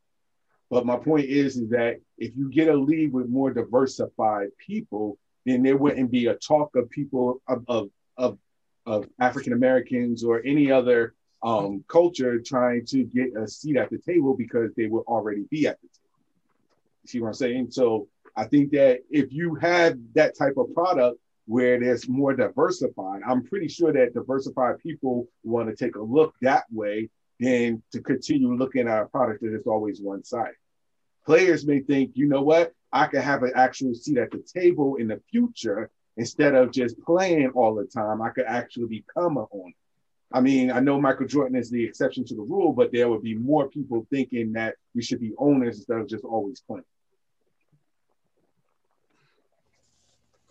But 0.71 0.87
my 0.87 0.97
point 0.97 1.27
is, 1.27 1.57
is 1.57 1.71
that 1.71 2.01
if 2.19 2.37
you 2.37 2.51
get 2.51 2.69
a 2.69 2.77
league 2.77 3.13
with 3.13 3.29
more 3.29 3.51
diversified 3.51 4.49
people, 4.59 5.19
then 5.47 5.63
there 5.63 5.77
wouldn't 5.77 6.11
be 6.11 6.27
a 6.27 6.35
talk 6.35 6.77
of 6.77 6.91
people 6.91 7.41
of 7.49 7.65
of 7.69 7.91
of, 8.17 8.39
of 8.85 9.09
African 9.19 9.53
Americans 9.53 10.25
or 10.25 10.43
any 10.45 10.71
other 10.71 11.15
um, 11.43 11.85
culture 11.89 12.41
trying 12.41 12.85
to 12.87 13.05
get 13.05 13.37
a 13.37 13.47
seat 13.47 13.77
at 13.77 13.91
the 13.91 13.99
table 13.99 14.35
because 14.37 14.75
they 14.77 14.87
would 14.87 15.05
already 15.07 15.45
be 15.51 15.67
at 15.67 15.81
the 15.81 15.89
table. 15.89 16.09
See 17.07 17.21
what 17.21 17.29
I'm 17.29 17.35
saying? 17.35 17.71
So 17.71 18.09
I 18.37 18.45
think 18.45 18.73
that 18.73 19.01
if 19.11 19.33
you 19.33 19.55
have 19.57 19.99
that 20.15 20.37
type 20.37 20.55
of 20.57 20.75
product 20.75 21.19
where 21.47 21.81
there's 21.81 22.09
more 22.09 22.35
diversified, 22.35 23.23
I'm 23.27 23.45
pretty 23.45 23.69
sure 23.69 23.93
that 23.93 24.15
diversified 24.15 24.79
people 24.81 25.29
want 25.45 25.69
to 25.69 25.77
take 25.77 25.97
a 25.97 26.03
look 26.03 26.35
that 26.43 26.65
way 26.71 27.09
than 27.41 27.83
to 27.93 28.01
continue 28.01 28.55
looking 28.55 28.89
at 28.89 29.03
a 29.03 29.07
product 29.07 29.43
that 29.43 29.55
is 29.55 29.67
always 29.67 30.01
one 30.01 30.25
side. 30.25 30.53
Players 31.25 31.67
may 31.67 31.81
think, 31.81 32.13
you 32.15 32.27
know 32.27 32.43
what, 32.43 32.73
I 32.93 33.07
could 33.07 33.21
have 33.21 33.43
an 33.43 33.53
actual 33.55 33.95
seat 33.95 34.19
at 34.19 34.31
the 34.31 34.43
table 34.43 34.97
in 34.97 35.09
the 35.09 35.21
future 35.31 35.91
instead 36.17 36.55
of 36.55 36.73
just 36.73 37.01
playing 37.03 37.51
all 37.51 37.75
the 37.75 37.85
time. 37.85 38.23
I 38.23 38.31
could 38.31 38.47
actually 38.47 38.87
become 38.87 39.37
an 39.37 39.47
owner. 39.53 39.75
I 40.33 40.41
mean, 40.41 40.71
I 40.71 40.81
know 40.81 41.01
Michael 41.01 41.27
Jordan 41.27 41.57
is 41.57 41.71
the 41.71 41.83
exception 41.83 42.25
to 42.27 42.35
the 42.35 42.43
rule, 42.43 42.73
but 42.73 42.93
there 42.93 43.09
would 43.09 43.23
be 43.23 43.35
more 43.35 43.69
people 43.69 44.07
thinking 44.11 44.53
that 44.55 44.75
we 44.95 45.03
should 45.03 45.21
be 45.21 45.33
owners 45.39 45.77
instead 45.77 45.99
of 45.99 46.09
just 46.09 46.25
always 46.25 46.61
playing. 46.61 46.85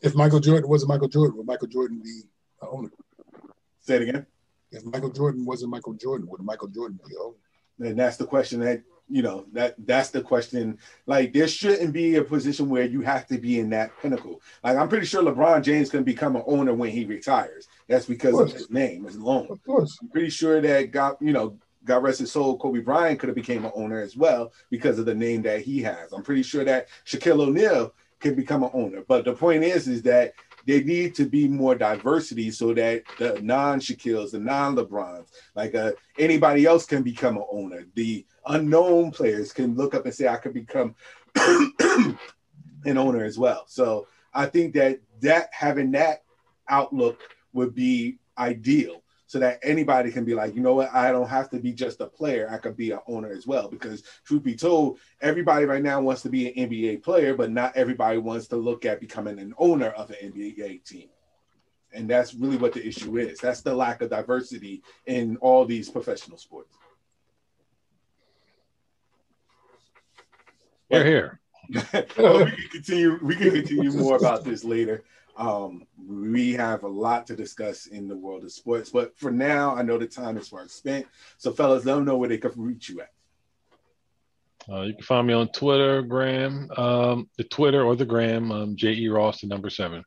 If 0.02 0.16
Michael 0.16 0.40
Jordan 0.40 0.70
wasn't 0.70 0.90
Michael 0.90 1.08
Jordan, 1.08 1.38
would 1.38 1.48
Michael 1.48 1.68
Jordan 1.68 2.00
be 2.04 2.22
the 2.62 2.68
owner? 2.70 2.92
Say 3.80 3.98
it 3.98 4.02
again. 4.04 4.26
If 4.72 4.84
Michael 4.86 5.12
Jordan 5.12 5.46
wasn't 5.46 5.72
Michael 5.72 5.94
Jordan, 5.94 6.28
would 6.30 6.42
Michael 6.42 6.68
Jordan 6.68 7.00
be 7.08 7.16
owner? 7.16 7.36
And 7.80 8.00
that's 8.00 8.18
the 8.18 8.26
question 8.26 8.60
that 8.62 8.82
you 9.10 9.22
know 9.22 9.46
that 9.54 9.76
that's 9.86 10.10
the 10.10 10.22
question. 10.22 10.78
Like 11.06 11.32
there 11.34 11.48
shouldn't 11.48 11.94
be 11.94 12.16
a 12.16 12.24
position 12.24 12.70
where 12.70 12.84
you 12.84 13.02
have 13.02 13.28
to 13.28 13.38
be 13.38 13.60
in 13.60 13.70
that 13.70 13.92
pinnacle. 14.02 14.42
Like 14.64 14.78
I'm 14.78 14.90
pretty 14.90 15.06
sure 15.06 15.24
LeBron 15.24 15.64
James 15.64 15.90
can 15.90 16.04
become 16.04 16.36
an 16.36 16.44
owner 16.46 16.74
when 16.74 16.90
he 16.90 17.06
retires. 17.06 17.68
That's 17.88 18.06
because 18.06 18.34
of, 18.34 18.48
of 18.48 18.54
his 18.54 18.70
name, 18.70 19.06
his 19.06 19.18
loan. 19.18 19.48
Of 19.50 19.64
course. 19.64 19.98
I'm 20.02 20.10
pretty 20.10 20.30
sure 20.30 20.60
that 20.60 20.92
God, 20.92 21.16
you 21.22 21.32
know, 21.32 21.58
God 21.86 22.04
rest 22.04 22.20
his 22.20 22.32
soul, 22.32 22.58
Kobe 22.58 22.82
Bryant 22.82 23.20
could 23.20 23.30
have 23.30 23.36
became 23.36 23.64
an 23.64 23.72
owner 23.74 24.02
as 24.02 24.18
well 24.18 24.52
because 24.70 25.00
of 25.00 25.06
the 25.06 25.16
name 25.16 25.42
that 25.44 25.62
he 25.62 25.82
has. 25.84 26.12
I'm 26.12 26.24
pretty 26.24 26.44
sure 26.44 26.66
that 26.66 26.90
Shaquille 27.06 27.48
O'Neal 27.48 27.94
can 28.20 28.36
become 28.36 28.64
an 28.64 28.72
owner. 28.74 29.04
But 29.08 29.26
the 29.26 29.34
point 29.34 29.64
is, 29.64 29.88
is 29.88 30.02
that 30.04 30.34
there 30.68 30.84
need 30.84 31.16
to 31.16 31.26
be 31.26 31.48
more 31.48 31.76
diversity 31.76 32.52
so 32.52 32.74
that 32.74 33.04
the 33.18 33.40
non-Shaquilles, 33.42 34.32
the 34.32 34.40
non-LeBrons, 34.40 35.30
like 35.56 35.74
uh, 35.74 35.94
anybody 36.20 36.66
else 36.66 36.86
can 36.86 37.04
become 37.04 37.38
an 37.38 37.46
owner. 37.50 37.88
The 37.96 38.26
unknown 38.46 39.12
players 39.12 39.54
can 39.54 39.76
look 39.76 39.96
up 39.96 40.04
and 40.04 40.14
say, 40.14 40.28
I 40.28 40.36
could 40.36 40.54
become 40.54 40.94
an 41.38 42.98
owner 42.98 43.24
as 43.24 43.40
well. 43.40 43.64
So 43.68 44.08
I 44.34 44.46
think 44.48 44.74
that 44.74 45.00
that 45.22 45.48
having 45.54 45.92
that 45.92 46.24
outlook 46.68 47.22
would 47.54 47.74
be 47.74 48.20
ideal. 48.38 49.02
So 49.28 49.40
that 49.40 49.60
anybody 49.62 50.10
can 50.10 50.24
be 50.24 50.34
like, 50.34 50.56
you 50.56 50.62
know 50.62 50.74
what, 50.74 50.94
I 50.94 51.12
don't 51.12 51.28
have 51.28 51.50
to 51.50 51.60
be 51.60 51.74
just 51.74 52.00
a 52.00 52.08
player. 52.08 52.50
I 52.50 52.58
could 52.58 52.78
be 52.78 52.92
an 52.92 53.00
owner 53.08 53.30
as 53.30 53.46
well. 53.46 53.68
Because 53.68 54.02
truth 54.26 54.42
be 54.42 54.56
told, 54.56 55.00
everybody 55.22 55.66
right 55.66 55.84
now 55.84 56.00
wants 56.00 56.22
to 56.24 56.30
be 56.30 56.48
an 56.48 56.70
NBA 56.70 57.04
player, 57.04 57.36
but 57.36 57.52
not 57.52 57.76
everybody 57.76 58.18
wants 58.18 58.48
to 58.48 58.56
look 58.56 58.86
at 58.86 59.02
becoming 59.02 59.38
an 59.38 59.54
owner 59.58 59.90
of 59.90 60.10
an 60.12 60.32
NBA 60.32 60.86
team. 60.86 61.10
And 61.94 62.10
that's 62.10 62.34
really 62.34 62.58
what 62.58 62.74
the 62.74 62.86
issue 62.86 63.18
is. 63.18 63.40
That's 63.40 63.62
the 63.62 63.76
lack 63.76 64.02
of 64.02 64.10
diversity 64.10 64.82
in 65.06 65.36
all 65.38 65.66
these 65.66 65.90
professional 65.90 66.38
sports. 66.38 66.78
We're 70.90 71.04
here. 71.04 71.40
well, 72.18 72.46
we 72.46 72.52
can 72.52 72.70
continue. 72.72 73.20
We 73.22 73.36
can 73.36 73.52
continue 73.52 73.92
more 73.92 74.16
about 74.16 74.46
this 74.46 74.64
later. 74.64 75.04
Um, 75.38 75.86
we 76.04 76.54
have 76.54 76.84
a 76.84 76.88
lot 76.88 77.28
to 77.28 77.36
discuss 77.36 77.86
in 77.86 78.08
the 78.08 78.16
world 78.16 78.44
of 78.44 78.52
sports, 78.52 78.90
but 78.90 79.16
for 79.18 79.32
now, 79.32 79.76
I 79.76 79.84
know 79.84 80.00
the 80.00 80.08
time 80.08 80.36
is 80.38 80.48
far 80.48 80.68
spent. 80.68 81.06
So, 81.38 81.52
fellas, 81.52 81.86
let 81.86 81.96
them 81.96 82.06
know 82.06 82.18
where 82.18 82.30
they 82.30 82.40
can 82.40 82.52
reach 82.56 82.90
you 82.90 83.02
at. 83.02 83.12
Uh, 84.70 84.82
you 84.82 84.94
can 84.94 85.04
find 85.04 85.28
me 85.28 85.34
on 85.34 85.48
Twitter, 85.50 86.02
Graham, 86.02 86.70
um, 86.76 87.30
the 87.38 87.44
Twitter 87.44 87.84
or 87.84 87.96
the 87.96 88.06
Graham, 88.06 88.52
um, 88.52 88.76
J 88.76 88.94
E 88.94 89.08
Ross, 89.08 89.42
the 89.42 89.48
number 89.48 89.70
seven. 89.70 90.04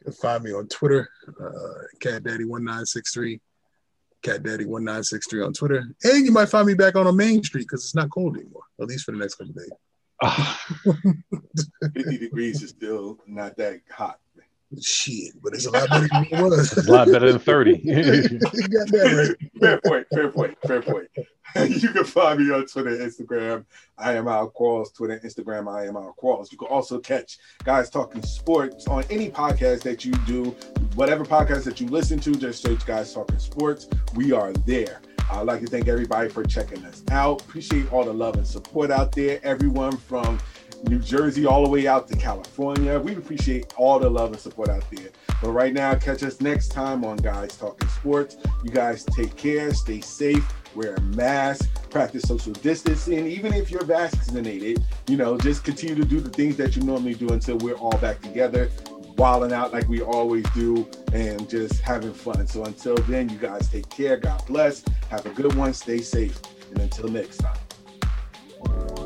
You 0.00 0.04
can 0.06 0.12
find 0.14 0.42
me 0.42 0.52
on 0.52 0.66
Twitter, 0.68 1.08
uh, 1.38 1.84
Cat 2.00 2.24
Daddy 2.24 2.44
one 2.44 2.64
nine 2.64 2.86
six 2.86 3.12
three, 3.12 3.40
Cat 4.22 4.42
Daddy 4.42 4.64
one 4.64 4.84
nine 4.84 5.04
six 5.04 5.28
three 5.28 5.42
on 5.42 5.52
Twitter, 5.52 5.84
and 6.02 6.26
you 6.26 6.32
might 6.32 6.48
find 6.48 6.66
me 6.66 6.74
back 6.74 6.96
on 6.96 7.06
a 7.06 7.12
Main 7.12 7.44
Street 7.44 7.68
because 7.68 7.84
it's 7.84 7.94
not 7.94 8.10
cold 8.10 8.36
anymore, 8.36 8.64
at 8.80 8.88
least 8.88 9.04
for 9.04 9.12
the 9.12 9.18
next 9.18 9.34
couple 9.34 9.52
days. 9.52 9.70
Ah. 10.22 10.66
50 11.94 12.18
degrees 12.18 12.62
is 12.62 12.70
still 12.70 13.18
not 13.26 13.56
that 13.56 13.80
hot. 13.90 14.18
Shit, 14.82 15.40
but 15.42 15.54
it's 15.54 15.66
a 15.66 15.70
lot 15.70 15.88
better 15.88 16.08
than 16.08 16.24
it 16.24 16.42
was. 16.42 16.76
It's 16.76 16.88
a 16.88 16.92
lot 16.92 17.06
better 17.06 17.30
than 17.30 17.38
30. 17.38 17.72
got 17.78 17.88
that 18.90 19.36
right. 19.38 19.50
fair 19.60 19.80
point, 19.80 20.06
fair 20.12 20.28
point, 20.30 20.58
fair 20.66 20.82
point. 20.82 21.08
you 21.68 21.88
can 21.90 22.04
find 22.04 22.40
me 22.40 22.52
on 22.52 22.66
Twitter, 22.66 22.96
Instagram. 22.96 23.64
I 23.96 24.14
am 24.14 24.26
Al 24.26 24.50
Qualls. 24.50 24.92
Twitter, 24.92 25.20
Instagram. 25.24 25.72
I 25.72 25.86
am 25.86 25.96
Al 25.96 26.14
Qualls. 26.20 26.50
You 26.50 26.58
can 26.58 26.68
also 26.68 26.98
catch 26.98 27.38
guys 27.64 27.88
talking 27.88 28.22
sports 28.22 28.88
on 28.88 29.04
any 29.08 29.30
podcast 29.30 29.82
that 29.82 30.04
you 30.04 30.12
do, 30.26 30.46
whatever 30.94 31.24
podcast 31.24 31.64
that 31.64 31.80
you 31.80 31.86
listen 31.86 32.18
to. 32.20 32.34
Just 32.34 32.62
search 32.62 32.84
guys 32.84 33.14
talking 33.14 33.38
sports. 33.38 33.88
We 34.14 34.32
are 34.32 34.52
there. 34.52 35.00
I'd 35.30 35.46
like 35.46 35.60
to 35.60 35.66
thank 35.66 35.88
everybody 35.88 36.28
for 36.28 36.44
checking 36.44 36.84
us 36.84 37.02
out. 37.10 37.42
Appreciate 37.42 37.92
all 37.92 38.04
the 38.04 38.12
love 38.12 38.36
and 38.36 38.46
support 38.46 38.90
out 38.90 39.12
there. 39.12 39.40
Everyone 39.42 39.96
from 39.96 40.38
New 40.88 40.98
Jersey 40.98 41.46
all 41.46 41.64
the 41.64 41.68
way 41.68 41.86
out 41.86 42.06
to 42.08 42.16
California. 42.16 42.98
We 42.98 43.16
appreciate 43.16 43.74
all 43.76 43.98
the 43.98 44.08
love 44.08 44.32
and 44.32 44.40
support 44.40 44.68
out 44.68 44.84
there. 44.90 45.08
But 45.42 45.50
right 45.50 45.72
now, 45.72 45.94
catch 45.94 46.22
us 46.22 46.40
next 46.40 46.68
time 46.68 47.04
on 47.04 47.16
Guys 47.16 47.56
Talking 47.56 47.88
Sports. 47.88 48.36
You 48.62 48.70
guys 48.70 49.04
take 49.04 49.36
care, 49.36 49.74
stay 49.74 50.00
safe, 50.00 50.46
wear 50.74 50.94
a 50.94 51.00
mask, 51.00 51.68
practice 51.90 52.22
social 52.22 52.52
distancing. 52.52 53.26
Even 53.26 53.52
if 53.52 53.70
you're 53.70 53.84
vaccinated, 53.84 54.84
you 55.08 55.16
know, 55.16 55.36
just 55.36 55.64
continue 55.64 55.96
to 55.96 56.04
do 56.04 56.20
the 56.20 56.30
things 56.30 56.56
that 56.56 56.76
you 56.76 56.82
normally 56.82 57.14
do 57.14 57.28
until 57.30 57.58
we're 57.58 57.74
all 57.74 57.96
back 57.98 58.20
together, 58.22 58.70
wilding 59.16 59.52
out 59.52 59.72
like 59.72 59.88
we 59.88 60.02
always 60.02 60.44
do 60.54 60.88
and 61.12 61.48
just 61.48 61.80
having 61.80 62.12
fun. 62.12 62.46
So 62.46 62.64
until 62.64 62.96
then, 62.96 63.28
you 63.28 63.38
guys 63.38 63.68
take 63.68 63.88
care. 63.88 64.16
God 64.16 64.44
bless. 64.46 64.84
Have 65.10 65.26
a 65.26 65.30
good 65.30 65.54
one. 65.54 65.72
Stay 65.74 65.98
safe. 65.98 66.40
And 66.70 66.80
until 66.80 67.08
next 67.08 67.38
time. 67.38 69.05